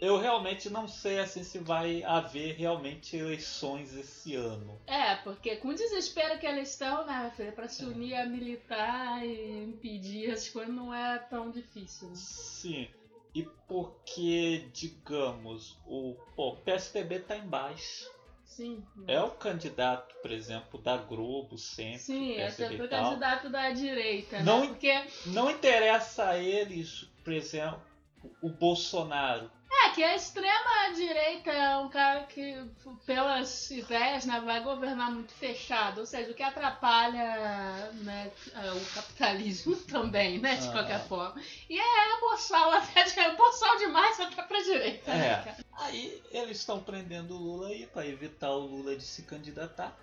Eu 0.00 0.16
realmente 0.16 0.70
não 0.70 0.86
sei 0.86 1.18
assim 1.18 1.42
se 1.42 1.58
vai 1.58 2.04
haver 2.04 2.54
realmente 2.56 3.16
eleições 3.16 3.94
esse 3.94 4.36
ano. 4.36 4.80
É, 4.86 5.16
porque 5.16 5.56
com 5.56 5.68
o 5.68 5.74
desespero 5.74 6.38
que 6.38 6.46
eles 6.46 6.70
estão, 6.70 7.04
né, 7.04 7.32
filha, 7.36 7.52
para 7.52 7.68
se 7.68 7.84
unir 7.84 8.14
a 8.14 8.26
militar 8.26 9.26
e 9.26 9.64
impedir 9.64 10.30
as 10.30 10.48
coisas 10.48 10.72
não 10.72 10.94
é 10.94 11.18
tão 11.18 11.50
difícil. 11.50 12.08
Né? 12.08 12.14
Sim. 12.14 12.88
E 13.34 13.42
porque, 13.66 14.68
digamos, 14.72 15.78
o, 15.86 16.14
pô, 16.34 16.50
o 16.50 16.56
PSDB 16.56 17.20
tá 17.20 17.36
embaixo. 17.36 18.10
Sim. 18.44 18.84
É 19.06 19.20
o 19.20 19.30
candidato, 19.30 20.16
por 20.20 20.32
exemplo, 20.32 20.80
da 20.80 20.96
Globo 20.96 21.56
sempre. 21.56 21.98
Sim, 21.98 22.34
é 22.34 22.50
sempre 22.50 22.82
o 22.82 22.88
candidato 22.88 23.48
da 23.48 23.70
direita. 23.70 24.40
Não, 24.42 24.62
né? 24.62 24.66
Porque... 24.68 25.04
não 25.26 25.50
interessa 25.50 26.30
a 26.30 26.38
eles, 26.38 27.08
por 27.22 27.32
exemplo, 27.32 27.80
o 28.42 28.48
Bolsonaro. 28.48 29.48
É, 29.70 29.90
que 29.90 30.02
a 30.02 30.16
extrema-direita 30.16 31.50
é 31.50 31.76
um 31.76 31.90
cara 31.90 32.24
que, 32.24 32.56
pelas 33.04 33.70
ideias, 33.70 34.24
né, 34.24 34.40
vai 34.40 34.62
governar 34.62 35.10
muito 35.10 35.32
fechado. 35.34 36.00
Ou 36.00 36.06
seja, 36.06 36.30
o 36.30 36.34
que 36.34 36.42
atrapalha 36.42 37.90
né, 37.96 38.32
é 38.54 38.72
o 38.72 38.80
capitalismo 38.94 39.76
também, 39.86 40.38
né, 40.38 40.56
de 40.56 40.68
ah. 40.68 40.72
qualquer 40.72 41.00
forma. 41.06 41.40
E 41.68 41.78
é 41.78 42.20
boçal 42.20 42.70
até, 42.72 43.00
é 43.00 43.36
boçal 43.36 43.76
demais 43.76 44.18
até 44.18 44.42
pra 44.42 44.62
direita. 44.62 45.12
Né, 45.12 45.26
é. 45.26 45.44
Né, 45.44 45.56
aí 45.72 46.22
eles 46.30 46.58
estão 46.58 46.82
prendendo 46.82 47.34
o 47.34 47.38
Lula 47.38 47.68
aí 47.68 47.86
para 47.86 48.06
evitar 48.06 48.50
o 48.50 48.60
Lula 48.60 48.96
de 48.96 49.04
se 49.04 49.22
candidatar. 49.22 49.94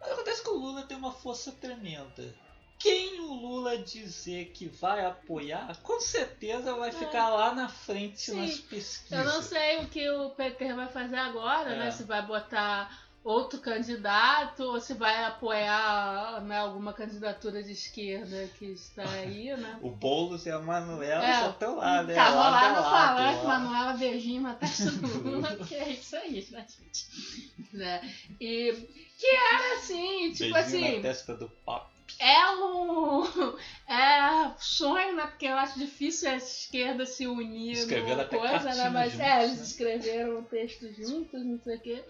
Mas 0.00 0.12
acontece 0.12 0.42
que 0.42 0.48
o 0.48 0.56
Lula 0.56 0.82
tem 0.82 0.96
uma 0.96 1.12
força 1.12 1.52
tremenda 1.52 2.34
quem 2.80 3.20
o 3.20 3.34
Lula 3.34 3.76
dizer 3.76 4.46
que 4.54 4.66
vai 4.66 5.04
apoiar, 5.04 5.76
com 5.82 6.00
certeza 6.00 6.74
vai 6.74 6.88
é. 6.88 6.92
ficar 6.92 7.28
lá 7.28 7.54
na 7.54 7.68
frente 7.68 8.22
Sim. 8.22 8.40
nas 8.40 8.58
pesquisas. 8.58 9.18
Eu 9.18 9.24
não 9.26 9.42
sei 9.42 9.76
o 9.80 9.86
que 9.86 10.10
o 10.10 10.30
PT 10.30 10.72
vai 10.72 10.88
fazer 10.88 11.16
agora, 11.16 11.68
né? 11.68 11.76
é. 11.76 11.78
né? 11.80 11.90
Se 11.90 12.04
vai 12.04 12.26
botar 12.26 12.90
outro 13.22 13.60
candidato 13.60 14.62
ou 14.62 14.80
se 14.80 14.94
vai 14.94 15.24
apoiar 15.24 16.40
né, 16.40 16.56
alguma 16.56 16.94
candidatura 16.94 17.62
de 17.62 17.72
esquerda 17.72 18.48
que 18.58 18.64
está 18.64 19.06
aí, 19.10 19.54
né? 19.60 19.78
o 19.82 19.90
Boulos 19.90 20.46
e 20.46 20.50
a 20.50 20.58
Manuela 20.58 21.22
é, 21.22 21.40
só 21.40 21.50
estão 21.50 21.76
lá, 21.76 22.02
né? 22.02 22.14
Tava 22.14 22.34
lá, 22.36 22.50
lá 22.50 22.68
no 22.70 22.82
palanque, 22.82 23.46
Manuela 23.46 23.92
beijinho 23.92 24.42
do 24.42 25.30
Lula, 25.30 25.54
que 25.56 25.74
é 25.74 25.90
isso 25.90 26.16
aí, 26.16 26.48
né, 26.50 26.66
gente? 26.66 27.50
Né? 27.72 28.00
E 28.40 28.72
que 29.16 29.26
era 29.28 29.76
assim, 29.76 30.32
tipo 30.32 30.52
beijinho 30.54 30.86
assim... 30.86 30.96
na 30.96 31.02
testa 31.02 31.36
do 31.36 31.48
papo 31.48 31.99
é 32.18 32.50
um 32.50 33.24
é 33.88 34.52
sonho, 34.58 35.16
né? 35.16 35.26
Porque 35.26 35.46
eu 35.46 35.56
acho 35.56 35.78
difícil 35.78 36.30
a 36.30 36.36
esquerda 36.36 37.06
se 37.06 37.26
unir 37.26 37.72
Escreveram 37.72 38.16
numa 38.16 38.24
coisa, 38.24 38.74
né? 38.74 38.88
Mas 38.90 39.12
juntos, 39.12 39.26
é, 39.26 39.44
eles 39.44 39.56
né? 39.56 39.62
escreveram 39.62 40.38
o 40.38 40.42
texto 40.44 40.92
juntos, 40.92 41.44
não 41.44 41.58
sei 41.60 41.76
o 41.76 41.80
quê. 41.80 42.04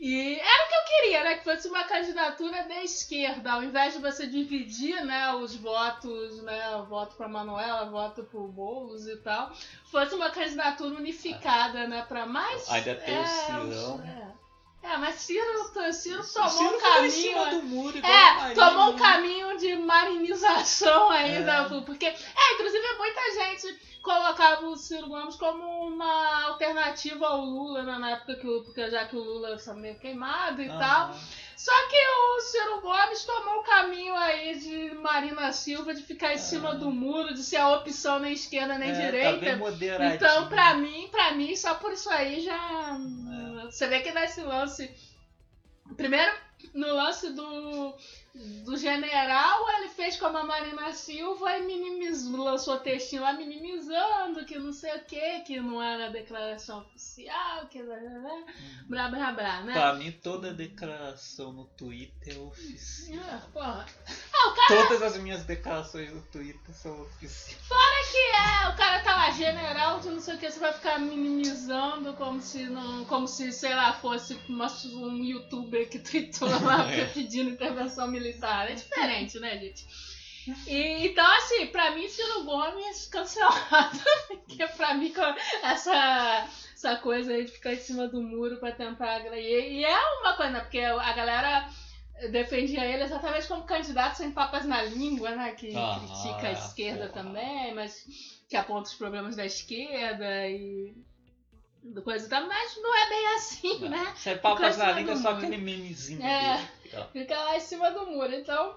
E 0.00 0.38
era 0.38 0.64
o 0.64 0.68
que 0.68 0.74
eu 0.74 0.96
queria, 0.96 1.24
né? 1.24 1.34
Que 1.36 1.44
fosse 1.44 1.68
uma 1.68 1.84
candidatura 1.84 2.62
da 2.68 2.82
esquerda, 2.84 3.52
ao 3.52 3.64
invés 3.64 3.94
de 3.94 4.00
você 4.00 4.26
dividir, 4.26 5.04
né, 5.04 5.34
os 5.34 5.56
votos, 5.56 6.40
né, 6.42 6.84
voto 6.88 7.16
para 7.16 7.28
Manuela, 7.28 7.90
voto 7.90 8.22
para 8.22 8.40
Boulos 8.40 9.08
e 9.08 9.16
tal, 9.16 9.52
fosse 9.90 10.14
uma 10.14 10.30
candidatura 10.30 10.94
unificada, 10.94 11.88
né, 11.88 12.04
para 12.08 12.26
mais. 12.26 12.70
Ainda 12.70 12.94
tem 12.94 13.14
é, 13.14 13.20
o 13.20 13.26
Cirão. 13.26 14.00
É. 14.04 14.47
É, 14.82 14.96
mas 14.96 15.16
Ciro, 15.16 15.44
Ciro 15.92 16.22
tomou 16.32 16.50
Ciro 16.50 16.76
um 16.76 16.80
caminho. 16.80 17.50
do 17.50 17.62
muro, 17.66 17.98
é, 17.98 18.54
tomou 18.54 18.92
um 18.92 18.96
caminho 18.96 19.56
de 19.58 19.76
marinização 19.76 21.10
ainda. 21.10 21.52
É. 21.52 21.80
Porque, 21.82 22.06
é, 22.06 22.54
inclusive 22.54 22.96
muita 22.96 23.20
gente 23.34 23.78
colocava 24.02 24.66
o 24.66 24.76
Ciro 24.76 25.08
Gomes 25.08 25.36
como 25.36 25.64
uma 25.88 26.44
alternativa 26.46 27.26
ao 27.26 27.44
Lula 27.44 27.82
né, 27.82 27.98
na 27.98 28.10
época 28.12 28.36
que 28.36 28.48
o, 28.48 28.62
porque 28.62 28.88
já 28.90 29.04
que 29.06 29.16
o 29.16 29.22
Lula 29.22 29.54
estava 29.54 29.78
meio 29.78 29.98
queimado 29.98 30.62
e 30.62 30.68
tal. 30.68 31.14
Só 31.58 31.72
que 31.88 31.96
o 31.96 32.40
Ciro 32.40 32.80
Gomes 32.80 33.24
tomou 33.24 33.56
o 33.56 33.64
caminho 33.64 34.14
aí 34.14 34.56
de 34.60 34.94
Marina 34.94 35.52
Silva 35.52 35.92
de 35.92 36.04
ficar 36.04 36.32
em 36.32 36.38
cima 36.38 36.76
do 36.76 36.88
muro, 36.88 37.34
de 37.34 37.42
ser 37.42 37.56
a 37.56 37.74
opção 37.74 38.20
nem 38.20 38.32
esquerda 38.32 38.78
nem 38.78 38.92
é, 38.92 39.06
direita. 39.06 39.58
Tá 39.98 40.14
então, 40.14 40.48
pra 40.48 40.74
mim, 40.74 41.08
pra 41.10 41.32
mim, 41.32 41.56
só 41.56 41.74
por 41.74 41.92
isso 41.92 42.08
aí 42.10 42.42
já. 42.42 42.96
É. 43.60 43.64
Você 43.64 43.88
vê 43.88 43.98
que 43.98 44.12
nesse 44.12 44.40
lance. 44.40 44.88
Primeiro, 45.96 46.32
no 46.74 46.94
lance 46.94 47.32
do 47.32 47.92
do 48.64 48.76
general, 48.76 49.68
ele 49.70 49.88
fez 49.88 50.16
como 50.16 50.38
a 50.38 50.44
Marina 50.44 50.92
Silva 50.92 51.58
e 51.58 51.66
minimizou, 51.66 52.44
lançou 52.44 52.78
textinho 52.78 53.22
lá 53.22 53.32
minimizando 53.32 54.44
que 54.44 54.58
não 54.58 54.72
sei 54.72 54.96
o 54.96 55.04
que, 55.04 55.40
que 55.40 55.60
não 55.60 55.82
era 55.82 56.10
declaração 56.10 56.80
oficial, 56.80 57.66
que 57.66 57.82
blá 57.82 57.96
blá 57.96 58.10
blá, 58.18 58.38
blá, 58.86 59.08
blá, 59.08 59.32
blá 59.32 59.60
né? 59.62 59.72
Pra 59.72 59.94
mim, 59.94 60.12
toda 60.12 60.54
declaração 60.54 61.52
no 61.52 61.64
Twitter 61.64 62.36
é 62.36 62.38
oficial. 62.38 63.24
Ah, 63.28 63.48
porra. 63.52 63.86
Ah, 64.40 64.54
cara... 64.54 64.86
Todas 64.88 65.02
as 65.02 65.18
minhas 65.18 65.44
declarações 65.44 66.12
no 66.12 66.22
Twitter 66.22 66.74
são 66.74 67.02
oficiais. 67.02 67.58
Fora 67.66 68.10
que 68.10 68.16
é, 68.16 68.68
o 68.68 68.76
cara 68.76 69.00
tá 69.00 69.16
lá, 69.16 69.30
general 69.32 70.00
de 70.00 70.10
não 70.10 70.20
sei 70.20 70.36
o 70.36 70.38
que, 70.38 70.50
você 70.50 70.60
vai 70.60 70.72
ficar 70.72 70.98
minimizando 70.98 72.12
como 72.14 72.40
se 72.40 72.64
não. 72.64 73.04
como 73.06 73.26
se, 73.26 73.52
sei 73.52 73.74
lá, 73.74 73.92
fosse 73.94 74.38
uma, 74.48 74.66
um 74.86 75.24
youtuber 75.24 75.88
que 75.88 75.98
tweetou 75.98 76.48
lá 76.48 76.86
é. 76.92 77.06
pedindo 77.06 77.50
intervenção 77.50 78.06
militar 78.06 78.28
militar. 78.28 78.70
É 78.70 78.74
diferente, 78.74 79.38
né, 79.38 79.58
gente? 79.58 79.86
E, 80.66 81.06
então, 81.06 81.26
assim, 81.36 81.66
pra 81.66 81.90
mim, 81.90 82.08
Ciro 82.08 82.44
Gomes 82.44 83.06
cancelado. 83.06 84.00
Porque 84.28 84.66
pra 84.68 84.94
mim, 84.94 85.12
essa, 85.62 86.48
essa 86.74 86.96
coisa 86.96 87.32
aí 87.32 87.44
de 87.44 87.52
ficar 87.52 87.74
em 87.74 87.78
cima 87.78 88.08
do 88.08 88.22
muro 88.22 88.56
pra 88.58 88.72
tentar. 88.72 89.20
E, 89.36 89.80
e 89.80 89.84
é 89.84 89.98
uma 90.20 90.34
coisa, 90.34 90.52
né? 90.52 90.60
Porque 90.60 90.80
a 90.80 91.12
galera 91.12 91.68
defendia 92.30 92.84
ele 92.84 93.04
exatamente 93.04 93.46
como 93.46 93.64
candidato 93.64 94.16
sem 94.16 94.30
papas 94.30 94.64
na 94.64 94.82
língua, 94.82 95.30
né? 95.30 95.52
Que 95.52 95.74
ah, 95.76 96.00
critica 96.00 96.48
a 96.48 96.52
esquerda 96.52 97.08
porra. 97.08 97.22
também, 97.22 97.74
mas 97.74 98.04
que 98.48 98.56
aponta 98.56 98.88
os 98.88 98.94
problemas 98.94 99.36
da 99.36 99.46
esquerda 99.46 100.48
e 100.48 100.94
do 101.82 102.02
coisa 102.02 102.26
e 102.26 102.28
tal, 102.28 102.46
mas 102.46 102.76
não 102.76 102.94
é 102.94 103.08
bem 103.08 103.26
assim, 103.36 103.84
é. 103.84 103.88
né? 103.88 104.12
Sem 104.16 104.38
papas 104.38 104.76
na 104.76 104.92
língua 104.92 105.14
é 105.14 105.16
só 105.16 105.30
aquele 105.30 105.56
memezinho 105.56 106.22
é. 106.22 106.56
dele. 106.56 107.04
Fica 107.12 107.36
lá 107.36 107.56
em 107.56 107.60
cima 107.60 107.90
do 107.90 108.06
muro. 108.06 108.34
Então, 108.34 108.76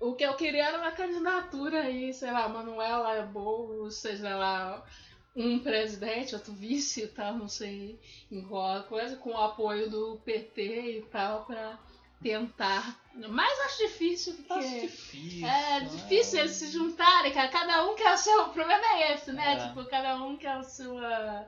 o 0.00 0.14
que 0.14 0.24
eu 0.24 0.34
queria 0.34 0.66
era 0.66 0.78
uma 0.78 0.92
candidatura 0.92 1.80
aí, 1.80 2.12
sei 2.12 2.30
lá, 2.30 2.48
Manuela 2.48 3.22
Boulos, 3.22 3.96
seja 3.96 4.36
lá 4.36 4.84
um 5.34 5.58
presidente, 5.58 6.34
outro 6.34 6.52
vice 6.52 7.02
e 7.02 7.08
tal, 7.08 7.34
não 7.34 7.48
sei, 7.48 7.98
enrola 8.30 8.84
coisa, 8.84 9.16
com 9.16 9.30
o 9.30 9.36
apoio 9.36 9.90
do 9.90 10.20
PT 10.24 10.98
e 10.98 11.02
tal, 11.10 11.44
pra 11.44 11.78
tentar. 12.24 12.98
Mas 13.28 13.60
acho 13.66 13.86
difícil, 13.86 14.34
porque. 14.48 14.54
Acho 14.54 14.80
difícil. 14.80 15.46
É 15.46 15.80
difícil 15.80 16.38
é. 16.38 16.42
eles 16.42 16.52
se 16.52 16.70
juntarem, 16.72 17.32
cara. 17.32 17.48
Cada 17.48 17.84
um 17.86 17.94
quer 17.94 18.14
o 18.14 18.16
seu. 18.16 18.46
O 18.46 18.48
problema 18.48 18.84
é 18.94 19.12
esse, 19.12 19.30
né? 19.30 19.52
É. 19.52 19.68
Tipo, 19.68 19.84
cada 19.84 20.16
um 20.16 20.36
quer 20.36 20.56
a 20.56 20.62
sua, 20.62 21.46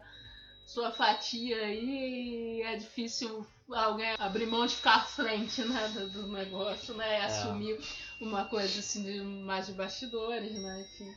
sua 0.67 0.93
fatia 0.93 1.57
aí 1.57 2.59
e 2.59 2.63
é 2.63 2.77
difícil 2.77 3.45
alguém 3.69 4.15
abrir 4.19 4.47
mão 4.47 4.67
de 4.67 4.77
ficar 4.77 4.97
à 4.97 5.01
frente 5.01 5.65
né, 5.65 5.89
do, 5.89 6.09
do 6.11 6.29
negócio, 6.29 6.95
né? 6.95 7.17
É. 7.17 7.25
Assumir 7.25 7.81
uma 8.21 8.45
coisa 8.45 8.79
assim 8.79 9.03
de 9.03 9.21
mais 9.23 9.67
de 9.67 9.73
bastidores, 9.73 10.53
né? 10.53 10.83
Enfim. 10.83 11.15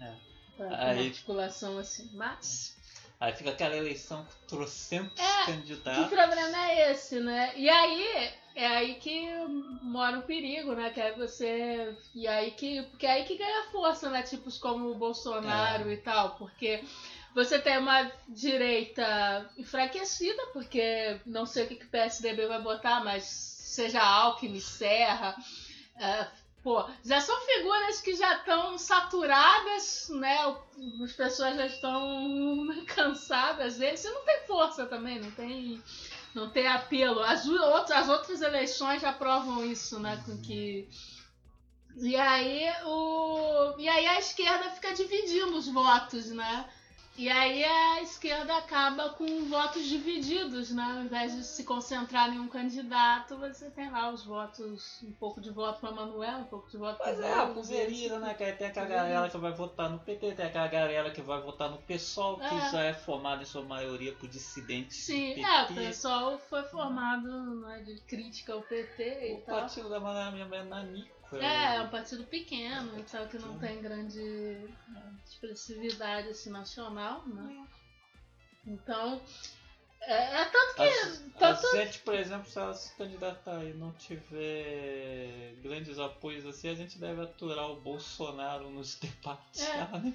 É. 0.00 0.14
Pra, 0.56 0.88
Aí... 0.88 1.06
articulação 1.06 1.78
assim. 1.78 2.10
Mas. 2.12 2.76
Aí 3.20 3.34
fica 3.34 3.50
aquela 3.50 3.76
eleição 3.76 4.24
com 4.24 4.46
trocentos 4.56 5.20
é, 5.20 5.46
candidatos. 5.46 6.06
O 6.06 6.08
problema 6.08 6.70
é 6.70 6.90
esse, 6.90 7.20
né? 7.20 7.52
E 7.54 7.68
aí 7.68 8.32
é 8.60 8.66
aí 8.66 8.94
que 8.96 9.26
mora 9.82 10.18
o 10.18 10.22
perigo, 10.22 10.74
né? 10.74 10.90
Que 10.90 11.00
é 11.00 11.12
você. 11.12 11.96
E 12.14 12.28
aí 12.28 12.50
que. 12.50 12.82
Porque 12.82 13.06
é 13.06 13.12
aí 13.12 13.24
que 13.24 13.38
ganha 13.38 13.70
força, 13.70 14.10
né? 14.10 14.22
Tipos 14.22 14.58
como 14.58 14.90
o 14.90 14.94
Bolsonaro 14.94 15.88
é. 15.88 15.94
e 15.94 15.96
tal. 15.96 16.36
Porque 16.36 16.84
você 17.34 17.58
tem 17.58 17.78
uma 17.78 18.10
direita 18.28 19.50
enfraquecida, 19.56 20.46
porque 20.52 21.18
não 21.24 21.46
sei 21.46 21.64
o 21.64 21.68
que, 21.68 21.76
que 21.76 21.86
o 21.86 21.90
PSDB 21.90 22.46
vai 22.46 22.60
botar, 22.60 23.02
mas 23.02 23.24
seja 23.24 24.02
Alckmin, 24.02 24.60
Serra, 24.60 25.36
uh, 25.96 26.26
pô, 26.62 26.84
já 27.04 27.20
são 27.20 27.40
figuras 27.42 28.00
que 28.00 28.14
já 28.14 28.36
estão 28.36 28.76
saturadas, 28.76 30.08
né? 30.10 30.38
As 31.02 31.12
pessoas 31.12 31.56
já 31.56 31.66
estão 31.66 32.68
cansadas 32.94 33.78
deles. 33.78 34.04
E 34.04 34.10
não 34.10 34.24
tem 34.24 34.40
força 34.46 34.84
também, 34.86 35.18
não 35.18 35.30
tem, 35.30 35.82
não 36.34 36.48
tem 36.50 36.66
apelo. 36.66 37.20
As, 37.20 37.46
outras, 37.46 37.98
as 37.98 38.08
outras 38.08 38.42
eleições 38.42 39.02
já 39.02 39.12
provam 39.12 39.64
isso, 39.64 39.98
né? 39.98 40.22
Com 40.24 40.36
que 40.40 40.88
e 41.96 42.16
aí, 42.16 42.68
o... 42.84 43.74
e 43.78 43.88
aí 43.88 44.06
a 44.06 44.18
esquerda 44.18 44.70
fica 44.70 44.94
dividindo 44.94 45.56
os 45.56 45.68
votos, 45.68 46.30
né? 46.30 46.68
E 47.16 47.28
aí 47.28 47.62
a 47.64 48.02
esquerda 48.02 48.56
acaba 48.56 49.10
com 49.10 49.44
votos 49.44 49.84
divididos, 49.84 50.70
né? 50.70 50.82
Ao 50.82 51.04
invés 51.04 51.34
de 51.34 51.44
se 51.44 51.64
concentrar 51.64 52.32
em 52.32 52.38
um 52.38 52.48
candidato, 52.48 53.36
você 53.36 53.68
tem 53.70 53.90
lá 53.90 54.10
os 54.10 54.24
votos, 54.24 55.02
um 55.02 55.12
pouco 55.12 55.40
de 55.40 55.50
voto 55.50 55.80
para 55.80 55.90
Manuel, 55.90 56.38
um 56.38 56.44
pouco 56.44 56.70
de 56.70 56.78
voto 56.78 56.96
para 56.98 57.12
Mas 57.12 57.20
é, 57.20 57.34
a 57.34 57.46
pulveriza, 57.46 58.18
né? 58.20 58.34
Que 58.34 58.52
tem 58.52 58.68
aquela 58.68 58.86
galera 58.86 59.28
que 59.28 59.36
vai 59.36 59.52
votar 59.52 59.90
no 59.90 59.98
PT, 59.98 60.32
tem 60.32 60.46
aquela 60.46 60.68
galera 60.68 61.10
que 61.10 61.20
vai 61.20 61.40
votar 61.42 61.70
no 61.70 61.78
PSOL, 61.78 62.38
que 62.38 62.54
é. 62.54 62.70
já 62.70 62.84
é 62.84 62.94
formada 62.94 63.42
em 63.42 63.46
sua 63.46 63.62
maioria 63.62 64.12
por 64.14 64.28
dissidentes. 64.28 64.96
Sim, 64.96 65.44
é, 65.44 65.64
o 65.64 65.74
PSOL 65.74 66.38
foi 66.38 66.62
formado 66.64 67.28
né, 67.60 67.80
de 67.80 68.00
crítica 68.02 68.54
ao 68.54 68.62
PT 68.62 69.02
e 69.02 69.34
o 69.34 69.40
tal. 69.42 69.56
O 69.56 69.60
partido 69.60 69.90
da 69.90 70.00
minha 70.00 70.46
mãe 70.46 70.60
é 70.60 70.62
É, 71.32 71.76
é 71.76 71.80
um 71.82 71.90
partido 71.90 72.24
pequeno 72.24 72.98
e 72.98 73.02
tal, 73.04 73.28
que 73.28 73.38
não 73.38 73.58
tem 73.58 73.80
grande 73.80 74.20
né, 74.88 75.14
expressividade 75.24 76.28
assim, 76.28 76.50
nacional, 76.50 77.26
né? 77.26 77.66
É. 78.66 78.70
Então, 78.70 79.20
é, 80.02 80.42
é 80.42 80.44
tanto 80.46 80.74
que. 80.76 80.82
A, 80.82 81.38
tanto... 81.38 81.66
a 81.66 81.84
gente, 81.84 81.98
por 82.00 82.14
exemplo, 82.14 82.50
se 82.50 82.58
ela 82.58 82.74
se 82.74 82.94
candidatar 82.96 83.62
e 83.64 83.74
não 83.74 83.92
tiver 83.92 85.54
grandes 85.62 85.98
apoios 85.98 86.46
assim, 86.46 86.68
a 86.68 86.74
gente 86.74 86.98
deve 86.98 87.22
aturar 87.22 87.70
o 87.70 87.80
Bolsonaro 87.80 88.70
nos 88.70 88.96
debates. 89.00 89.62
É, 89.62 89.76
né? 89.98 90.14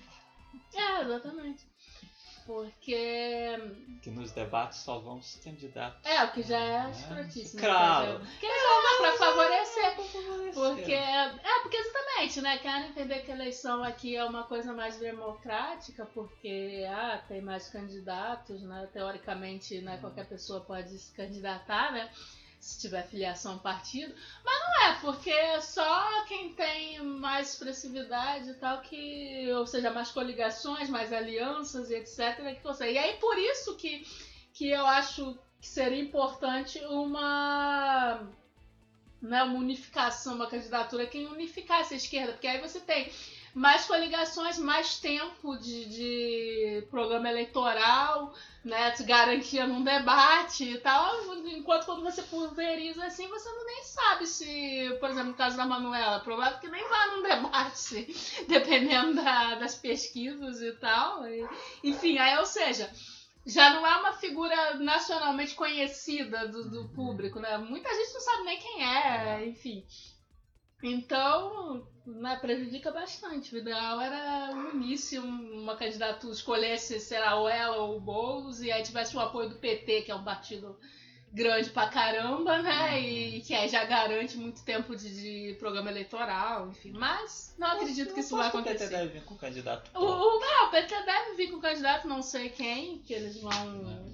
é 0.73 1.01
exatamente. 1.01 1.65
Porque. 2.45 3.57
Que 4.03 4.11
nos 4.11 4.31
debates 4.31 4.79
só 4.79 4.99
vão 4.99 5.17
os 5.17 5.35
candidatos. 5.43 5.99
É, 6.05 6.23
o 6.23 6.31
que 6.31 6.43
já 6.43 6.59
é 6.59 6.91
escrotíssimo. 6.91 7.59
Claro. 7.59 8.19
Porque 8.19 8.47
não 8.47 8.83
dá 8.83 8.97
pra 8.99 9.17
favorecer. 9.17 9.95
Porque. 10.53 10.93
É, 10.93 11.59
porque 11.63 11.77
exatamente, 11.77 12.41
né? 12.41 12.57
Querem 12.59 12.89
entender 12.89 13.19
que 13.21 13.31
a 13.31 13.35
eleição 13.35 13.83
aqui 13.83 14.15
é 14.15 14.23
uma 14.23 14.43
coisa 14.43 14.73
mais 14.73 14.97
democrática, 14.97 16.05
porque 16.05 16.85
ah, 16.87 17.21
tem 17.27 17.41
mais 17.41 17.67
candidatos, 17.69 18.61
né? 18.61 18.87
Teoricamente, 18.93 19.81
né, 19.81 19.97
qualquer 19.97 20.27
pessoa 20.27 20.61
pode 20.61 20.97
se 20.99 21.11
candidatar, 21.13 21.91
né? 21.91 22.11
Se 22.65 22.79
tiver 22.79 23.07
filiação 23.07 23.53
ao 23.53 23.59
partido. 23.59 24.11
Mas 24.43 24.59
não 24.59 24.87
é, 24.87 24.99
porque 24.99 25.29
é 25.29 25.61
só 25.61 26.25
quem 26.25 26.55
tem 26.55 26.99
mais 26.99 27.51
expressividade 27.51 28.49
e 28.49 28.53
tal, 28.55 28.81
que, 28.81 29.51
ou 29.53 29.67
seja, 29.67 29.91
mais 29.91 30.09
coligações, 30.09 30.89
mais 30.89 31.13
alianças 31.13 31.91
e 31.91 31.95
etc. 31.95 32.37
que 32.55 32.61
consegue. 32.61 32.93
E 32.93 32.97
aí 32.97 33.17
por 33.17 33.37
isso 33.37 33.75
que, 33.75 34.03
que 34.51 34.67
eu 34.67 34.83
acho 34.83 35.37
que 35.61 35.67
seria 35.67 36.01
importante 36.01 36.79
uma, 36.85 38.27
né, 39.21 39.43
uma 39.43 39.59
unificação, 39.59 40.33
uma 40.33 40.47
candidatura 40.47 41.05
que 41.05 41.23
unificasse 41.23 41.93
a 41.93 41.97
esquerda, 41.97 42.31
porque 42.31 42.47
aí 42.47 42.59
você 42.59 42.79
tem 42.79 43.11
mais 43.55 43.85
coligações, 43.85 44.59
mais 44.59 44.99
tempo 44.99 45.55
de, 45.55 45.85
de 45.85 46.87
programa 46.91 47.29
eleitoral, 47.29 48.33
né, 48.65 48.91
te 48.91 49.03
garantia 49.03 49.65
num 49.65 49.81
debate 49.81 50.65
e 50.65 50.77
tal, 50.79 51.33
enquanto 51.45 51.85
quando 51.85 52.03
você 52.03 52.21
pulveriza 52.23 53.05
assim, 53.05 53.29
você 53.29 53.49
não 53.49 53.65
nem 53.65 53.81
sabe 53.83 54.27
se, 54.27 54.97
por 54.99 55.09
exemplo, 55.09 55.29
no 55.29 55.37
caso 55.37 55.55
da 55.55 55.65
Manuela, 55.65 56.17
é 56.17 56.19
provável 56.19 56.59
que 56.59 56.67
nem 56.67 56.83
vá 56.89 57.07
num 57.07 57.23
debate, 57.23 58.13
dependendo 58.45 59.13
da, 59.13 59.55
das 59.55 59.75
pesquisas 59.75 60.61
e 60.61 60.73
tal. 60.73 61.25
E, 61.25 61.47
enfim, 61.81 62.17
aí, 62.17 62.37
ou 62.37 62.45
seja, 62.45 62.91
já 63.45 63.69
não 63.69 63.87
é 63.87 63.95
uma 63.97 64.11
figura 64.11 64.73
nacionalmente 64.79 65.55
conhecida 65.55 66.45
do, 66.45 66.69
do 66.69 66.89
público, 66.89 67.39
né? 67.39 67.57
Muita 67.57 67.87
gente 67.93 68.13
não 68.13 68.19
sabe 68.19 68.43
nem 68.43 68.59
quem 68.59 68.83
é, 68.83 69.47
enfim. 69.47 69.85
Então, 70.87 71.87
né, 72.05 72.35
prejudica 72.35 72.91
bastante. 72.91 73.55
O 73.55 73.57
ideal 73.57 73.99
era 73.99 74.51
unisse 74.73 75.17
uma 75.17 75.75
candidatura, 75.75 76.31
escolhesse, 76.31 76.99
sei 76.99 77.19
lá, 77.19 77.35
ou 77.35 77.49
ela 77.49 77.77
ou 77.77 77.97
o 77.97 77.99
Boulos, 77.99 78.61
e 78.61 78.71
aí 78.71 78.83
tivesse 78.83 79.15
o 79.17 79.19
apoio 79.19 79.49
do 79.49 79.55
PT, 79.55 80.03
que 80.03 80.11
é 80.11 80.15
um 80.15 80.23
partido 80.23 80.77
grande 81.33 81.69
pra 81.71 81.89
caramba, 81.89 82.61
né? 82.61 82.99
E 83.01 83.41
que 83.41 83.53
aí 83.53 83.67
já 83.67 83.83
garante 83.83 84.37
muito 84.37 84.63
tempo 84.63 84.95
de, 84.95 85.49
de 85.49 85.55
programa 85.55 85.89
eleitoral, 85.89 86.69
enfim. 86.69 86.91
Mas 86.91 87.55
não 87.57 87.67
acredito 87.67 88.13
que 88.13 88.19
isso 88.19 88.37
vai 88.37 88.47
acontecer. 88.47 88.85
O 88.85 88.89
PT 88.89 88.95
deve 88.95 89.13
vir 89.13 89.25
com 89.25 89.35
candidato. 89.35 89.91
O, 89.95 90.05
o, 90.05 90.39
não, 90.39 90.67
o 90.67 90.71
PT 90.71 91.03
deve 91.03 91.35
vir 91.35 91.51
com 91.51 91.59
candidato, 91.59 92.07
não 92.07 92.21
sei 92.21 92.49
quem, 92.49 92.99
que 92.99 93.13
eles 93.13 93.41
vão. 93.41 94.05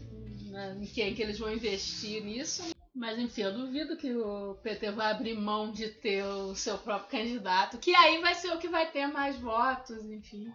Né, 0.50 0.78
em 0.82 0.86
quem 0.86 1.14
que 1.14 1.22
eles 1.22 1.38
vão 1.38 1.54
investir 1.54 2.24
nisso. 2.24 2.64
Mas 2.94 3.18
enfim, 3.18 3.44
eu 3.44 3.54
duvido 3.54 3.96
que 3.96 4.14
o 4.14 4.56
PT 4.56 4.92
vai 4.92 5.12
abrir 5.12 5.34
mão 5.34 5.72
de 5.72 5.90
ter 5.90 6.24
o 6.24 6.54
seu 6.54 6.78
próprio 6.78 7.20
candidato, 7.20 7.78
que 7.78 7.96
aí 7.96 8.20
vai 8.20 8.36
ser 8.36 8.52
o 8.52 8.60
que 8.60 8.68
vai 8.68 8.92
ter 8.92 9.08
mais 9.08 9.38
votos, 9.38 10.04
enfim. 10.06 10.54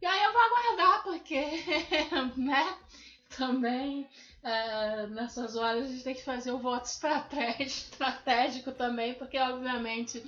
E 0.00 0.06
aí 0.06 0.22
eu 0.24 0.32
vou 0.32 0.42
aguardar, 0.42 1.02
porque, 1.02 1.40
né, 2.36 2.76
também 3.36 4.06
é, 4.42 5.06
nessas 5.08 5.56
horas 5.56 5.86
a 5.86 5.88
gente 5.88 6.04
tem 6.04 6.14
que 6.14 6.24
fazer 6.24 6.52
o 6.52 6.58
voto 6.58 6.84
estratégico 6.84 8.72
também, 8.72 9.14
porque 9.14 9.38
obviamente 9.38 10.22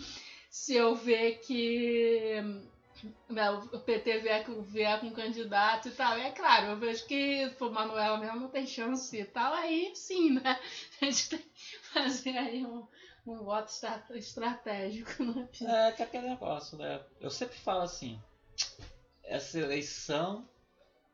se 0.50 0.74
eu 0.74 0.96
ver 0.96 1.40
que 1.40 2.42
né, 3.28 3.50
o 3.50 3.78
PT 3.80 4.18
vier, 4.18 4.44
vier 4.62 5.00
com 5.00 5.10
candidato 5.12 5.88
e 5.88 5.92
tal. 5.92 6.18
E 6.18 6.22
é 6.22 6.30
claro, 6.30 6.68
eu 6.68 6.76
vejo 6.78 7.06
que 7.06 7.50
o 7.60 7.70
Manuel 7.70 8.18
mesmo 8.18 8.40
não 8.40 8.48
tem 8.48 8.66
chance 8.66 9.16
e 9.16 9.24
tal, 9.24 9.52
aí 9.52 9.92
sim, 9.94 10.30
né? 10.30 10.60
A 11.00 11.04
gente 11.04 11.28
tem 11.28 11.38
que 11.38 11.78
fazer 11.92 12.36
aí 12.36 12.64
um, 12.64 12.86
um 13.26 13.44
voto 13.44 13.70
estratégico, 14.14 15.22
né? 15.24 15.48
É, 15.62 15.92
que 15.92 16.02
é 16.02 16.04
aquele 16.04 16.28
negócio, 16.28 16.76
né? 16.78 17.00
Eu 17.20 17.30
sempre 17.30 17.56
falo 17.56 17.82
assim, 17.82 18.20
essa 19.24 19.58
eleição 19.58 20.48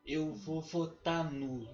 eu 0.05 0.33
vou 0.33 0.61
votar 0.61 1.23
nulo. 1.23 1.69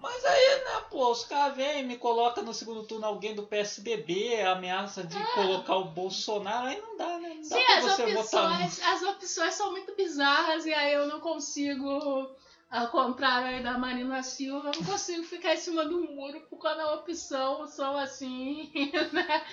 Mas 0.00 0.24
aí, 0.24 0.64
né, 0.64 0.80
pô, 0.90 1.10
os 1.10 1.24
caras 1.24 1.54
vêm 1.54 1.80
e 1.80 1.82
me 1.82 1.96
colocam 1.96 2.42
no 2.42 2.54
segundo 2.54 2.82
turno 2.84 3.04
alguém 3.04 3.34
do 3.34 3.42
PSDB, 3.42 4.40
ameaça 4.42 5.04
de 5.04 5.16
é. 5.16 5.34
colocar 5.34 5.76
o 5.76 5.90
Bolsonaro, 5.90 6.68
aí 6.68 6.80
não 6.80 6.96
dá, 6.96 7.18
né? 7.40 7.56
Sim, 7.56 7.64
as 7.72 7.98
opções, 7.98 8.82
as 8.82 9.02
opções 9.02 9.54
são 9.54 9.70
muito 9.72 9.94
bizarras 9.94 10.66
e 10.66 10.72
aí 10.72 10.92
eu 10.92 11.06
não 11.06 11.20
consigo 11.20 12.30
ao 12.70 12.86
contrário 12.86 13.64
da 13.64 13.76
Marina 13.76 14.22
Silva, 14.22 14.68
eu 14.68 14.80
não 14.80 14.84
consigo 14.92 15.24
ficar 15.24 15.54
em 15.54 15.56
cima 15.56 15.84
do 15.84 16.02
muro 16.02 16.40
porque 16.48 16.68
a 16.68 16.94
opção 16.94 17.66
são 17.66 17.98
assim, 17.98 18.70
né? 19.12 19.44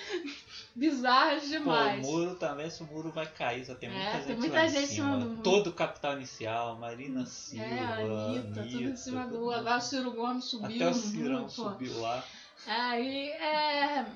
Bizarras 0.74 1.48
demais. 1.48 2.00
Pô, 2.00 2.12
o 2.12 2.12
muro 2.12 2.36
também, 2.36 2.70
se 2.70 2.80
o 2.80 2.86
muro 2.86 3.10
vai 3.10 3.26
cair, 3.26 3.66
só 3.66 3.74
tem 3.74 3.90
muita 3.90 4.06
é, 4.08 4.12
gente 4.12 4.26
tem 4.26 4.36
muita 4.36 4.68
gente 4.68 4.84
em 4.84 4.86
cima. 4.86 5.16
do 5.16 5.30
muro. 5.30 5.42
Todo 5.42 5.66
o 5.70 5.72
capital 5.72 6.12
inicial, 6.12 6.78
Marina 6.78 7.26
Silva. 7.26 7.64
É, 7.64 7.80
a 7.80 7.94
Anitta, 7.94 8.60
Anitta 8.60 8.62
tudo 8.62 8.82
em 8.84 8.96
cima 8.96 9.26
do 9.26 9.38
muro. 9.40 9.50
Agora 9.50 9.78
o 9.78 9.80
Ciro 9.80 10.12
Gomes 10.12 10.44
subiu. 10.44 10.76
Até 10.76 10.88
o 10.88 10.94
Cirão 10.94 11.48
subiu 11.48 12.00
lá. 12.00 12.24
Aí 12.68 13.30
é. 13.30 14.06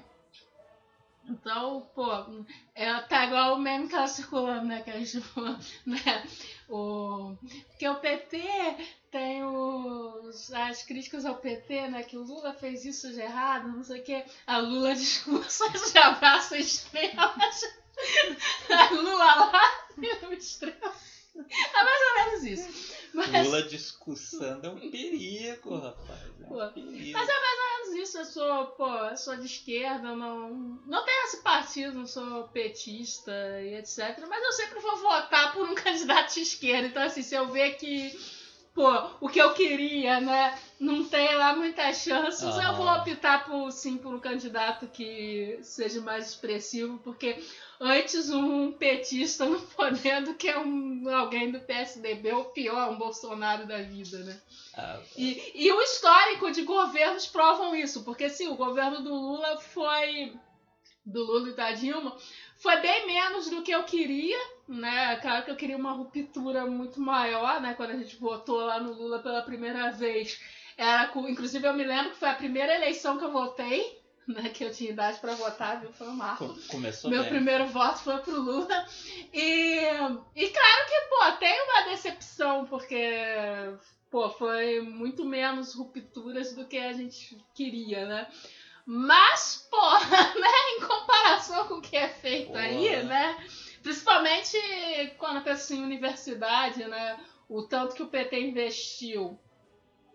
Então, 1.29 1.89
pô, 1.95 2.11
é, 2.75 3.01
tá 3.03 3.27
igual 3.27 3.55
o 3.55 3.59
meme 3.59 3.87
que 3.87 3.95
tá 3.95 4.07
circulando, 4.07 4.67
né? 4.67 4.83
Que 4.83 4.91
a 4.91 4.99
gente 4.99 5.21
falou, 5.21 5.57
né? 5.87 6.29
O, 6.69 7.37
porque 7.69 7.89
o 7.89 7.97
PT 7.97 8.41
tem 9.11 9.45
os, 9.45 10.53
as 10.53 10.83
críticas 10.83 11.25
ao 11.25 11.37
PT, 11.37 11.89
né? 11.89 12.03
Que 12.03 12.17
o 12.17 12.23
Lula 12.23 12.55
fez 12.55 12.85
isso 12.85 13.13
de 13.13 13.21
errado, 13.21 13.69
não 13.69 13.85
sei 13.85 14.01
o 14.01 14.05
quê. 14.05 14.25
A 14.47 14.59
Lula 14.59 14.95
discursos 14.95 15.93
de 15.93 15.99
abraço 15.99 16.55
extremas. 16.57 17.63
a 18.71 18.95
Lula 18.95 19.35
lá, 19.35 19.53
extremo. 20.33 20.93
É 21.35 21.85
mais 21.85 22.01
ou 22.03 22.15
menos 22.15 22.45
isso. 22.45 22.93
Mas... 23.15 23.47
Lula 23.47 23.63
discussando 23.63 24.67
é 24.67 24.71
um 24.71 24.91
perigo, 24.91 25.77
rapaz. 25.77 26.21
É 26.41 26.45
um 26.45 26.73
perigo. 26.73 27.19
Mas 27.19 27.29
é 27.29 27.41
mais 27.41 27.59
ou 27.59 27.95
menos 27.95 28.09
isso. 28.09 28.19
Eu 28.19 28.25
sou, 28.25 28.67
pô, 28.69 28.89
eu 28.89 29.17
sou 29.17 29.37
de 29.37 29.47
esquerda, 29.47 30.15
não, 30.15 30.51
não 30.87 31.05
tenho 31.05 31.25
esse 31.25 31.43
partido, 31.43 31.99
não 31.99 32.07
sou 32.07 32.49
petista 32.49 33.33
e 33.63 33.75
etc. 33.75 34.25
Mas 34.29 34.45
eu 34.45 34.53
sempre 34.53 34.81
vou 34.81 34.97
votar 34.99 35.53
por 35.53 35.69
um 35.69 35.75
candidato 35.77 36.35
de 36.35 36.41
esquerda. 36.41 36.89
Então, 36.89 37.03
assim, 37.03 37.23
se 37.23 37.35
eu 37.35 37.49
ver 37.49 37.77
que 37.77 38.19
pô, 38.75 38.91
o 39.21 39.29
que 39.29 39.39
eu 39.39 39.53
queria, 39.55 40.21
né? 40.21 40.59
Não 40.83 41.05
tem 41.05 41.33
lá 41.37 41.55
muitas 41.55 41.99
chances, 41.99 42.43
uhum. 42.43 42.61
eu 42.61 42.75
vou 42.75 42.89
optar 42.89 43.45
por 43.45 43.71
sim 43.71 43.97
por 43.97 44.13
um 44.13 44.19
candidato 44.19 44.89
que 44.89 45.57
seja 45.63 46.01
mais 46.01 46.31
expressivo, 46.31 46.99
porque 47.05 47.41
antes 47.81 48.31
um 48.31 48.73
petista 48.73 49.45
no 49.45 49.61
poder 49.61 50.25
do 50.25 50.35
que 50.35 50.53
um, 50.53 51.09
alguém 51.09 51.53
do 51.53 51.61
PSDB, 51.61 52.33
ou 52.33 52.47
pior, 52.47 52.91
um 52.91 52.99
Bolsonaro 52.99 53.65
da 53.65 53.81
vida, 53.81 54.25
né? 54.25 54.41
Ah, 54.77 54.99
e, 55.17 55.53
e 55.55 55.71
o 55.71 55.81
histórico 55.83 56.51
de 56.51 56.63
governos 56.63 57.29
provam 57.29 57.77
isso, 57.77 58.03
porque 58.03 58.29
sim, 58.29 58.49
o 58.49 58.57
governo 58.57 59.03
do 59.03 59.15
Lula 59.15 59.59
foi. 59.59 60.35
do 61.07 61.25
Lula 61.25 61.51
e 61.51 61.55
da 61.55 61.71
Dilma 61.71 62.17
Foi 62.57 62.81
bem 62.81 63.07
menos 63.07 63.49
do 63.49 63.63
que 63.63 63.71
eu 63.71 63.85
queria, 63.85 64.39
né? 64.67 65.15
Claro 65.23 65.45
que 65.45 65.51
eu 65.53 65.57
queria 65.57 65.77
uma 65.77 65.93
ruptura 65.93 66.67
muito 66.67 67.01
maior, 67.01 67.61
né? 67.61 67.73
Quando 67.75 67.91
a 67.91 67.97
gente 67.97 68.17
votou 68.17 68.57
lá 68.57 68.81
no 68.81 68.93
Lula 68.93 69.21
pela 69.21 69.43
primeira 69.43 69.93
vez. 69.93 70.41
Era, 70.83 71.13
inclusive, 71.29 71.65
eu 71.65 71.75
me 71.75 71.85
lembro 71.85 72.11
que 72.11 72.19
foi 72.19 72.29
a 72.29 72.35
primeira 72.35 72.75
eleição 72.75 73.17
que 73.17 73.25
eu 73.25 73.31
votei, 73.31 74.03
né? 74.27 74.49
Que 74.49 74.65
eu 74.65 74.73
tinha 74.73 74.91
idade 74.91 75.21
para 75.21 75.37
votar, 75.37 75.81
viu? 75.81 75.93
Foi 75.93 76.09
um 76.09 76.17
marco. 76.17 76.59
Começou 76.67 77.09
Meu 77.09 77.23
bem. 77.23 77.31
primeiro 77.31 77.67
voto 77.67 78.01
foi 78.01 78.19
pro 78.19 78.41
Lula. 78.41 78.87
E, 79.33 79.77
e 80.35 80.49
claro 80.49 80.87
que, 80.89 81.01
pô, 81.09 81.33
tem 81.39 81.63
uma 81.63 81.83
decepção, 81.91 82.67
porque, 82.67 83.13
pô, 84.11 84.29
foi 84.31 84.81
muito 84.81 85.25
menos 85.25 85.73
rupturas 85.73 86.53
do 86.53 86.67
que 86.67 86.79
a 86.79 86.93
gente 86.93 87.39
queria, 87.55 88.05
né? 88.05 88.27
Mas, 88.85 89.69
porra, 89.71 90.35
né, 90.35 90.51
em 90.77 90.81
comparação 90.81 91.69
com 91.69 91.75
o 91.75 91.81
que 91.81 91.97
é 91.97 92.09
feito 92.09 92.49
Porra. 92.49 92.63
aí, 92.63 93.05
né? 93.05 93.37
Principalmente 93.85 94.59
quando 95.17 95.37
a 95.37 95.43
pessoa 95.43 95.79
em 95.79 95.85
universidade, 95.85 96.85
né? 96.87 97.21
O 97.49 97.63
tanto 97.63 97.95
que 97.95 98.03
o 98.03 98.09
PT 98.09 98.41
investiu 98.41 99.39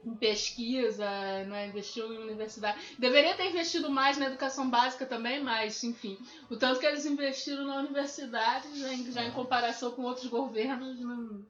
em 0.08 0.16
pesquisa, 0.16 1.05
né, 1.45 1.68
investiu 1.68 2.12
em 2.14 2.18
universidade. 2.18 2.80
Deveria 2.97 3.36
ter 3.36 3.49
investido 3.49 3.89
mais 3.89 4.18
na 4.18 4.28
educação 4.28 4.70
básica 4.70 5.05
também, 5.05 5.43
mas, 5.43 5.84
enfim, 5.84 6.18
o 6.49 6.55
tanto 6.55 6.80
que 6.80 6.86
eles 6.86 7.05
investiram 7.05 7.66
na 7.66 7.80
universidade, 7.80 8.80
já 8.80 8.93
em, 8.93 9.12
já 9.12 9.26
em 9.26 9.32
comparação 9.32 9.91
com 9.91 10.03
outros 10.03 10.28
governos, 10.28 10.99
não, 10.99 11.45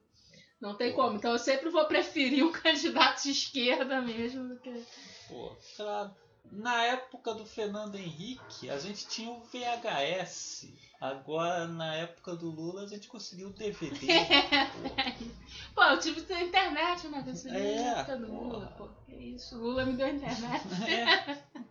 não 0.60 0.74
tem 0.74 0.92
como. 0.92 1.16
Então 1.16 1.32
eu 1.32 1.38
sempre 1.38 1.70
vou 1.70 1.84
preferir 1.86 2.44
um 2.44 2.50
candidato 2.52 3.22
de 3.22 3.30
esquerda 3.30 4.00
mesmo 4.00 4.48
do 4.48 4.58
que. 4.58 4.84
Pô, 5.28 5.56
claro. 5.76 6.10
Na 6.50 6.82
época 6.82 7.34
do 7.34 7.44
Fernando 7.44 7.96
Henrique, 7.96 8.70
a 8.70 8.78
gente 8.78 9.06
tinha 9.06 9.30
o 9.30 9.40
VHS. 9.40 10.72
Agora, 11.00 11.66
na 11.66 11.94
época 11.94 12.34
do 12.34 12.50
Lula, 12.50 12.82
a 12.82 12.86
gente 12.86 13.06
conseguiu 13.06 13.48
o 13.48 13.52
DVD. 13.52 13.94
Pô, 15.74 15.82
eu 15.84 15.98
tive 16.00 16.20
na 16.32 16.42
internet, 16.42 17.06
né? 17.08 17.22
Desse 17.22 17.48
É, 17.48 17.52
na 17.52 18.00
época 18.00 18.16
do 18.16 18.32
Lula, 18.32 18.66
pô. 18.76 18.88
Que 19.06 19.14
isso, 19.14 19.56
o 19.56 19.60
Lula 19.60 19.86
me 19.86 19.92
deu 19.92 20.08
internet. 20.08 20.64
É. 20.88 21.38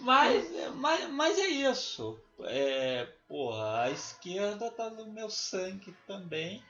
Mas, 0.00 0.46
mas, 0.76 1.10
mas 1.10 1.38
é 1.38 1.46
isso. 1.46 2.18
É, 2.44 3.06
porra, 3.28 3.82
a 3.82 3.90
esquerda 3.90 4.70
tá 4.70 4.88
no 4.88 5.12
meu 5.12 5.28
sangue 5.28 5.94
também. 6.06 6.64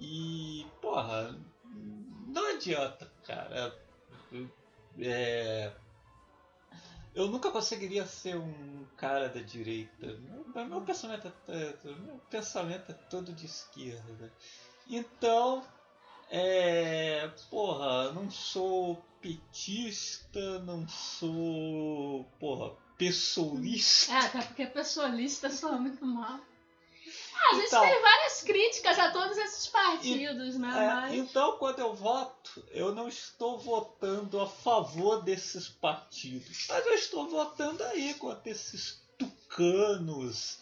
E, 0.00 0.64
porra, 0.80 1.36
não 2.28 2.54
adianta, 2.54 3.10
cara. 3.24 3.76
É, 5.00 5.72
eu 7.16 7.28
nunca 7.28 7.50
conseguiria 7.50 8.06
ser 8.06 8.36
um 8.36 8.86
cara 8.94 9.28
da 9.30 9.40
direita. 9.40 10.06
Meu, 10.54 10.66
meu 10.66 10.80
pensamento, 10.82 11.32
é, 11.48 11.74
meu 11.82 12.20
pensamento 12.30 12.92
é 12.92 12.94
todo 12.94 13.32
de 13.32 13.46
esquerda. 13.46 14.30
Então, 14.86 15.64
é, 16.30 17.28
porra, 17.48 18.12
não 18.12 18.30
sou 18.30 19.02
petista, 19.22 20.58
não 20.60 20.86
sou, 20.86 22.24
porra, 22.38 22.76
pessoalista. 22.98 24.12
É, 24.12 24.18
até 24.18 24.42
porque 24.42 24.66
pessoalista 24.66 25.50
soa 25.50 25.78
muito 25.78 26.04
mal. 26.04 26.38
Ah, 27.38 27.50
a 27.50 27.54
gente 27.54 27.66
Então- 27.66 27.82
tem 27.82 28.00
várias 28.02 28.42
críticas 28.42 28.98
a 28.98 29.10
todos 29.10 29.36
esses 29.36 29.66
partidos, 29.68 30.56
né? 30.56 30.68
É, 30.68 30.86
Mas. 30.94 31.14
então, 31.14 31.56
quando 31.58 31.78
eu 31.80 31.94
voto, 31.94 32.64
eu 32.70 32.94
não 32.94 33.08
estou 33.08 33.58
votando 33.58 34.40
a 34.40 34.46
favor 34.48 35.22
desses 35.22 35.68
partidos, 35.68 36.66
mas 36.68 36.86
eu 36.86 36.94
estou 36.94 37.28
votando 37.28 37.82
aí 37.84 38.14
contra 38.14 38.50
esses 38.50 39.00
tucanos. 39.18 40.58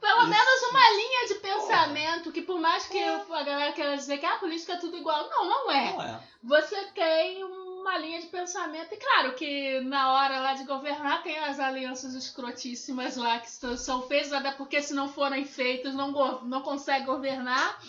Pelo 0.00 0.20
Esse- 0.20 0.30
menos 0.30 0.62
uma 0.70 0.90
linha 0.90 1.26
de 1.28 1.34
pensamento 1.36 2.32
que, 2.32 2.42
por 2.42 2.58
mais 2.60 2.86
que 2.86 2.98
a 3.02 3.42
galera 3.42 3.72
queira 3.72 3.96
dizer 3.96 4.18
que 4.18 4.26
a 4.26 4.38
política 4.38 4.74
é 4.74 4.78
tudo 4.78 4.96
igual, 4.96 5.28
não, 5.28 5.44
não 5.46 5.70
é. 5.72 5.92
Não 5.92 6.02
é? 6.02 6.20
Você 6.44 6.84
tem 6.92 7.42
uma 7.88 7.98
linha 7.98 8.20
de 8.20 8.26
pensamento, 8.26 8.92
e 8.92 8.96
claro 8.96 9.34
que 9.34 9.80
na 9.80 10.12
hora 10.12 10.40
lá 10.40 10.54
de 10.54 10.64
governar 10.64 11.22
tem 11.22 11.38
as 11.38 11.58
alianças 11.58 12.14
escrotíssimas 12.14 13.16
lá 13.16 13.38
que 13.38 13.50
são- 13.50 14.02
feitas, 14.08 14.32
até 14.32 14.52
porque 14.52 14.82
se 14.82 14.92
não 14.94 15.08
forem 15.08 15.44
feitas 15.44 15.94
não, 15.94 16.12
não 16.44 16.60
consegue 16.62 17.06
governar. 17.06 17.80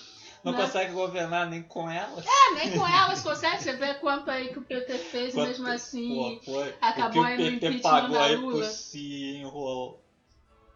Não 0.42 0.54
Né? 0.54 0.62
consegue 0.62 0.94
governar 0.94 1.50
nem 1.50 1.62
com 1.64 1.90
elas. 1.90 2.26
É, 2.26 2.54
nem 2.56 2.72
com 2.80 2.88
elas 2.88 3.22
consegue. 3.22 3.62
Você 3.62 3.74
vê 3.74 3.96
quanto 3.96 4.32
aí 4.32 4.48
que 4.54 4.60
o 4.60 4.62
PT 4.62 4.98
fez, 4.98 5.34
Quanto- 5.34 5.48
mesmo 5.50 5.68
assim. 5.68 6.40
Pô, 6.46 6.52
foi, 6.54 6.76
acabou 6.80 7.24
o 7.24 7.26
aí 7.26 7.36
que 7.36 7.44
no 7.44 7.50
impeachment 7.58 7.82
pagou 7.82 8.18
da 8.18 8.28
Lula. 8.28 8.52
por 8.54 8.64
se 8.64 9.36
enrolar. 9.36 9.96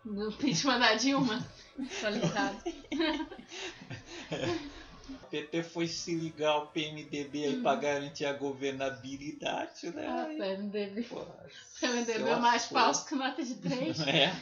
No 0.03 0.30
impeachment 0.30 0.80
da 0.80 0.95
Dilma. 0.95 1.45
Tô 2.01 2.09
ligado. 2.09 2.61
O 5.10 5.28
PT 5.30 5.64
foi 5.64 5.88
se 5.88 6.16
ligar 6.16 6.51
ao 6.51 6.68
PMDB 6.68 7.45
aí 7.45 7.56
Hum. 7.58 7.62
pra 7.62 7.76
garantir 7.76 8.26
a 8.26 8.34
governabilidade, 8.34 9.89
né? 9.91 10.08
Ah, 10.08 10.26
PMDB. 10.28 11.04
pô, 11.04 11.26
PMDB 11.82 12.30
é 12.30 12.36
mais 12.38 12.66
falso 12.66 13.06
que 13.08 13.16
nota 13.16 13.43
de 13.43 13.56
três. 13.56 13.97
É. 14.08 14.34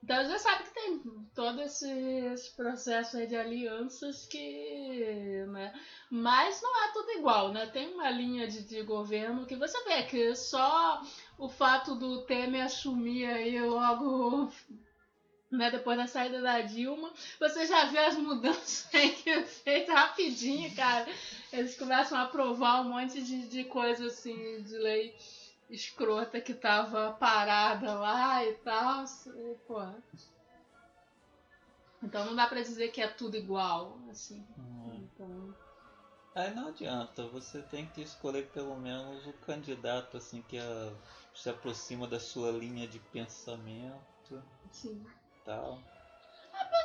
Então 0.00 0.24
já 0.28 0.38
sabe 0.38 0.62
que 0.62 0.74
tem 0.74 1.00
todo 1.34 1.60
esse, 1.60 1.90
esse 2.32 2.54
processo 2.54 3.16
aí 3.16 3.26
de 3.26 3.34
alianças 3.34 4.26
que. 4.26 5.44
Né? 5.48 5.72
Mas 6.08 6.62
não 6.62 6.84
é 6.84 6.92
tudo 6.92 7.10
igual, 7.18 7.52
né? 7.52 7.66
Tem 7.66 7.92
uma 7.92 8.08
linha 8.08 8.46
de, 8.46 8.62
de 8.62 8.82
governo 8.84 9.44
que 9.44 9.56
você 9.56 9.82
vê 9.84 10.04
que 10.04 10.36
só 10.36 11.02
o 11.36 11.48
fato 11.48 11.96
do 11.96 12.22
Temer 12.26 12.64
assumir 12.66 13.26
aí 13.26 13.60
logo. 13.60 14.52
Né, 15.50 15.70
depois 15.70 15.96
da 15.96 16.06
saída 16.06 16.42
da 16.42 16.60
Dilma, 16.60 17.10
você 17.40 17.66
já 17.66 17.86
vê 17.86 17.98
as 17.98 18.16
mudanças 18.18 18.86
aí 18.94 19.10
que 19.10 19.30
é 19.30 19.42
feito 19.44 19.90
rapidinho, 19.90 20.74
cara. 20.76 21.06
Eles 21.50 21.74
começam 21.78 22.18
a 22.18 22.22
aprovar 22.24 22.82
um 22.82 22.90
monte 22.90 23.22
de, 23.22 23.48
de 23.48 23.64
coisa 23.64 24.06
assim, 24.06 24.62
de 24.62 24.76
lei 24.76 25.16
escrota 25.70 26.40
que 26.40 26.52
tava 26.52 27.12
parada 27.12 27.94
lá 27.94 28.44
e 28.44 28.52
tal. 28.56 29.04
e, 29.04 29.54
pô. 29.66 29.80
Então 32.02 32.26
não 32.26 32.36
dá 32.36 32.46
pra 32.46 32.60
dizer 32.60 32.90
que 32.90 33.00
é 33.00 33.08
tudo 33.08 33.36
igual, 33.36 33.98
assim. 34.10 34.44
Hum. 34.58 35.08
Então, 35.14 35.54
Aí 36.34 36.54
não 36.54 36.68
adianta, 36.68 37.26
você 37.26 37.62
tem 37.62 37.86
que 37.88 38.00
escolher 38.00 38.46
pelo 38.50 38.76
menos 38.76 39.26
o 39.26 39.32
candidato 39.32 40.16
assim 40.16 40.40
que 40.42 40.56
a- 40.56 40.92
se 41.34 41.50
aproxima 41.50 42.06
da 42.06 42.20
sua 42.20 42.52
linha 42.52 42.86
de 42.86 43.00
pensamento 43.00 44.44
tal. 45.48 45.78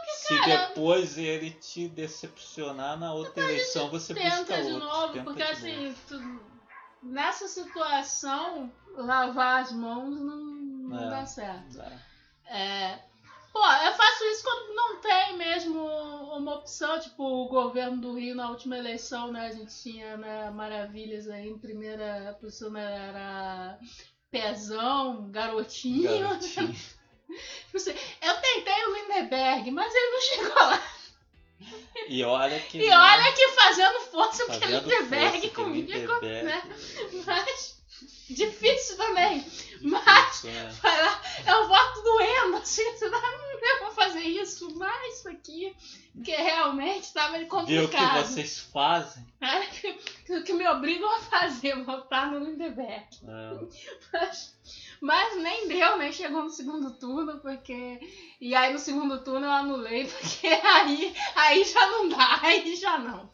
se 0.07 0.39
depois 0.45 1.17
ele 1.17 1.51
te 1.51 1.89
decepcionar 1.89 2.97
na 2.97 3.13
outra 3.13 3.43
eleição, 3.43 3.89
você 3.89 4.13
busca 4.13 4.29
Tenta 4.29 4.63
de 4.63 4.71
outro. 4.71 4.79
novo, 4.87 5.13
tenta 5.13 5.23
porque 5.25 5.43
de 5.43 5.49
assim, 5.51 5.83
novo. 5.87 5.97
tu- 6.07 6.43
nessa 7.03 7.47
situação, 7.49 8.71
lavar 8.95 9.63
as 9.63 9.71
mãos 9.73 10.17
não, 10.21 10.35
não 10.37 11.07
É. 11.07 11.09
dá 11.09 11.25
certo. 11.25 11.75
Dá. 11.77 11.91
É, 12.45 12.99
pô, 13.51 13.59
eu 13.59 13.93
faço 13.93 14.23
isso 14.25 14.43
quando 14.43 14.73
não 14.75 15.01
tem 15.01 15.37
mesmo 15.37 15.77
uma 16.37 16.55
opção, 16.55 16.97
tipo 17.01 17.21
o 17.21 17.47
governo 17.49 17.99
do 17.99 18.13
Rio 18.13 18.33
na 18.35 18.49
última 18.49 18.77
eleição, 18.77 19.29
né? 19.29 19.47
A 19.47 19.51
gente 19.51 19.75
tinha 19.81 20.15
né, 20.15 20.49
maravilhas 20.51 21.27
aí 21.27 21.49
em 21.49 21.57
primeira 21.57 22.37
posição 22.39 22.69
né, 22.69 23.09
era 23.09 23.77
Pezão, 24.31 25.29
garotinho. 25.29 26.03
Garotinho. 26.21 26.73
Eu 28.21 28.41
tentei 28.41 28.85
o 28.85 28.93
Lindeberg, 28.93 29.71
mas 29.71 29.93
ele 29.93 30.11
não 30.11 30.21
chegou 30.21 30.55
lá. 30.55 30.83
E 32.07 32.23
olha 32.23 32.59
que. 32.59 32.77
E 32.77 32.89
olha 32.89 33.31
que 33.33 33.47
fazendo 33.49 33.99
força 34.01 34.45
porque 34.45 34.59
fazendo 34.59 34.83
que 35.41 35.49
comigo, 35.49 35.91
Lindeberg, 35.91 36.43
né? 36.43 36.63
Mas 37.25 37.81
difícil 38.29 38.97
também. 38.97 39.45
Mas 39.81 40.45
é. 40.45 40.69
vai 40.81 41.01
lá, 41.01 41.21
eu 41.45 41.67
voto 41.67 42.01
doendo, 42.01 42.57
assim, 42.57 42.83
você 42.91 43.09
não 43.09 43.19
eu 43.63 43.79
vou 43.79 43.91
fazer 43.91 44.21
isso, 44.21 44.75
mas 44.75 45.19
isso 45.19 45.29
aqui, 45.29 45.75
que 46.23 46.31
realmente 46.31 47.03
estava 47.03 47.37
Ver 47.37 47.37
o 47.37 47.43
que 47.43 47.47
complicado. 47.47 48.25
vocês 48.25 48.59
fazem. 48.59 49.25
É, 50.29 50.41
que, 50.41 50.53
me 50.53 50.67
obrigam 50.67 51.09
a 51.15 51.19
fazer, 51.19 51.83
votar 51.83 52.31
no 52.31 52.39
Lindeberg. 52.39 53.07
É. 53.23 53.67
Mas, 54.11 54.57
mas 55.01 55.41
nem 55.43 55.67
deu, 55.67 55.97
nem 55.97 56.11
chegou 56.11 56.43
no 56.43 56.49
segundo 56.49 56.91
turno, 56.97 57.39
porque. 57.39 57.99
E 58.39 58.55
aí 58.55 58.71
no 58.71 58.79
segundo 58.79 59.23
turno 59.23 59.45
eu 59.45 59.51
anulei, 59.51 60.07
porque 60.07 60.47
aí, 60.47 61.13
aí 61.35 61.63
já 61.63 61.87
não 61.89 62.09
dá, 62.09 62.39
aí 62.41 62.75
já 62.75 62.97
não. 62.97 63.29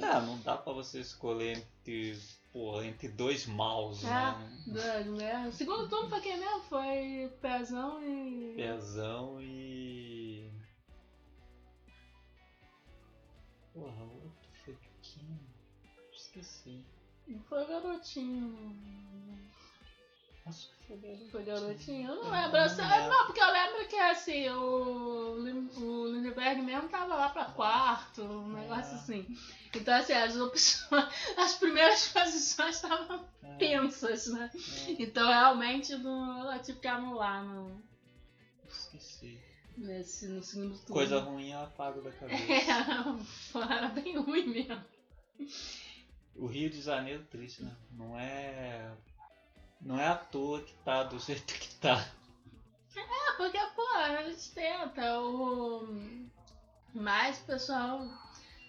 Ah, 0.00 0.20
não 0.20 0.38
dá 0.40 0.56
pra 0.56 0.72
você 0.72 1.00
escolher 1.00 1.56
entre, 1.58 2.18
porra, 2.52 2.84
entre 2.86 3.08
dois 3.08 3.46
maus, 3.46 4.04
Ah. 4.04 4.38
né? 4.66 5.04
Né? 5.04 5.46
O 5.48 5.52
segundo 5.52 5.88
turno 5.88 6.08
foi 6.08 6.20
quem 6.20 6.36
mesmo? 6.38 6.60
Foi 6.62 7.32
Pezão 7.40 8.02
e. 8.02 8.54
Pezão 8.56 9.40
e. 9.40 10.50
Porra, 13.72 14.04
Foi 17.48 17.62
o 17.62 17.66
garotinho. 17.66 18.76
Acho 20.46 20.68
que 20.68 20.86
foi 20.86 20.96
garotinho. 20.98 21.30
Foi 21.30 21.42
garotinho? 21.44 22.08
Eu 22.10 22.16
não 22.16 22.24
Eu 22.24 22.30
lembro. 22.30 22.56
Eu 22.58 22.68
não 22.76 22.90
lembro. 22.90 23.08
não, 23.08 23.26
porque 23.26 23.40
eu 23.40 23.52
lembro 23.52 23.88
que 23.88 23.96
assim, 23.96 24.48
o, 24.50 25.32
o 25.78 26.06
Lindbergh 26.08 26.62
mesmo 26.62 26.88
tava 26.88 27.14
lá 27.14 27.28
pra 27.30 27.46
quarto, 27.46 28.22
um 28.22 28.52
negócio 28.52 28.92
É. 28.92 28.96
assim. 28.96 29.38
Então, 29.74 29.94
assim, 29.94 30.12
as 30.12 30.36
opções, 30.36 31.08
as 31.38 31.54
primeiras 31.54 32.08
posições 32.12 32.76
estavam 32.76 33.26
É, 33.42 33.56
tensas, 33.56 34.26
né? 34.28 34.50
é, 34.54 34.96
Então, 35.02 35.26
realmente, 35.26 35.96
não, 35.96 36.52
eu 36.52 36.62
tive 36.62 36.78
que 36.78 36.88
anular 36.88 37.42
no, 37.44 37.82
esqueci. 38.68 39.40
nesse, 39.78 40.28
no 40.28 40.42
segundo 40.42 40.76
turno. 40.78 40.94
Coisa 40.94 41.20
ruim 41.20 41.50
ela 41.52 41.64
apaga 41.64 42.00
da 42.02 42.12
cabeça. 42.12 42.42
É, 42.44 43.74
era 43.74 43.88
bem 43.88 44.16
ruim 44.18 44.46
mesmo. 44.46 44.84
O 46.36 46.46
Rio 46.46 46.68
de 46.68 46.80
Janeiro 46.80 47.24
triste, 47.30 47.62
né? 47.62 47.74
Não 47.92 48.18
é. 48.18 48.92
Não 49.80 49.98
é 49.98 50.08
à 50.08 50.16
toa 50.16 50.62
que 50.62 50.74
tá 50.84 51.02
do 51.04 51.18
jeito 51.18 51.54
que 51.54 51.74
tá. 51.76 52.08
É, 52.96 53.32
porque, 53.36 53.58
pô, 53.76 53.86
a 53.96 54.22
gente 54.24 54.50
tenta. 54.52 55.20
O... 55.20 55.86
Mas 56.94 57.40
o 57.40 57.44
pessoal 57.44 58.08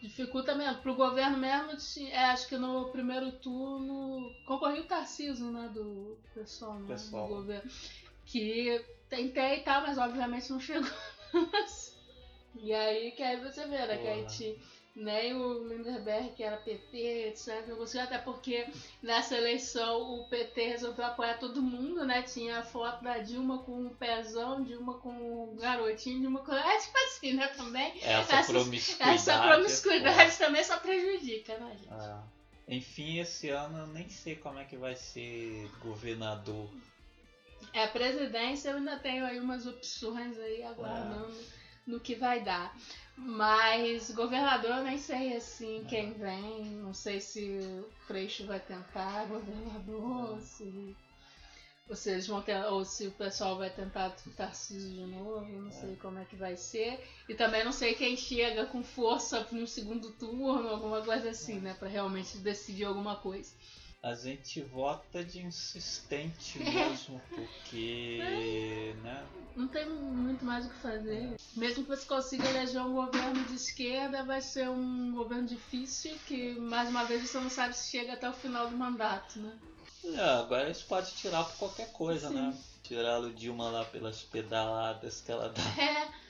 dificulta 0.02 0.56
mesmo. 0.56 0.82
Pro 0.82 0.96
governo 0.96 1.38
mesmo, 1.38 1.72
é, 2.10 2.26
acho 2.26 2.48
que 2.48 2.58
no 2.58 2.90
primeiro 2.90 3.32
turno 3.34 4.32
concorreu 4.46 4.84
o 4.84 4.88
Tarcísio, 4.88 5.52
né? 5.52 5.70
Do 5.74 6.18
pessoal, 6.34 6.80
né, 6.80 6.88
Pessoal. 6.88 7.28
do 7.28 7.36
governo. 7.36 7.70
Que 8.26 8.84
tentei 9.10 9.58
e 9.60 9.64
tal, 9.64 9.82
mas 9.82 9.98
obviamente 9.98 10.52
não 10.52 10.60
chegou. 10.60 10.90
e 12.56 12.74
aí 12.74 13.12
que 13.12 13.24
aí 13.24 13.40
você 13.40 13.66
vê, 13.68 13.86
né? 13.86 13.98
Que 13.98 14.08
a 14.08 14.16
Porra. 14.16 14.28
Gente. 14.96 15.04
Nem 15.04 15.34
o 15.36 16.34
que 16.36 16.44
era 16.44 16.58
PT, 16.58 17.28
etc. 17.28 17.68
Não 17.68 17.76
conseguiu, 17.78 18.06
até 18.06 18.18
porque 18.18 18.68
nessa 19.02 19.36
eleição 19.38 20.02
o 20.02 20.28
PT 20.30 20.68
resolveu 20.68 21.06
apoiar 21.06 21.38
todo 21.38 21.62
mundo, 21.62 22.06
né? 22.06 22.22
Tinha 22.24 22.60
a 22.60 22.64
foto 22.64 23.04
da 23.04 23.18
Dilma 23.20 23.60
com 23.64 23.86
um 23.86 23.90
pezão, 23.90 24.64
Dilma 24.64 24.96
com 25.00 25.10
um 25.10 25.56
garotinho, 25.58 26.22
Dilma 26.22 26.40
com. 26.40 26.54
É 26.54 26.78
tipo 26.80 26.98
assim, 26.98 27.34
né? 27.34 27.48
Também. 27.50 27.94
Essa 28.02 28.38
Essa- 28.38 28.54
promiscuidade. 28.54 29.16
Essa 29.16 29.34
é 29.34 29.48
promiscuidade 29.48 30.38
também 30.38 30.64
só 30.64 30.78
prejudica, 30.80 31.58
né, 31.58 31.78
gente? 31.80 31.94
É. 31.94 32.36
Enfim, 32.68 33.20
esse 33.20 33.50
ano 33.50 33.78
eu 33.78 33.88
nem 33.88 34.10
sei 34.10 34.36
como 34.36 34.58
é 34.58 34.66
que 34.66 34.76
vai 34.76 34.96
ser 34.96 35.70
governador. 35.84 36.68
É, 37.74 37.84
a 37.84 37.88
presidência 37.90 38.70
eu 38.70 38.78
ainda 38.78 38.98
tenho 38.98 39.26
aí 39.26 39.40
umas 39.40 39.68
opções 39.68 40.38
aí 40.40 40.64
aguardando 40.64 41.36
no 41.86 42.00
que 42.00 42.16
vai 42.16 42.42
dar. 42.44 42.76
Mas 43.18 44.12
governador 44.12 44.72
eu 44.72 44.84
nem 44.84 44.98
sei 44.98 45.36
assim 45.36 45.86
quem 45.88 46.14
vem. 46.14 46.66
Não 46.66 46.94
sei 46.94 47.22
se 47.22 47.60
o 47.60 47.90
Freixo 48.08 48.46
vai 48.46 48.60
tentar 48.60 49.26
governador, 49.26 50.40
se. 50.42 50.96
Ou 51.88 51.96
se, 51.96 52.10
eles 52.10 52.26
vão 52.26 52.42
ter, 52.42 52.66
ou 52.66 52.84
se 52.84 53.06
o 53.06 53.12
pessoal 53.12 53.60
vai 53.60 53.70
tentar 53.70 54.10
Tarcísio 54.36 54.90
de 54.90 55.06
novo, 55.06 55.46
não 55.48 55.72
sei 55.72 55.96
como 55.98 56.18
é 56.18 56.26
que 56.26 56.36
vai 56.36 56.58
ser. 56.58 57.00
E 57.30 57.36
também 57.36 57.64
não 57.64 57.72
sei 57.72 57.94
quem 57.94 58.18
chega 58.18 58.66
com 58.66 58.84
força 58.84 59.48
no 59.52 59.68
segundo 59.68 60.12
turno, 60.14 60.68
alguma 60.68 61.04
coisa 61.04 61.30
assim, 61.30 61.60
né? 61.60 61.76
Pra 61.76 61.88
realmente 61.88 62.40
decidir 62.40 62.86
alguma 62.86 63.18
coisa. 63.18 63.54
A 64.06 64.14
gente 64.14 64.62
vota 64.62 65.26
de 65.26 65.42
insistente 65.42 66.60
mesmo, 66.60 67.20
porque. 67.34 68.94
né? 69.02 69.26
Não 69.56 69.68
tem 69.68 69.90
muito 69.90 70.46
mais 70.46 70.68
o 70.68 70.70
que 70.70 70.76
fazer. 70.76 71.36
Mesmo 71.58 71.84
que 71.84 71.90
você 71.90 72.06
consiga 72.06 72.48
eleger 72.48 72.84
um 72.84 72.94
governo 72.94 73.44
de 73.46 73.56
esquerda, 73.56 74.24
vai 74.24 74.42
ser 74.42 74.70
um 74.70 75.12
governo 75.12 75.48
difícil 75.48 76.12
que, 76.28 76.54
mais 76.60 76.88
uma 76.88 77.04
vez, 77.06 77.28
você 77.28 77.40
não 77.40 77.50
sabe 77.50 77.76
se 77.76 77.90
chega 77.90 78.14
até 78.14 78.30
o 78.30 78.34
final 78.34 78.70
do 78.70 78.78
mandato, 78.78 79.40
né? 79.40 79.58
É, 80.04 80.20
agora 80.20 80.66
eles 80.66 80.84
podem 80.84 81.12
tirar 81.16 81.44
por 81.44 81.58
qualquer 81.58 81.92
coisa, 81.92 82.28
Sim. 82.28 82.36
né? 82.36 82.56
Tiraram 82.84 83.30
o 83.30 83.34
Dilma 83.34 83.72
lá 83.72 83.86
pelas 83.86 84.22
pedaladas 84.22 85.22
que 85.22 85.32
ela 85.32 85.50
dá. 85.50 85.64
É, 85.82 86.25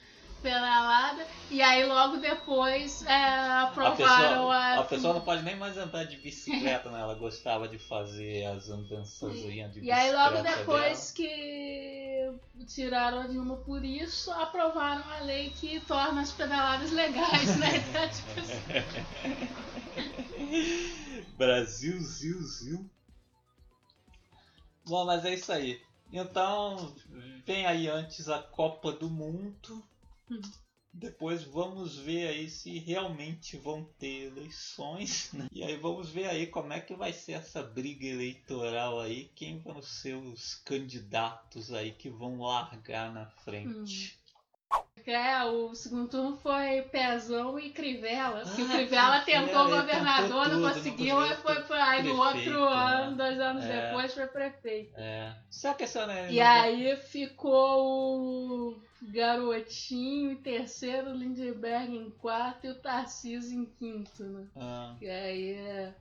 pedalada. 0.46 1.26
E 1.50 1.60
aí, 1.62 1.84
logo 1.86 2.18
depois, 2.18 3.04
é, 3.06 3.12
A 3.12 3.64
aprovaram 3.64 3.96
pessoa, 3.98 4.56
a... 4.56 4.80
a 4.80 4.84
pessoa 4.84 5.14
não 5.16 5.22
pode 5.22 5.42
nem 5.42 5.56
mais 5.56 5.76
andar 5.76 6.04
de 6.04 6.18
bicicleta, 6.18 6.92
né? 6.92 7.02
Ela 7.02 7.16
gostava 7.16 7.68
de 7.68 7.80
fazer 7.80 8.46
as 8.46 8.70
andanças 8.70 9.34
de 9.34 9.48
bicicleta. 9.48 9.80
E 9.80 9.92
aí, 9.92 10.12
logo 10.14 10.44
dela. 10.44 10.58
depois 10.58 11.12
que 11.12 12.32
tiraram 12.68 13.22
a 13.22 13.28
Dilma 13.28 13.58
por 13.58 13.84
isso, 13.84 14.30
aprovaram 14.32 15.04
a 15.12 15.20
lei 15.22 15.50
que 15.50 15.80
torna 15.82 16.22
as 16.22 16.32
pedaladas 16.32 16.92
legais, 16.92 17.58
né? 17.58 17.84
Então, 17.90 18.10
tipo 18.10 18.40
assim, 18.40 18.62
Brasil, 21.38 22.00
Zil, 22.02 22.42
Zil. 22.42 22.90
Bom, 24.86 25.06
mas 25.06 25.26
é 25.26 25.34
isso 25.34 25.52
aí. 25.52 25.82
Então, 26.12 26.94
vem 27.46 27.66
aí 27.66 27.88
antes 27.88 28.30
a 28.30 28.40
Copa 28.40 28.92
do 28.92 29.10
Mundo. 29.10 29.84
Hum. 30.30 30.42
Depois 30.98 31.44
vamos 31.44 31.98
ver 31.98 32.28
aí 32.28 32.50
se 32.50 32.80
realmente 32.80 33.58
vão 33.58 33.84
ter 34.00 34.28
eleições. 34.28 35.30
né? 35.34 35.48
E 35.52 35.62
aí 35.62 35.76
vamos 35.76 36.10
ver 36.10 36.26
aí 36.30 36.48
como 36.48 36.72
é 36.72 36.80
que 36.80 36.96
vai 36.96 37.12
ser 37.12 37.34
essa 37.34 37.62
briga 37.62 38.06
eleitoral 38.06 39.02
aí. 39.02 39.30
Quem 39.36 39.60
vão 39.60 39.82
ser 39.82 40.16
os 40.16 40.56
candidatos 40.56 41.74
aí 41.74 41.92
que 41.92 42.10
vão 42.10 42.40
largar 42.40 43.14
na 43.14 43.26
frente. 43.26 44.18
É, 45.08 45.44
o 45.44 45.76
segundo 45.76 46.08
turno 46.10 46.36
foi 46.38 46.82
Pezão 46.92 47.60
e 47.60 47.70
Crivella. 47.70 48.42
Porque 48.42 48.64
o 48.64 48.66
Ah, 48.66 48.70
Crivella 48.70 49.22
Crivella, 49.22 49.48
tentou 49.48 49.68
ele 49.68 49.76
governador, 49.78 50.24
tentou 50.24 50.38
não 50.40 50.44
tudo, 50.50 50.60
não 50.62 50.74
conseguiu, 50.74 51.20
aí 51.20 51.36
foi, 51.36 51.62
foi 51.62 51.80
aí 51.80 52.04
no 52.04 52.18
outro 52.18 52.60
né? 52.70 52.76
ano, 52.76 53.16
dois 53.16 53.40
anos 53.40 53.64
É. 53.66 53.88
depois, 53.88 54.14
foi 54.16 54.26
prefeito. 54.28 54.94
É. 54.98 55.36
Só 55.52 55.74
que 55.76 55.84
essa 55.84 56.08
né, 56.08 56.32
E 56.32 56.42
aí 56.42 56.96
ficou 56.98 58.72
o 58.72 58.82
Garotinho 59.04 60.32
em 60.32 60.36
terceiro, 60.38 61.12
o 61.12 61.16
Lindbergh 61.16 61.94
em 61.96 62.10
quarto 62.10 62.66
e 62.66 62.72
o 62.72 62.76
Tarcísio 62.82 63.60
em 63.60 63.66
quinto, 63.66 64.24
né? 64.24 64.48
Ah, 64.56 64.96
E 65.00 65.08
aí. 65.08 65.54
é, 65.54 65.94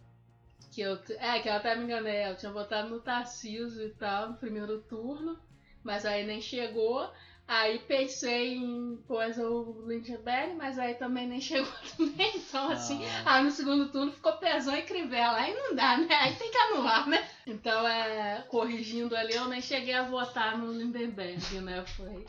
Que 0.72 0.80
eu, 0.80 0.98
é, 1.18 1.38
que 1.40 1.48
eu 1.48 1.52
até 1.52 1.76
me 1.76 1.84
enganei, 1.84 2.26
eu 2.26 2.36
tinha 2.36 2.50
votado 2.50 2.88
no 2.88 3.00
Tarcísio 3.00 3.86
e 3.86 3.90
tal 3.90 4.30
no 4.30 4.36
primeiro 4.38 4.80
turno, 4.80 5.38
mas 5.84 6.04
aí 6.06 6.24
nem 6.26 6.40
chegou. 6.40 7.08
Aí 7.46 7.78
pensei 7.80 8.54
em 8.54 8.96
coisa 9.06 9.46
o 9.46 9.86
Lindbergh, 9.86 10.54
mas 10.54 10.78
aí 10.78 10.94
também 10.94 11.26
nem 11.26 11.40
chegou 11.40 11.70
também. 11.96 12.36
Então, 12.36 12.70
assim, 12.70 13.04
ah. 13.06 13.34
aí 13.36 13.44
no 13.44 13.50
segundo 13.50 13.90
turno 13.92 14.12
ficou 14.12 14.32
Pezão 14.38 14.74
e 14.74 14.82
Crivella. 14.82 15.38
Aí 15.38 15.54
não 15.54 15.74
dá, 15.74 15.98
né? 15.98 16.14
Aí 16.14 16.34
tem 16.36 16.50
que 16.50 16.56
anular, 16.56 17.06
né? 17.06 17.28
Então, 17.46 17.86
é, 17.86 18.42
corrigindo 18.48 19.14
ali, 19.14 19.34
eu 19.34 19.46
nem 19.46 19.60
cheguei 19.60 19.92
a 19.92 20.04
votar 20.04 20.56
no 20.56 20.72
Lindenberg, 20.72 21.60
né? 21.60 21.84
Foi. 21.86 22.24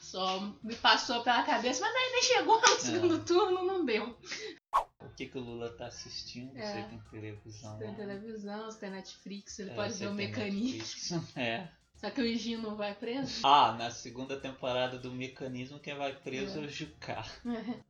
Só 0.00 0.40
me 0.62 0.74
passou 0.74 1.22
pela 1.22 1.42
cabeça, 1.42 1.80
mas 1.80 1.94
aí 1.94 2.12
nem 2.12 2.22
chegou 2.22 2.60
no 2.60 2.80
segundo 2.80 3.24
turno, 3.24 3.64
não 3.64 3.84
deu. 3.84 4.16
O 5.00 5.08
que, 5.16 5.26
que 5.26 5.38
o 5.38 5.40
Lula 5.40 5.70
tá 5.76 5.86
assistindo? 5.86 6.56
É. 6.56 6.62
Você 6.62 6.82
tem 6.88 7.00
televisão. 7.10 7.78
Tem 7.78 7.94
televisão, 7.94 8.64
você 8.64 8.80
tem 8.80 8.90
Netflix, 8.90 9.58
ele 9.58 9.70
É, 9.70 9.74
pode 9.74 9.94
você 9.94 10.04
ver 10.04 10.10
o 10.10 10.14
mecanismo. 10.14 10.78
Netflix. 10.78 11.12
É. 11.36 11.68
Só 11.96 12.10
que 12.10 12.20
o 12.20 12.26
Higino 12.26 12.70
não 12.70 12.76
vai 12.76 12.94
preso. 12.94 13.40
Ah, 13.46 13.72
na 13.72 13.90
segunda 13.90 14.38
temporada 14.38 14.98
do 14.98 15.10
Mecanismo, 15.10 15.80
quem 15.80 15.94
vai 15.96 16.12
preso 16.14 16.58
é, 16.58 16.62
É. 16.62 16.66
o 16.66 16.68
Jucá. 16.68 17.24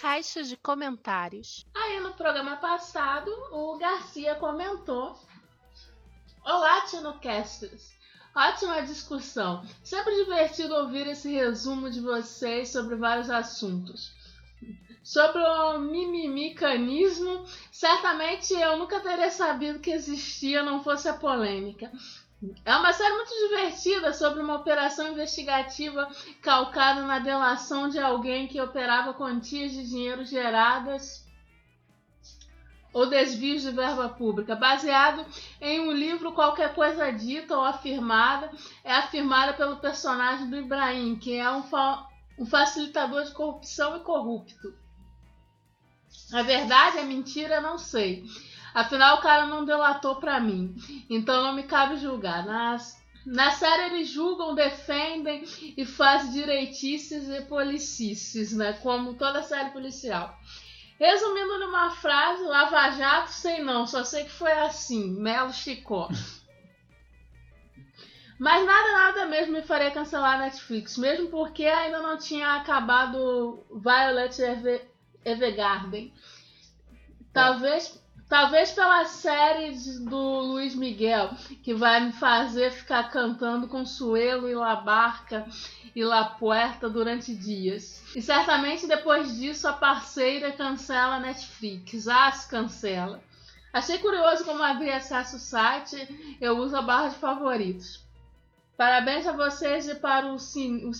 Caixa 0.00 0.44
de 0.44 0.56
comentários. 0.56 1.66
Aí 1.74 1.98
no 1.98 2.14
programa 2.14 2.56
passado, 2.56 3.30
o 3.50 3.76
Garcia 3.78 4.36
comentou: 4.36 5.18
Olá, 6.44 6.82
Tinocasters. 6.82 7.98
Ótima 8.36 8.82
discussão. 8.82 9.66
Sempre 9.82 10.14
divertido 10.14 10.72
ouvir 10.74 11.08
esse 11.08 11.32
resumo 11.32 11.90
de 11.90 12.00
vocês 12.00 12.68
sobre 12.70 12.94
vários 12.94 13.28
assuntos. 13.28 14.12
Sobre 15.02 15.42
o 15.42 15.78
mimimicanismo, 15.78 17.44
certamente 17.72 18.52
eu 18.52 18.76
nunca 18.76 19.00
teria 19.00 19.30
sabido 19.30 19.80
que 19.80 19.90
existia 19.90 20.62
não 20.62 20.84
fosse 20.84 21.08
a 21.08 21.14
polêmica. 21.14 21.90
É 22.64 22.76
uma 22.76 22.92
série 22.92 23.14
muito 23.14 23.32
divertida 23.48 24.14
sobre 24.14 24.40
uma 24.40 24.54
operação 24.54 25.10
investigativa 25.10 26.08
calcada 26.40 27.02
na 27.02 27.18
delação 27.18 27.88
de 27.88 27.98
alguém 27.98 28.46
que 28.46 28.60
operava 28.60 29.12
quantias 29.12 29.72
de 29.72 29.84
dinheiro 29.84 30.24
geradas 30.24 31.26
ou 32.92 33.06
desvios 33.06 33.62
de 33.62 33.70
verba 33.72 34.08
pública, 34.08 34.54
baseado 34.54 35.26
em 35.60 35.80
um 35.80 35.92
livro 35.92 36.32
qualquer 36.32 36.74
coisa 36.74 37.12
dita 37.12 37.56
ou 37.56 37.64
afirmada, 37.64 38.50
é 38.84 38.92
afirmada 38.92 39.52
pelo 39.52 39.76
personagem 39.76 40.48
do 40.48 40.56
Ibrahim, 40.56 41.16
que 41.16 41.36
é 41.36 41.50
um, 41.50 41.64
fa 41.64 42.08
um 42.38 42.46
facilitador 42.46 43.24
de 43.24 43.32
corrupção 43.32 43.96
e 43.96 44.00
corrupto. 44.00 44.74
A 46.32 46.42
verdade 46.42 46.98
é 46.98 47.02
mentira, 47.02 47.60
não 47.60 47.78
sei. 47.78 48.24
Afinal, 48.78 49.16
o 49.16 49.20
cara 49.20 49.44
não 49.46 49.64
delatou 49.64 50.14
pra 50.20 50.38
mim, 50.38 50.72
então 51.10 51.42
não 51.42 51.52
me 51.52 51.64
cabe 51.64 51.96
julgar. 51.96 52.46
Nas, 52.46 52.96
na 53.26 53.50
série 53.50 53.92
eles 53.92 54.08
julgam, 54.08 54.54
defendem 54.54 55.42
e 55.76 55.84
fazem 55.84 56.30
direitices 56.30 57.28
e 57.28 57.42
policices, 57.46 58.52
né? 58.56 58.74
Como 58.74 59.14
toda 59.14 59.42
série 59.42 59.70
policial. 59.70 60.32
Resumindo 60.96 61.58
numa 61.58 61.90
frase, 61.90 62.44
Lava 62.44 62.92
Jato, 62.92 63.32
sei 63.32 63.64
não, 63.64 63.84
só 63.84 64.04
sei 64.04 64.22
que 64.22 64.30
foi 64.30 64.52
assim, 64.52 65.10
Melo 65.20 65.52
Chicó. 65.52 66.08
Mas 68.38 68.64
nada, 68.64 68.92
nada 68.92 69.26
mesmo 69.26 69.54
me 69.54 69.62
faria 69.62 69.90
cancelar 69.90 70.36
a 70.36 70.44
Netflix, 70.44 70.96
mesmo 70.96 71.28
porque 71.30 71.66
ainda 71.66 72.00
não 72.00 72.16
tinha 72.16 72.54
acabado 72.54 73.60
Violet 73.72 74.40
Eve 74.40 74.88
Evergarden. 75.24 76.14
Talvez, 77.32 78.00
talvez 78.28 78.70
pela 78.72 79.04
série 79.06 79.72
do 80.00 80.40
Luiz 80.40 80.74
Miguel, 80.74 81.30
que 81.62 81.74
vai 81.74 82.00
me 82.00 82.12
fazer 82.12 82.70
ficar 82.70 83.10
cantando 83.10 83.68
Consuelo 83.68 84.48
e 84.48 84.54
La 84.54 84.76
Barca 84.76 85.46
e 85.96 86.04
La 86.04 86.24
Puerta 86.24 86.88
durante 86.88 87.34
dias. 87.34 88.02
E 88.14 88.20
certamente 88.20 88.86
depois 88.86 89.36
disso 89.36 89.66
a 89.66 89.72
parceira 89.72 90.52
cancela 90.52 91.16
a 91.16 91.20
Netflix. 91.20 92.06
Ah, 92.06 92.30
se 92.30 92.48
cancela. 92.48 93.22
Achei 93.72 93.98
curioso 93.98 94.44
como 94.44 94.62
abrir 94.62 94.90
acesso 94.90 95.36
ao 95.36 95.40
site, 95.40 96.36
eu 96.40 96.58
uso 96.58 96.76
a 96.76 96.82
barra 96.82 97.08
de 97.08 97.16
favoritos. 97.16 98.06
Parabéns 98.76 99.26
a 99.26 99.32
vocês 99.32 99.88
e 99.88 99.94
para 99.96 100.32
o, 100.32 100.38
sim, 100.38 100.86
o 100.86 100.94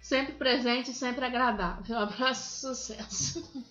sempre 0.00 0.34
presente 0.34 0.90
e 0.90 0.94
sempre 0.94 1.24
agradável. 1.24 1.96
Um 1.96 1.98
abraço 2.00 2.68
sucesso. 2.68 3.66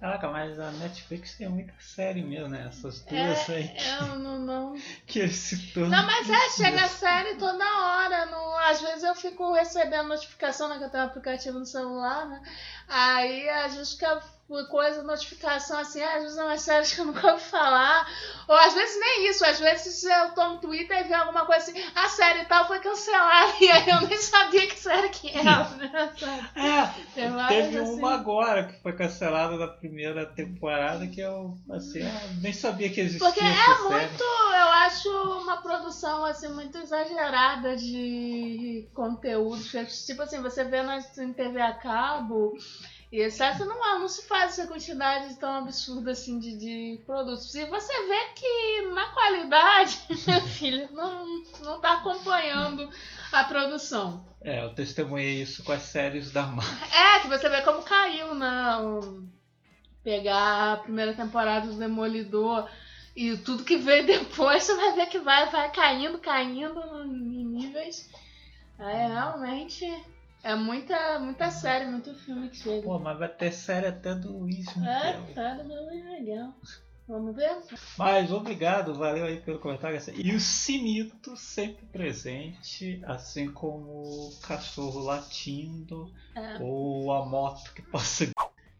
Caraca, 0.00 0.28
mas 0.28 0.60
a 0.60 0.70
Netflix 0.70 1.34
tem 1.34 1.48
muita 1.48 1.72
série 1.80 2.22
mesmo, 2.22 2.48
né? 2.48 2.66
Essas 2.68 3.00
duas 3.00 3.48
é, 3.48 3.52
aí. 3.52 3.76
Eu 4.00 4.18
não, 4.18 4.38
não. 4.38 4.74
Que 5.06 5.18
ele 5.18 5.32
citou. 5.32 5.88
Não, 5.88 6.06
mas 6.06 6.30
é, 6.30 6.50
chega 6.50 6.84
a 6.84 6.88
série 6.88 7.34
toda 7.34 7.64
hora. 7.64 8.26
Não, 8.26 8.56
às 8.58 8.80
vezes 8.80 9.02
eu 9.02 9.14
fico 9.16 9.52
recebendo 9.52 10.08
notificação, 10.08 10.68
né? 10.68 10.78
Que 10.78 10.84
eu 10.84 10.90
tenho 10.90 11.02
um 11.02 11.06
aplicativo 11.06 11.58
no 11.58 11.66
celular, 11.66 12.26
né? 12.26 12.40
Aí 12.86 13.48
às 13.48 13.74
vezes 13.74 13.94
fica 13.94 14.22
coisa, 14.68 15.02
notificação 15.02 15.78
assim, 15.78 16.02
às 16.02 16.22
vezes 16.22 16.38
é 16.38 16.42
umas 16.42 16.62
séries 16.62 16.92
que 16.92 17.00
eu 17.00 17.04
nunca 17.04 17.32
ouvi 17.32 17.44
falar. 17.44 18.08
Ou 18.48 18.56
às 18.56 18.72
vezes 18.72 18.98
nem 18.98 19.28
isso, 19.28 19.44
às 19.44 19.60
vezes 19.60 20.02
eu 20.04 20.30
tô 20.34 20.48
no 20.48 20.58
Twitter 20.58 20.98
e 20.98 21.02
vejo 21.02 21.14
alguma 21.14 21.44
coisa 21.44 21.70
assim, 21.70 21.82
a 21.94 22.08
série 22.08 22.46
tal 22.46 22.66
foi 22.66 22.80
cancelada, 22.80 23.52
e 23.60 23.70
aí 23.70 23.88
eu 23.88 24.00
nem 24.08 24.18
sabia 24.18 24.66
que 24.66 24.78
série 24.78 25.08
que 25.10 25.36
era, 25.36 25.68
né? 25.70 26.12
É, 26.56 27.48
teve 27.48 27.78
assim. 27.78 27.98
uma 27.98 28.14
agora 28.14 28.64
que 28.64 28.80
foi 28.82 28.92
cancelada 28.92 29.58
da 29.58 29.68
primeira 29.68 30.26
temporada 30.26 31.06
que 31.06 31.20
eu 31.20 31.56
assim, 31.70 32.00
eu 32.00 32.40
nem 32.40 32.52
sabia 32.52 32.88
que 32.88 33.00
existia. 33.00 33.26
Porque 33.26 33.44
é 33.44 33.78
muito, 33.80 34.22
eu 34.22 34.68
acho 34.84 35.08
uma 35.42 35.58
produção 35.58 36.24
assim 36.24 36.48
muito 36.48 36.78
exagerada 36.78 37.76
de 37.76 38.88
conteúdo. 38.94 39.62
Tipo 40.06 40.22
assim, 40.22 40.40
você 40.40 40.64
vê 40.64 40.82
na 40.82 41.00
TV 41.02 41.60
a 41.60 41.74
cabo. 41.74 42.52
E 43.10 43.20
exceto 43.20 43.64
não, 43.64 44.00
não 44.00 44.08
se 44.08 44.26
faz 44.26 44.52
essa 44.52 44.68
quantidade 44.68 45.34
tão 45.36 45.50
absurda 45.54 46.10
assim 46.10 46.38
de, 46.38 46.58
de 46.58 47.02
produtos. 47.06 47.54
E 47.54 47.64
você 47.64 47.92
vê 48.06 48.34
que 48.34 48.82
na 48.92 49.06
qualidade, 49.10 49.98
meu 50.26 50.40
filho, 50.42 50.88
não, 50.92 51.42
não 51.60 51.80
tá 51.80 51.94
acompanhando 51.94 52.88
a 53.32 53.44
produção. 53.44 54.26
É, 54.42 54.62
eu 54.62 54.74
testemunhei 54.74 55.42
isso 55.42 55.64
com 55.64 55.72
as 55.72 55.82
séries 55.82 56.30
da 56.30 56.42
Marvel. 56.42 56.88
É, 56.92 57.20
que 57.20 57.28
você 57.28 57.48
vê 57.48 57.62
como 57.62 57.82
caiu. 57.82 58.34
Né, 58.34 58.48
pegar 60.08 60.72
a 60.72 60.76
primeira 60.78 61.12
temporada 61.12 61.66
do 61.66 61.78
Demolidor 61.78 62.66
e 63.14 63.36
tudo 63.36 63.64
que 63.64 63.76
veio 63.76 64.06
depois, 64.08 64.62
você 64.64 64.74
vai 64.74 64.94
ver 64.94 65.06
que 65.06 65.18
vai, 65.18 65.50
vai 65.50 65.70
caindo, 65.70 66.18
caindo 66.18 66.80
em 67.04 67.44
níveis. 67.44 68.08
É, 68.78 69.08
realmente 69.08 69.84
é 70.42 70.54
muita, 70.54 71.18
muita 71.18 71.50
série, 71.50 71.86
muito 71.86 72.14
filme 72.14 72.48
que 72.48 72.56
chega. 72.56 72.82
Pô, 72.82 72.98
mas 72.98 73.18
vai 73.18 73.28
ter 73.28 73.52
série 73.52 73.86
até 73.86 74.14
do 74.14 74.32
Miguel. 74.40 74.84
É, 74.84 75.34
série 75.34 75.62
do 75.62 75.84
Luiz 75.84 76.04
Miguel. 76.04 76.54
Vamos 77.08 77.34
ver? 77.34 77.56
Mas 77.96 78.30
obrigado, 78.30 78.94
valeu 78.94 79.24
aí 79.24 79.40
pelo 79.40 79.58
comentário. 79.58 79.98
E 80.14 80.34
o 80.34 80.38
Sinito 80.38 81.34
sempre 81.38 81.86
presente, 81.86 83.00
assim 83.06 83.50
como 83.50 84.02
o 84.02 84.38
cachorro 84.42 85.00
latindo 85.00 86.12
é. 86.34 86.58
ou 86.60 87.10
a 87.12 87.24
moto 87.24 87.72
que 87.72 87.80
passa. 87.80 88.30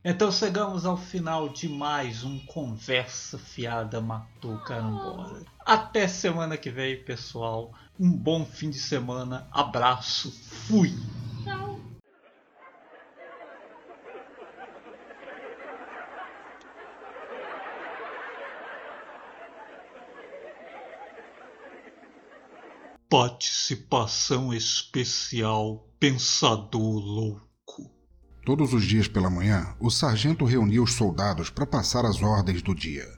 Então 0.05 0.31
chegamos 0.31 0.85
ao 0.85 0.97
final 0.97 1.49
de 1.49 1.71
mais 1.71 2.23
um 2.23 2.39
Conversa 2.47 3.39
Fiada 3.39 3.99
Matou 4.01 4.59
Carambola. 4.59 5.43
Até 5.65 6.07
semana 6.07 6.59
que 6.59 6.71
vem, 6.71 7.03
pessoal. 7.03 7.73
Um 7.99 8.11
bom 8.11 8.45
fim 8.45 8.69
de 8.69 8.79
semana. 8.79 9.49
Abraço. 9.51 10.31
Fui. 10.67 10.95
Participação 23.11 24.53
especial 24.53 25.83
Pensador 25.99 26.99
Louco. 26.99 27.91
Todos 28.45 28.75
os 28.75 28.85
dias 28.85 29.09
pela 29.09 29.31
manhã, 29.31 29.75
o 29.81 29.91
sargento 29.91 30.45
reunia 30.45 30.83
os 30.83 30.93
soldados 30.93 31.49
para 31.49 31.65
passar 31.65 32.05
as 32.05 32.21
ordens 32.21 32.61
do 32.61 32.75
dia. 32.75 33.09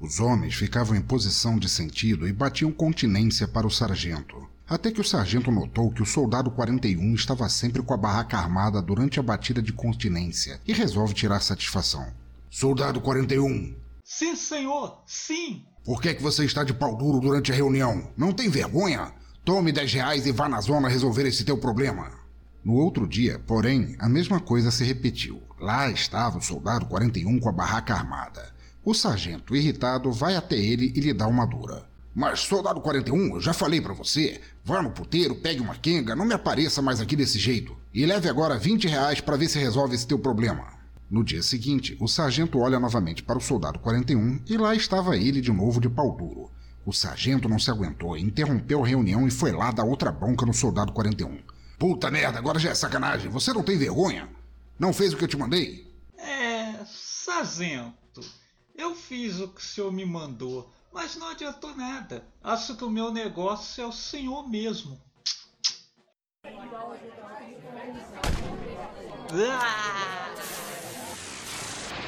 Os 0.00 0.20
homens 0.20 0.54
ficavam 0.54 0.96
em 0.96 1.02
posição 1.02 1.58
de 1.58 1.68
sentido 1.68 2.26
e 2.26 2.32
batiam 2.32 2.72
continência 2.72 3.46
para 3.46 3.66
o 3.66 3.70
sargento. 3.70 4.48
Até 4.66 4.90
que 4.90 5.02
o 5.02 5.04
sargento 5.04 5.50
notou 5.50 5.92
que 5.92 6.02
o 6.02 6.06
soldado 6.06 6.50
41 6.50 7.14
estava 7.14 7.46
sempre 7.50 7.82
com 7.82 7.92
a 7.92 7.98
barraca 7.98 8.38
armada 8.38 8.80
durante 8.80 9.20
a 9.20 9.22
batida 9.22 9.60
de 9.60 9.70
continência 9.70 10.62
e 10.66 10.72
resolve 10.72 11.12
tirar 11.12 11.40
satisfação. 11.40 12.10
Soldado 12.48 13.02
41. 13.02 13.76
Sim, 14.02 14.34
senhor, 14.34 15.02
sim. 15.04 15.66
Por 15.84 16.00
que, 16.00 16.08
é 16.08 16.14
que 16.14 16.22
você 16.22 16.44
está 16.44 16.64
de 16.64 16.72
pau 16.72 16.96
duro 16.96 17.20
durante 17.20 17.52
a 17.52 17.54
reunião? 17.54 18.10
Não 18.16 18.32
tem 18.32 18.48
vergonha? 18.48 19.12
Tome 19.46 19.70
10 19.70 19.92
reais 19.94 20.26
e 20.26 20.32
vá 20.32 20.48
na 20.48 20.60
zona 20.60 20.88
resolver 20.88 21.24
esse 21.24 21.44
teu 21.44 21.56
problema. 21.56 22.10
No 22.64 22.74
outro 22.74 23.06
dia, 23.06 23.40
porém, 23.46 23.94
a 24.00 24.08
mesma 24.08 24.40
coisa 24.40 24.72
se 24.72 24.82
repetiu. 24.82 25.40
Lá 25.60 25.88
estava 25.88 26.38
o 26.38 26.42
soldado 26.42 26.86
41 26.86 27.38
com 27.38 27.48
a 27.48 27.52
barraca 27.52 27.94
armada. 27.94 28.52
O 28.84 28.92
sargento, 28.92 29.54
irritado, 29.54 30.10
vai 30.10 30.34
até 30.34 30.56
ele 30.56 30.92
e 30.96 31.00
lhe 31.00 31.12
dá 31.12 31.28
uma 31.28 31.46
dura. 31.46 31.84
Mas, 32.12 32.40
soldado 32.40 32.80
41, 32.80 33.36
eu 33.36 33.40
já 33.40 33.52
falei 33.52 33.80
para 33.80 33.94
você. 33.94 34.40
Vá 34.64 34.82
no 34.82 34.90
puteiro, 34.90 35.36
pegue 35.36 35.60
uma 35.60 35.76
quenga, 35.76 36.16
não 36.16 36.24
me 36.24 36.34
apareça 36.34 36.82
mais 36.82 37.00
aqui 37.00 37.14
desse 37.14 37.38
jeito. 37.38 37.76
E 37.94 38.04
leve 38.04 38.28
agora 38.28 38.58
20 38.58 38.88
reais 38.88 39.20
para 39.20 39.36
ver 39.36 39.48
se 39.48 39.60
resolve 39.60 39.94
esse 39.94 40.08
teu 40.08 40.18
problema. 40.18 40.64
No 41.08 41.22
dia 41.22 41.40
seguinte, 41.40 41.96
o 42.00 42.08
sargento 42.08 42.58
olha 42.58 42.80
novamente 42.80 43.22
para 43.22 43.38
o 43.38 43.40
soldado 43.40 43.78
41 43.78 44.40
e 44.48 44.56
lá 44.56 44.74
estava 44.74 45.16
ele 45.16 45.40
de 45.40 45.52
novo 45.52 45.80
de 45.80 45.88
pau 45.88 46.16
duro. 46.16 46.50
O 46.86 46.92
sargento 46.92 47.48
não 47.48 47.58
se 47.58 47.68
aguentou, 47.68 48.16
interrompeu 48.16 48.84
a 48.84 48.86
reunião 48.86 49.26
e 49.26 49.30
foi 49.30 49.50
lá 49.50 49.72
dar 49.72 49.82
outra 49.82 50.12
bronca 50.12 50.46
no 50.46 50.54
soldado 50.54 50.92
41. 50.92 51.42
Puta 51.76 52.12
merda, 52.12 52.38
agora 52.38 52.60
já 52.60 52.70
é 52.70 52.76
sacanagem. 52.76 53.28
Você 53.28 53.52
não 53.52 53.64
tem 53.64 53.76
vergonha? 53.76 54.28
Não 54.78 54.92
fez 54.92 55.12
o 55.12 55.16
que 55.16 55.24
eu 55.24 55.28
te 55.28 55.36
mandei? 55.36 55.92
É, 56.16 56.84
sargento. 56.86 58.20
Eu 58.72 58.94
fiz 58.94 59.40
o 59.40 59.48
que 59.48 59.60
o 59.60 59.64
senhor 59.64 59.92
me 59.92 60.06
mandou. 60.06 60.72
Mas 60.92 61.16
não 61.16 61.28
adiantou 61.28 61.74
nada. 61.76 62.24
Acho 62.40 62.76
que 62.76 62.84
o 62.84 62.90
meu 62.90 63.12
negócio 63.12 63.82
é 63.82 63.86
o 63.86 63.92
senhor 63.92 64.48
mesmo. 64.48 64.96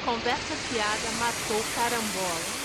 Conversa 0.05 0.55
fiada 0.55 1.11
matou 1.19 1.61
carambola. 1.75 2.58